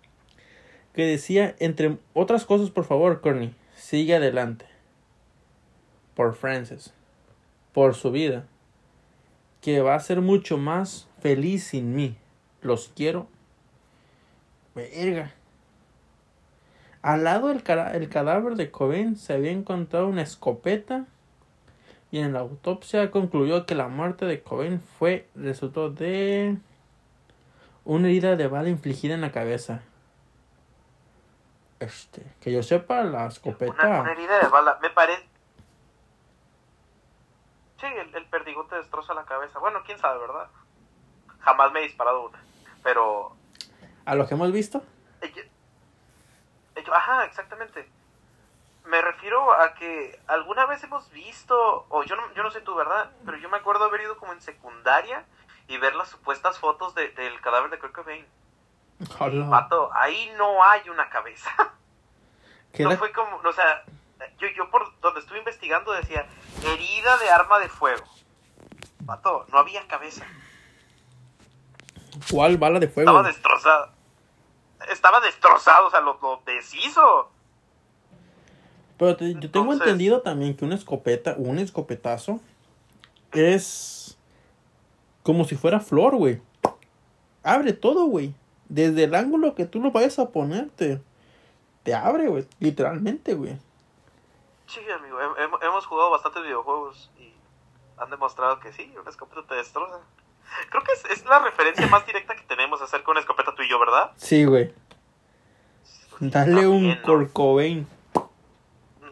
Que 0.93 1.05
decía, 1.05 1.55
entre 1.59 1.97
otras 2.13 2.45
cosas, 2.45 2.71
por 2.71 2.85
favor, 2.85 3.19
Courtney, 3.19 3.53
sigue 3.75 4.15
adelante. 4.15 4.65
Por 6.15 6.35
Francis. 6.35 6.93
Por 7.73 7.95
su 7.95 8.11
vida. 8.11 8.47
Que 9.61 9.81
va 9.81 9.95
a 9.95 9.99
ser 9.99 10.21
mucho 10.21 10.57
más 10.57 11.09
feliz 11.19 11.65
sin 11.65 11.93
mí. 11.93 12.15
Los 12.61 12.91
quiero. 12.95 13.27
Verga. 14.73 15.33
Al 17.07 17.23
lado 17.23 17.47
del 17.47 17.63
el 17.93 18.09
cadáver 18.09 18.55
de 18.55 18.69
Cobain 18.69 19.15
se 19.15 19.31
había 19.31 19.51
encontrado 19.51 20.07
una 20.07 20.23
escopeta 20.23 21.05
y 22.11 22.19
en 22.19 22.33
la 22.33 22.39
autopsia 22.39 23.11
concluyó 23.11 23.65
que 23.65 23.75
la 23.75 23.87
muerte 23.87 24.25
de 24.25 24.43
Cobain 24.43 24.81
fue 24.81 25.29
resultado 25.33 25.89
de 25.89 26.57
una 27.85 28.09
herida 28.09 28.35
de 28.35 28.47
bala 28.47 28.67
infligida 28.67 29.13
en 29.13 29.21
la 29.21 29.31
cabeza. 29.31 29.83
Este, 31.79 32.23
que 32.41 32.51
yo 32.51 32.61
sepa, 32.61 33.03
la 33.03 33.27
escopeta. 33.27 33.87
Una, 33.87 34.01
una 34.01 34.11
herida 34.11 34.39
de 34.39 34.49
bala. 34.49 34.77
Me 34.81 34.89
parece. 34.89 35.25
Sí, 37.79 37.85
el, 37.85 38.13
el 38.15 38.25
perdigón 38.25 38.67
te 38.67 38.75
destroza 38.75 39.13
la 39.13 39.23
cabeza. 39.23 39.59
Bueno, 39.59 39.79
quién 39.85 39.97
sabe, 39.97 40.19
¿verdad? 40.19 40.49
Jamás 41.39 41.71
me 41.71 41.79
he 41.79 41.83
disparado 41.83 42.27
una. 42.27 42.43
Pero. 42.83 43.31
A 44.03 44.13
lo 44.13 44.27
que 44.27 44.33
hemos 44.33 44.51
visto. 44.51 44.83
Yo- 46.85 46.93
Ajá, 46.93 47.25
exactamente. 47.25 47.89
Me 48.85 49.01
refiero 49.01 49.51
a 49.51 49.73
que 49.73 50.17
alguna 50.27 50.65
vez 50.65 50.81
hemos 50.83 51.09
visto, 51.11 51.85
o 51.89 52.03
yo 52.03 52.15
no, 52.15 52.33
yo 52.33 52.43
no 52.43 52.51
sé 52.51 52.61
tú, 52.61 52.73
¿verdad? 52.75 53.11
Pero 53.25 53.37
yo 53.37 53.49
me 53.49 53.57
acuerdo 53.57 53.83
haber 53.85 54.01
ido 54.01 54.17
como 54.17 54.31
en 54.33 54.41
secundaria 54.41 55.25
y 55.67 55.77
ver 55.77 55.93
las 55.95 56.07
supuestas 56.09 56.57
fotos 56.59 56.95
de- 56.95 57.09
del 57.09 57.41
cadáver 57.41 57.69
de 57.69 57.79
Kurt 57.79 57.93
Cobain. 57.93 58.25
Pato, 59.49 59.89
ahí 59.93 60.31
no 60.37 60.63
hay 60.63 60.89
una 60.89 61.09
cabeza. 61.09 61.49
¿Qué 62.73 62.83
No 62.83 62.95
fue 62.97 63.11
como, 63.11 63.37
o 63.37 63.53
sea, 63.53 63.83
yo, 64.39 64.47
yo 64.55 64.69
por 64.71 64.97
donde 65.01 65.19
estuve 65.19 65.39
investigando 65.39 65.91
decía 65.91 66.25
herida 66.63 67.17
de 67.17 67.29
arma 67.29 67.59
de 67.59 67.67
fuego. 67.69 68.05
Pato, 69.05 69.45
no 69.51 69.59
había 69.59 69.85
cabeza. 69.87 70.25
¿Cuál 72.31 72.57
bala 72.57 72.79
de 72.79 72.87
fuego? 72.87 73.09
Estaba 73.11 73.27
destrozada. 73.27 73.93
Estaba 74.91 75.19
destrozado, 75.19 75.87
o 75.87 75.91
sea, 75.91 76.01
lo, 76.01 76.17
lo 76.21 76.41
deshizo. 76.45 77.29
Pero 78.97 79.15
te- 79.15 79.33
yo 79.33 79.51
tengo 79.51 79.65
Entonces- 79.73 79.87
entendido 79.87 80.21
también 80.21 80.55
que 80.55 80.65
una 80.65 80.75
escopeta, 80.75 81.35
un 81.37 81.59
escopetazo, 81.59 82.39
es 83.31 84.17
como 85.23 85.45
si 85.45 85.55
fuera 85.55 85.79
flor, 85.79 86.15
güey. 86.15 86.41
Abre 87.43 87.73
todo, 87.73 88.05
güey. 88.05 88.33
Desde 88.69 89.03
el 89.05 89.15
ángulo 89.15 89.55
que 89.55 89.65
tú 89.65 89.79
lo 89.79 89.91
vayas 89.91 90.19
a 90.19 90.29
ponerte. 90.29 91.01
Te 91.83 91.93
abre, 91.95 92.27
güey. 92.27 92.47
Literalmente, 92.59 93.33
güey. 93.33 93.57
Sí, 94.67 94.81
amigo, 94.91 95.17
hem- 95.19 95.35
hem- 95.37 95.63
hemos 95.65 95.85
jugado 95.85 96.09
bastantes 96.11 96.43
videojuegos 96.43 97.09
y 97.17 97.31
han 97.97 98.09
demostrado 98.09 98.59
que 98.59 98.73
sí, 98.73 98.93
una 98.99 99.09
escopeta 99.09 99.41
te 99.47 99.55
destroza. 99.55 99.99
Creo 100.69 100.83
que 100.83 100.91
es, 100.93 101.19
es 101.19 101.25
la 101.25 101.39
referencia 101.39 101.87
más 101.87 102.05
directa 102.05 102.35
que 102.35 102.43
tenemos 102.43 102.81
acerca 102.81 103.05
de 103.05 103.11
una 103.11 103.19
escopeta 103.19 103.53
tú 103.55 103.63
y 103.63 103.69
yo, 103.69 103.79
¿verdad? 103.79 104.11
Sí, 104.15 104.45
güey. 104.45 104.73
Dale 106.19 106.67
un 106.67 106.73
También, 106.73 106.97
¿no? 106.97 107.01
Kurt 107.03 107.33
Cobain. 107.33 107.87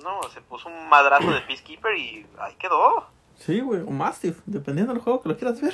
No, 0.04 0.22
se 0.32 0.42
puso 0.42 0.70
un 0.70 0.90
madrazo 0.90 1.32
de 1.32 1.42
Peacekeeper 1.42 1.98
y 1.98 2.26
ahí 2.40 2.56
quedó. 2.56 3.08
Sí, 3.36 3.60
güey. 3.60 3.82
O 3.82 3.92
Mastiff, 3.92 4.40
dependiendo 4.46 4.94
del 4.94 5.02
juego 5.02 5.22
que 5.22 5.30
lo 5.30 5.38
quieras 5.38 5.62
ver. 5.62 5.74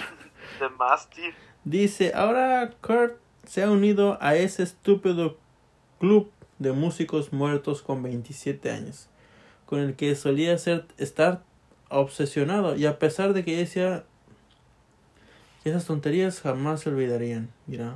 De 0.59 0.70
Mastiff. 0.70 1.36
Dice, 1.64 2.12
ahora 2.16 2.72
Kurt 2.82 3.18
se 3.45 3.64
ha 3.64 3.70
unido 3.70 4.18
a 4.22 4.36
ese 4.36 4.64
estúpido 4.64 5.38
club 5.99 6.32
de 6.59 6.72
músicos 6.72 7.34
muertos 7.34 7.82
con 7.82 8.03
27 8.03 8.72
años, 8.72 9.09
con 9.66 9.80
el 9.80 9.95
que 9.95 10.16
solía 10.16 10.57
ser, 10.57 10.86
estar 10.97 11.43
obsesionado 11.89 12.76
y 12.76 12.86
a 12.86 12.99
pesar 12.99 13.34
de 13.34 13.43
que 13.43 13.57
decía 13.57 14.05
que 15.64 15.70
esas 15.70 15.86
tonterías 15.86 16.41
jamás 16.41 16.82
se 16.82 16.89
olvidarían, 16.89 17.49
mira. 17.68 17.93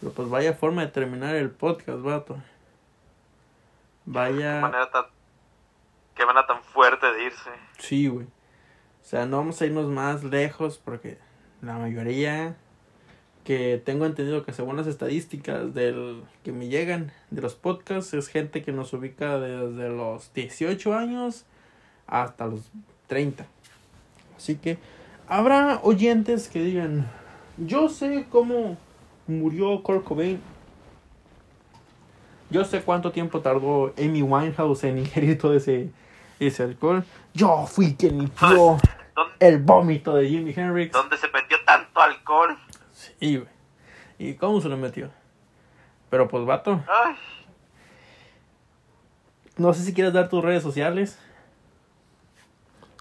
Pero 0.00 0.12
pues 0.12 0.28
vaya 0.28 0.54
forma 0.54 0.82
de 0.82 0.88
terminar 0.88 1.34
el 1.34 1.50
podcast, 1.50 2.00
vato. 2.00 2.34
Qué 2.34 2.40
Vaya... 4.06 4.60
manera 4.60 4.90
tan. 4.90 5.04
Qué 6.14 6.24
manera 6.24 6.46
tan 6.46 6.62
fuerte 6.62 7.06
de 7.12 7.24
irse. 7.24 7.50
Sí, 7.78 8.08
güey. 8.08 8.26
O 8.26 9.04
sea, 9.04 9.26
no 9.26 9.38
vamos 9.38 9.60
a 9.60 9.66
irnos 9.66 9.86
más 9.86 10.24
lejos 10.24 10.80
porque 10.82 11.18
la 11.62 11.74
mayoría 11.74 12.56
que 13.44 13.80
tengo 13.84 14.04
entendido 14.04 14.44
que 14.44 14.52
según 14.52 14.76
las 14.76 14.86
estadísticas 14.86 15.72
del 15.74 16.22
que 16.44 16.52
me 16.52 16.68
llegan 16.68 17.12
de 17.30 17.40
los 17.40 17.54
podcasts 17.54 18.12
es 18.14 18.28
gente 18.28 18.62
que 18.62 18.72
nos 18.72 18.92
ubica 18.92 19.38
desde 19.38 19.88
los 19.88 20.32
18 20.34 20.94
años 20.94 21.46
hasta 22.06 22.46
los 22.46 22.70
30. 23.06 23.46
Así 24.36 24.56
que 24.56 24.78
habrá 25.28 25.80
oyentes 25.82 26.48
que 26.48 26.60
digan, 26.62 27.10
yo 27.56 27.88
sé 27.88 28.26
cómo 28.30 28.76
murió 29.26 29.82
Kurt 29.82 30.04
Cobain. 30.04 30.40
Yo 32.50 32.64
sé 32.64 32.80
cuánto 32.82 33.12
tiempo 33.12 33.40
tardó 33.40 33.92
Amy 33.98 34.22
Winehouse 34.22 34.84
en 34.84 34.98
ingerir 34.98 35.36
todo 35.38 35.54
ese, 35.54 35.90
ese 36.40 36.62
alcohol. 36.62 37.04
Yo 37.34 37.66
fui 37.66 37.94
quien 37.94 38.18
limpió 38.18 38.78
¿Dónde, 39.14 39.34
el 39.40 39.58
vómito 39.58 40.14
de 40.14 40.28
Jimi 40.28 40.54
Hendrix. 40.56 40.92
dónde 40.92 41.16
se 41.18 41.28
metió 41.28 41.58
tanto 41.66 42.00
alcohol? 42.00 42.56
Sí, 42.92 43.36
güey. 43.36 43.48
¿Y 44.18 44.34
cómo 44.34 44.60
se 44.62 44.68
lo 44.68 44.76
metió? 44.78 45.10
Pero 46.08 46.26
pues, 46.26 46.46
vato, 46.46 46.82
Ay, 46.88 47.14
no 49.58 49.74
sé 49.74 49.82
si 49.84 49.92
quieres 49.92 50.12
dar 50.14 50.28
tus 50.30 50.42
redes 50.42 50.62
sociales. 50.62 51.18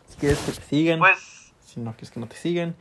Si 0.08 0.18
quieres 0.18 0.40
que 0.40 0.52
te 0.52 0.62
sigan. 0.62 1.00
pues, 1.00 1.37
Si 1.78 1.84
no 1.84 1.92
quieres 1.92 2.10
que 2.10 2.20
no 2.20 2.28
te 2.28 2.36
sigan. 2.36 2.76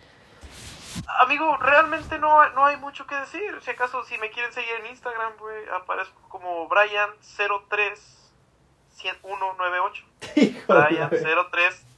amigo, 1.21 1.55
realmente 1.59 2.19
no, 2.19 2.41
hay- 2.41 2.51
no 2.55 2.65
hay 2.65 2.79
mucho 2.79 3.07
que 3.07 3.15
decir. 3.15 3.59
Si 3.61 3.71
acaso, 3.71 4.03
si 4.05 4.17
me 4.17 4.31
quieren 4.31 4.51
seguir 4.55 4.71
en 4.83 4.87
Instagram, 4.87 5.35
güey, 5.39 5.69
aparezco 5.69 6.19
como 6.31 6.67
Brian03-198. 6.67 8.97
Hijo 10.37 10.73
de 10.73 10.79
la 10.81 10.87
Brian 10.87 11.11
ver- 11.11 11.23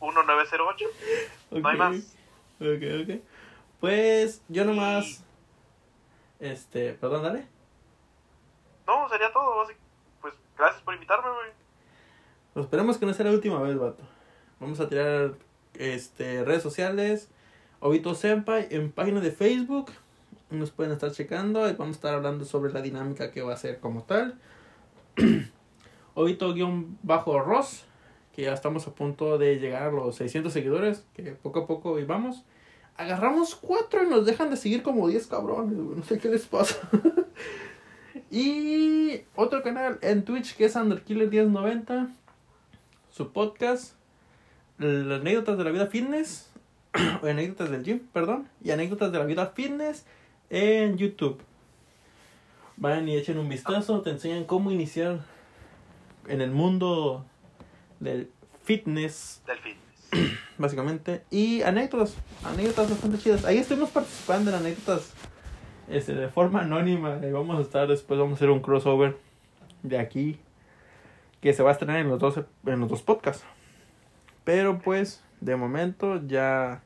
03-1908. 0.00 0.86
No 1.52 1.68
hay 1.68 1.76
más. 1.76 2.16
Ok, 2.60 2.82
ok. 3.04 3.20
Pues 3.78 4.42
yo 4.48 4.64
nomás. 4.64 5.22
Este, 6.40 6.94
perdón, 6.94 7.22
dale. 7.22 7.46
No, 8.88 9.08
sería 9.08 9.32
todo. 9.32 9.62
así- 9.62 9.74
Pues 10.20 10.34
gracias 10.56 10.82
por 10.82 10.94
invitarme, 10.94 11.30
güey. 11.30 11.52
Pues 12.54 12.64
esperemos 12.66 12.98
que 12.98 13.06
no 13.06 13.14
sea 13.14 13.26
la 13.26 13.30
última 13.30 13.62
vez, 13.62 13.78
vato. 13.78 14.02
Vamos 14.58 14.80
a 14.80 14.88
tirar 14.88 15.34
este 15.78 16.44
redes 16.44 16.62
sociales. 16.62 17.28
Obito 17.80 18.14
Senpai 18.14 18.68
en 18.70 18.92
página 18.92 19.20
de 19.20 19.30
Facebook. 19.30 19.92
Nos 20.50 20.70
pueden 20.70 20.92
estar 20.92 21.12
checando. 21.12 21.68
y 21.68 21.72
Vamos 21.72 21.96
a 21.96 21.98
estar 21.98 22.14
hablando 22.14 22.44
sobre 22.44 22.72
la 22.72 22.82
dinámica 22.82 23.30
que 23.30 23.42
va 23.42 23.54
a 23.54 23.56
ser 23.56 23.80
como 23.80 24.02
tal. 24.02 24.38
Obito-Ross. 26.14 27.84
Que 28.34 28.42
ya 28.42 28.52
estamos 28.52 28.86
a 28.86 28.94
punto 28.94 29.38
de 29.38 29.58
llegar 29.58 29.82
a 29.84 29.90
los 29.90 30.16
600 30.16 30.52
seguidores. 30.52 31.04
Que 31.14 31.32
poco 31.32 31.60
a 31.60 31.66
poco 31.66 31.96
vamos. 32.06 32.44
Agarramos 32.96 33.54
cuatro 33.54 34.02
y 34.02 34.08
nos 34.08 34.26
dejan 34.26 34.50
de 34.50 34.56
seguir 34.56 34.82
como 34.82 35.08
10 35.08 35.26
cabrones. 35.28 35.76
No 35.76 36.02
sé 36.02 36.18
qué 36.18 36.28
les 36.28 36.46
pasa. 36.46 36.76
y 38.30 39.22
otro 39.36 39.62
canal 39.62 39.98
en 40.02 40.24
Twitch 40.24 40.56
que 40.56 40.64
es 40.64 40.76
Underkiller1090 40.76 42.08
su 43.18 43.32
podcast, 43.32 43.94
las 44.78 45.20
anécdotas 45.20 45.58
de 45.58 45.64
la 45.64 45.70
vida 45.70 45.86
fitness, 45.86 46.50
anécdotas 47.22 47.70
del 47.70 47.84
gym, 47.84 48.00
perdón, 48.12 48.48
y 48.62 48.70
anécdotas 48.70 49.12
de 49.12 49.18
la 49.18 49.24
vida 49.24 49.46
fitness 49.46 50.06
en 50.50 50.96
YouTube. 50.96 51.40
Vayan 52.76 53.08
y 53.08 53.16
echen 53.16 53.38
un 53.38 53.48
vistazo, 53.48 54.02
te 54.02 54.10
enseñan 54.10 54.44
cómo 54.44 54.70
iniciar 54.70 55.20
en 56.28 56.40
el 56.40 56.50
mundo 56.50 57.24
del 57.98 58.30
fitness, 58.62 59.42
Del 59.46 59.58
fitness. 59.58 60.38
básicamente, 60.58 61.22
y 61.30 61.62
anécdotas, 61.62 62.14
anécdotas 62.44 62.90
bastante 62.90 63.18
chidas. 63.18 63.44
Ahí 63.44 63.58
estuvimos 63.58 63.90
participando 63.90 64.50
en 64.50 64.56
anécdotas 64.56 65.12
este, 65.88 66.14
de 66.14 66.28
forma 66.28 66.60
anónima, 66.60 67.18
y 67.22 67.32
vamos 67.32 67.58
a 67.58 67.62
estar 67.62 67.88
después, 67.88 68.18
vamos 68.18 68.34
a 68.34 68.36
hacer 68.36 68.50
un 68.50 68.60
crossover 68.60 69.16
de 69.82 69.98
aquí 69.98 70.38
que 71.40 71.52
se 71.52 71.62
va 71.62 71.70
a 71.70 71.72
estrenar 71.72 71.98
en 71.98 72.08
los 72.08 72.18
dos, 72.18 72.38
en 72.66 72.80
los 72.80 72.88
dos 72.88 73.02
podcasts. 73.02 73.44
Pero 74.48 74.78
pues, 74.78 75.22
de 75.42 75.56
momento 75.56 76.22
ya 76.26 76.80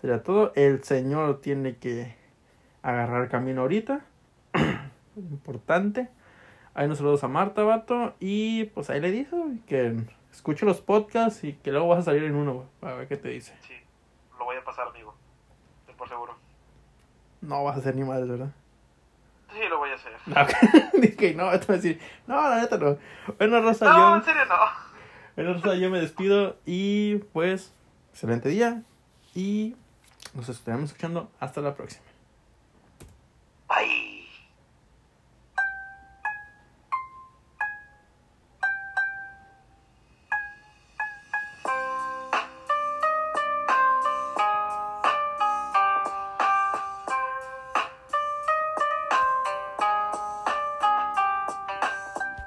sería 0.00 0.22
todo. 0.22 0.50
El 0.54 0.82
señor 0.82 1.42
tiene 1.42 1.76
que 1.76 2.16
agarrar 2.80 3.28
camino 3.28 3.60
ahorita. 3.60 4.00
Importante. 5.16 6.08
Ahí 6.72 6.88
nos 6.88 6.96
saludos 6.96 7.22
a 7.22 7.28
Marta, 7.28 7.64
vato. 7.64 8.14
Y 8.18 8.64
pues 8.64 8.88
ahí 8.88 8.98
le 8.98 9.10
dijo 9.10 9.36
que 9.66 9.94
escuche 10.30 10.64
los 10.64 10.80
podcasts 10.80 11.44
y 11.44 11.52
que 11.52 11.70
luego 11.70 11.88
vas 11.88 11.98
a 11.98 12.02
salir 12.04 12.22
en 12.24 12.34
uno, 12.34 12.64
para 12.80 12.94
ver 12.94 13.08
qué 13.08 13.18
te 13.18 13.28
dice. 13.28 13.54
Sí, 13.60 13.74
lo 14.38 14.46
voy 14.46 14.56
a 14.56 14.64
pasar, 14.64 14.88
amigo. 14.88 15.14
Ten 15.84 15.94
por 15.94 16.08
seguro. 16.08 16.34
No 17.42 17.62
vas 17.62 17.76
a 17.76 17.80
hacer 17.80 17.94
ni 17.94 18.04
madres, 18.04 18.26
¿verdad? 18.26 18.52
Sí, 19.52 19.58
lo 19.68 19.76
voy 19.76 19.90
a 19.90 19.96
hacer. 19.96 20.12
No, 20.94 20.98
dije, 21.02 21.34
no, 21.34 21.50
te 21.60 21.66
voy 21.66 21.74
a 21.74 21.78
decir, 21.78 22.00
no, 22.26 22.40
la 22.48 22.62
neta 22.62 22.78
no. 22.78 22.96
Bueno, 23.36 23.60
Rosa, 23.60 23.84
No, 23.84 23.98
yo... 23.98 24.16
en 24.16 24.22
serio 24.24 24.46
no. 24.46 24.91
Bueno, 25.34 25.54
Rosa, 25.54 25.74
yo 25.76 25.88
me 25.88 25.98
despido 25.98 26.58
y 26.66 27.16
pues, 27.32 27.72
excelente 28.12 28.50
día 28.50 28.82
y 29.34 29.74
nos 30.34 30.50
estaremos 30.50 30.90
escuchando 30.90 31.30
hasta 31.40 31.62
la 31.62 31.74
próxima. 31.74 32.11